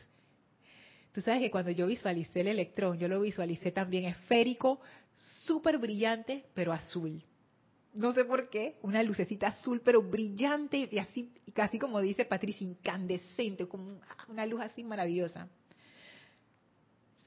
Tú 1.11 1.21
sabes 1.21 1.41
que 1.41 1.51
cuando 1.51 1.71
yo 1.71 1.85
visualicé 1.87 2.41
el 2.41 2.47
electrón, 2.47 2.97
yo 2.97 3.07
lo 3.07 3.21
visualicé 3.21 3.71
también 3.71 4.05
esférico, 4.05 4.79
súper 5.45 5.77
brillante, 5.77 6.45
pero 6.53 6.71
azul. 6.71 7.21
No 7.93 8.11
sé 8.13 8.25
por 8.25 8.49
qué, 8.49 8.77
una 8.81 9.03
lucecita 9.03 9.47
azul, 9.47 9.81
pero 9.85 10.01
brillante 10.01 10.89
y 10.91 10.97
así, 10.97 11.31
casi 11.53 11.77
como 11.77 12.01
dice 12.01 12.25
Patricia, 12.25 12.65
incandescente, 12.65 13.67
como 13.67 13.99
una 14.29 14.45
luz 14.47 14.61
así 14.61 14.83
maravillosa. 14.83 15.47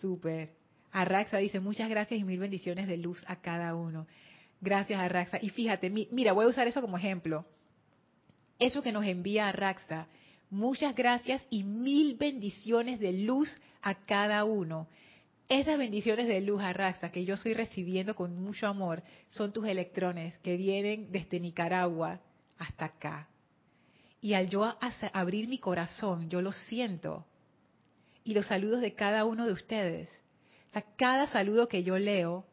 Súper. 0.01 0.66
Arraxa 0.93 1.39
dice, 1.39 1.61
muchas 1.61 1.89
gracias 1.89 2.21
y 2.21 2.25
mil 2.25 2.39
bendiciones 2.39 2.87
de 2.89 2.97
luz 2.97 3.23
a 3.27 3.37
cada 3.37 3.75
uno. 3.75 4.07
Gracias, 4.61 4.99
Arraxa. 5.01 5.39
Y 5.43 5.51
fíjate, 5.51 5.91
mira, 5.91 6.33
voy 6.33 6.47
a 6.47 6.49
usar 6.49 6.67
eso 6.67 6.81
como 6.81 6.97
ejemplo. 6.97 7.45
Eso 8.59 8.83
que 8.83 8.93
nos 8.93 9.05
envía 9.05 9.49
Arraxa 9.49 10.09
Muchas 10.51 10.95
gracias 10.95 11.43
y 11.51 11.65
mil 11.65 12.15
bendiciones 12.15 13.01
de 13.01 13.13
luz 13.13 13.51
a 13.83 13.95
cada 13.95 14.45
uno. 14.45 14.87
Esas 15.49 15.77
bendiciones 15.79 16.29
de 16.29 16.41
luz, 16.41 16.63
Arraxa, 16.63 17.11
que 17.11 17.25
yo 17.25 17.35
estoy 17.35 17.55
recibiendo 17.55 18.15
con 18.15 18.41
mucho 18.41 18.67
amor, 18.67 19.03
son 19.29 19.53
tus 19.53 19.67
electrones 19.67 20.39
que 20.39 20.57
vienen 20.57 21.11
desde 21.11 21.41
Nicaragua 21.41 22.21
hasta 22.59 22.87
acá. 22.87 23.29
Y 24.21 24.35
al 24.35 24.49
yo 24.49 24.77
abrir 25.13 25.49
mi 25.49 25.59
corazón, 25.59 26.29
yo 26.31 26.41
lo 26.41 26.53
siento. 26.53 27.25
Y 28.25 28.35
los 28.35 28.47
saludos 28.47 28.81
de 28.81 28.95
cada 28.95 29.25
uno 29.25 29.47
de 29.47 29.53
ustedes. 29.53 30.09
Cada 30.97 31.27
saludo 31.29 31.69
que 31.69 31.83
yo 31.83 31.99
leo, 31.99 32.47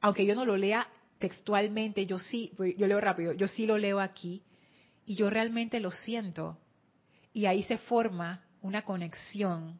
aunque 0.00 0.26
yo 0.26 0.34
no 0.34 0.44
lo 0.44 0.56
lea 0.56 0.88
textualmente, 1.18 2.06
yo 2.06 2.18
sí, 2.18 2.52
yo 2.76 2.86
leo 2.86 3.00
rápido, 3.00 3.32
yo 3.32 3.48
sí 3.48 3.66
lo 3.66 3.78
leo 3.78 4.00
aquí, 4.00 4.42
y 5.06 5.16
yo 5.16 5.30
realmente 5.30 5.80
lo 5.80 5.90
siento 5.90 6.58
y 7.32 7.46
ahí 7.46 7.64
se 7.64 7.78
forma 7.78 8.44
una 8.62 8.82
conexión. 8.82 9.78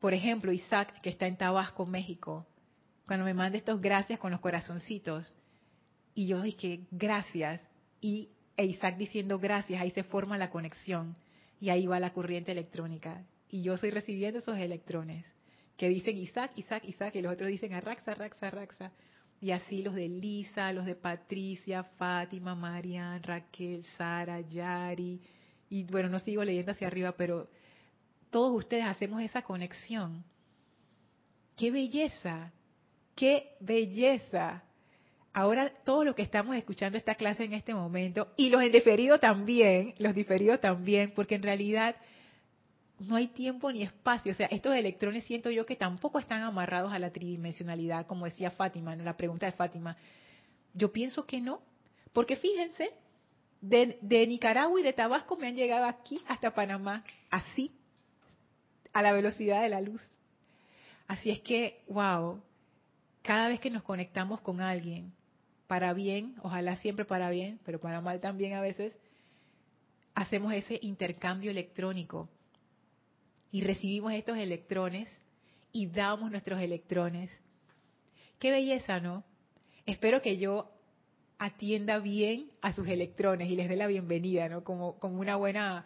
Por 0.00 0.12
ejemplo, 0.12 0.52
Isaac, 0.52 1.00
que 1.00 1.10
está 1.10 1.26
en 1.26 1.36
Tabasco, 1.36 1.86
México, 1.86 2.46
cuando 3.06 3.24
me 3.24 3.32
manda 3.32 3.56
estos 3.56 3.80
gracias 3.80 4.18
con 4.18 4.32
los 4.32 4.40
corazoncitos, 4.40 5.34
y 6.14 6.26
yo 6.26 6.42
dije 6.42 6.80
gracias, 6.90 7.62
y 8.00 8.28
e 8.56 8.66
Isaac 8.66 8.96
diciendo 8.96 9.38
gracias, 9.38 9.80
ahí 9.80 9.90
se 9.92 10.04
forma 10.04 10.36
la 10.36 10.50
conexión, 10.50 11.16
y 11.60 11.70
ahí 11.70 11.86
va 11.86 12.00
la 12.00 12.12
corriente 12.12 12.52
electrónica. 12.52 13.24
Y 13.48 13.62
yo 13.62 13.74
estoy 13.74 13.90
recibiendo 13.90 14.40
esos 14.40 14.58
electrones 14.58 15.24
que 15.76 15.88
dicen 15.88 16.16
Isaac, 16.16 16.52
Isaac, 16.56 16.84
Isaac, 16.86 17.14
y 17.16 17.22
los 17.22 17.32
otros 17.32 17.48
dicen 17.48 17.72
Arraxa, 17.72 18.12
Arraxa, 18.12 18.48
Arraxa. 18.48 18.92
Y 19.40 19.50
así 19.50 19.82
los 19.82 19.94
de 19.94 20.08
Lisa, 20.08 20.72
los 20.72 20.86
de 20.86 20.94
Patricia, 20.94 21.84
Fátima, 21.84 22.54
Marian, 22.54 23.22
Raquel, 23.22 23.84
Sara, 23.96 24.40
Yari, 24.40 25.20
y 25.68 25.84
bueno, 25.84 26.08
no 26.08 26.18
sigo 26.20 26.44
leyendo 26.44 26.72
hacia 26.72 26.86
arriba, 26.86 27.12
pero 27.16 27.48
todos 28.30 28.56
ustedes 28.56 28.84
hacemos 28.84 29.20
esa 29.22 29.42
conexión. 29.42 30.24
¡Qué 31.56 31.70
belleza! 31.70 32.52
¡Qué 33.14 33.56
belleza! 33.60 34.62
Ahora 35.32 35.72
todos 35.84 36.04
los 36.04 36.14
que 36.14 36.22
estamos 36.22 36.56
escuchando 36.56 36.96
esta 36.96 37.16
clase 37.16 37.44
en 37.44 37.54
este 37.54 37.74
momento, 37.74 38.32
y 38.36 38.50
los 38.50 38.62
en 38.62 38.70
diferido 38.70 39.18
también, 39.18 39.94
los 39.98 40.14
diferidos 40.14 40.60
también, 40.60 41.12
porque 41.12 41.34
en 41.34 41.42
realidad 41.42 41.96
no 43.08 43.16
hay 43.16 43.28
tiempo 43.28 43.70
ni 43.72 43.82
espacio. 43.82 44.32
O 44.32 44.34
sea, 44.34 44.46
estos 44.46 44.74
electrones 44.74 45.24
siento 45.24 45.50
yo 45.50 45.66
que 45.66 45.76
tampoco 45.76 46.18
están 46.18 46.42
amarrados 46.42 46.92
a 46.92 46.98
la 46.98 47.10
tridimensionalidad, 47.10 48.06
como 48.06 48.24
decía 48.24 48.50
Fátima, 48.50 48.94
la 48.96 49.16
pregunta 49.16 49.46
de 49.46 49.52
Fátima. 49.52 49.96
Yo 50.72 50.92
pienso 50.92 51.26
que 51.26 51.40
no, 51.40 51.62
porque 52.12 52.36
fíjense, 52.36 52.92
de, 53.60 54.26
Nicaragua 54.26 54.78
y 54.78 54.82
de 54.82 54.92
Tabasco 54.92 55.36
me 55.36 55.48
han 55.48 55.56
llegado 55.56 55.86
aquí 55.86 56.20
hasta 56.28 56.54
Panamá, 56.54 57.04
así, 57.30 57.72
a 58.92 59.02
la 59.02 59.12
velocidad 59.12 59.62
de 59.62 59.68
la 59.68 59.80
luz. 59.80 60.02
Así 61.06 61.30
es 61.30 61.40
que, 61.40 61.82
wow, 61.88 62.42
cada 63.22 63.48
vez 63.48 63.60
que 63.60 63.70
nos 63.70 63.82
conectamos 63.82 64.40
con 64.40 64.60
alguien, 64.60 65.12
para 65.66 65.92
bien, 65.94 66.36
ojalá 66.42 66.76
siempre 66.76 67.04
para 67.04 67.30
bien, 67.30 67.58
pero 67.64 67.80
para 67.80 68.00
mal 68.00 68.20
también 68.20 68.52
a 68.54 68.60
veces, 68.60 68.96
hacemos 70.14 70.52
ese 70.52 70.78
intercambio 70.82 71.50
electrónico 71.50 72.28
y 73.54 73.60
recibimos 73.60 74.12
estos 74.12 74.36
electrones 74.36 75.08
y 75.70 75.86
damos 75.86 76.28
nuestros 76.28 76.60
electrones. 76.60 77.30
Qué 78.40 78.50
belleza, 78.50 78.98
¿no? 78.98 79.22
Espero 79.86 80.20
que 80.20 80.38
yo 80.38 80.72
atienda 81.38 82.00
bien 82.00 82.50
a 82.62 82.72
sus 82.72 82.88
electrones 82.88 83.48
y 83.48 83.54
les 83.54 83.68
dé 83.68 83.76
la 83.76 83.86
bienvenida, 83.86 84.48
¿no? 84.48 84.64
Como, 84.64 84.98
como 84.98 85.20
una 85.20 85.36
buena, 85.36 85.84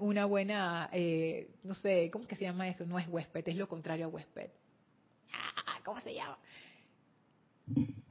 una 0.00 0.26
buena, 0.26 0.90
eh, 0.92 1.48
no 1.62 1.72
sé, 1.72 2.10
¿cómo 2.10 2.26
que 2.26 2.36
se 2.36 2.44
llama 2.44 2.68
eso? 2.68 2.84
No 2.84 2.98
es 2.98 3.08
huésped, 3.08 3.48
es 3.48 3.56
lo 3.56 3.66
contrario 3.66 4.04
a 4.04 4.08
huésped. 4.08 4.50
Ah, 5.32 5.80
¿Cómo 5.86 6.00
se 6.00 6.12
llama? 6.12 6.36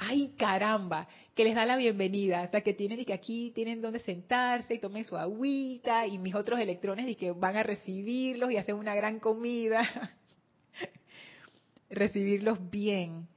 Ay, 0.05 0.33
caramba, 0.37 1.07
que 1.33 1.43
les 1.43 1.55
da 1.55 1.65
la 1.65 1.77
bienvenida, 1.77 2.43
o 2.43 2.47
sea, 2.47 2.61
que 2.61 2.73
tienen 2.73 2.99
y 2.99 3.05
que 3.05 3.13
aquí 3.13 3.51
tienen 3.55 3.81
donde 3.81 3.99
sentarse 3.99 4.73
y 4.73 4.79
tomen 4.79 5.05
su 5.05 5.15
agüita 5.15 6.07
y 6.07 6.17
mis 6.17 6.35
otros 6.35 6.59
electrones 6.59 7.07
y 7.07 7.15
que 7.15 7.31
van 7.31 7.55
a 7.55 7.63
recibirlos 7.63 8.51
y 8.51 8.57
hacer 8.57 8.75
una 8.75 8.95
gran 8.95 9.19
comida. 9.19 9.87
recibirlos 11.89 12.69
bien. 12.69 13.27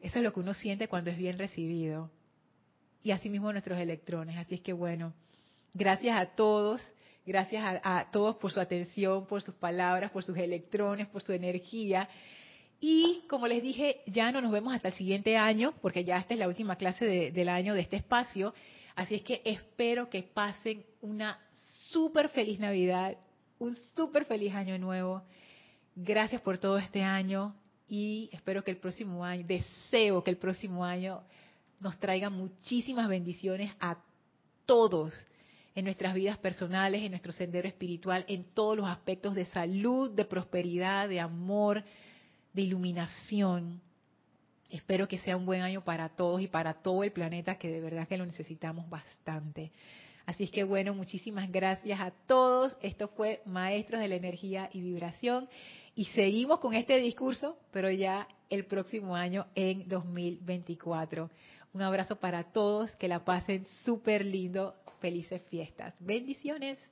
Eso 0.00 0.18
es 0.18 0.24
lo 0.24 0.32
que 0.32 0.40
uno 0.40 0.52
siente 0.52 0.88
cuando 0.88 1.10
es 1.10 1.16
bien 1.16 1.38
recibido 1.38 2.10
y 3.02 3.10
asimismo 3.10 3.52
nuestros 3.52 3.78
electrones. 3.78 4.36
Así 4.36 4.56
es 4.56 4.60
que 4.60 4.72
bueno, 4.72 5.14
gracias 5.74 6.20
a 6.20 6.26
todos, 6.34 6.82
gracias 7.24 7.80
a, 7.82 8.10
todos 8.10 8.36
por 8.36 8.52
su 8.52 8.60
atención, 8.60 9.26
por 9.26 9.42
sus 9.42 9.54
palabras, 9.54 10.10
por 10.10 10.22
sus 10.22 10.36
electrones, 10.36 11.06
por 11.08 11.22
su 11.22 11.32
energía. 11.32 12.08
Y 12.84 13.22
como 13.28 13.46
les 13.46 13.62
dije, 13.62 14.00
ya 14.06 14.32
no 14.32 14.40
nos 14.40 14.50
vemos 14.50 14.74
hasta 14.74 14.88
el 14.88 14.94
siguiente 14.94 15.36
año, 15.36 15.72
porque 15.80 16.02
ya 16.02 16.18
esta 16.18 16.34
es 16.34 16.40
la 16.40 16.48
última 16.48 16.74
clase 16.74 17.30
del 17.30 17.48
año 17.48 17.74
de 17.74 17.80
este 17.80 17.94
espacio. 17.94 18.54
Así 18.96 19.14
es 19.14 19.22
que 19.22 19.40
espero 19.44 20.10
que 20.10 20.24
pasen 20.24 20.84
una 21.00 21.38
súper 21.92 22.28
feliz 22.30 22.58
Navidad, 22.58 23.16
un 23.60 23.78
súper 23.94 24.24
feliz 24.24 24.52
año 24.52 24.76
nuevo. 24.78 25.22
Gracias 25.94 26.40
por 26.42 26.58
todo 26.58 26.76
este 26.76 27.04
año 27.04 27.54
y 27.86 28.28
espero 28.32 28.64
que 28.64 28.72
el 28.72 28.78
próximo 28.78 29.24
año, 29.24 29.46
deseo 29.46 30.24
que 30.24 30.30
el 30.32 30.38
próximo 30.38 30.84
año 30.84 31.22
nos 31.78 31.96
traiga 32.00 32.30
muchísimas 32.30 33.06
bendiciones 33.08 33.70
a 33.78 33.96
todos 34.66 35.14
en 35.76 35.84
nuestras 35.84 36.14
vidas 36.14 36.36
personales, 36.36 37.02
en 37.02 37.12
nuestro 37.12 37.30
sendero 37.30 37.68
espiritual, 37.68 38.24
en 38.26 38.42
todos 38.42 38.76
los 38.76 38.88
aspectos 38.88 39.36
de 39.36 39.44
salud, 39.44 40.10
de 40.10 40.24
prosperidad, 40.24 41.08
de 41.08 41.20
amor, 41.20 41.84
de 42.52 42.62
iluminación. 42.62 43.80
Espero 44.70 45.06
que 45.06 45.18
sea 45.18 45.36
un 45.36 45.44
buen 45.44 45.60
año 45.60 45.84
para 45.84 46.08
todos 46.08 46.40
y 46.40 46.48
para 46.48 46.74
todo 46.74 47.04
el 47.04 47.12
planeta, 47.12 47.56
que 47.58 47.68
de 47.68 47.80
verdad 47.80 48.08
que 48.08 48.16
lo 48.16 48.24
necesitamos 48.24 48.88
bastante. 48.88 49.70
Así 50.24 50.44
es 50.44 50.50
que 50.50 50.64
bueno, 50.64 50.94
muchísimas 50.94 51.50
gracias 51.50 52.00
a 52.00 52.12
todos. 52.26 52.76
Esto 52.80 53.08
fue 53.08 53.42
Maestros 53.44 54.00
de 54.00 54.08
la 54.08 54.14
Energía 54.14 54.70
y 54.72 54.80
Vibración. 54.80 55.48
Y 55.94 56.04
seguimos 56.06 56.58
con 56.60 56.74
este 56.74 56.96
discurso, 56.98 57.58
pero 57.70 57.90
ya 57.90 58.26
el 58.48 58.64
próximo 58.64 59.16
año 59.16 59.46
en 59.54 59.88
2024. 59.88 61.30
Un 61.74 61.82
abrazo 61.82 62.16
para 62.16 62.44
todos, 62.44 62.94
que 62.96 63.08
la 63.08 63.24
pasen 63.24 63.66
súper 63.84 64.24
lindo. 64.24 64.74
Felices 65.00 65.42
fiestas. 65.50 65.94
Bendiciones. 65.98 66.78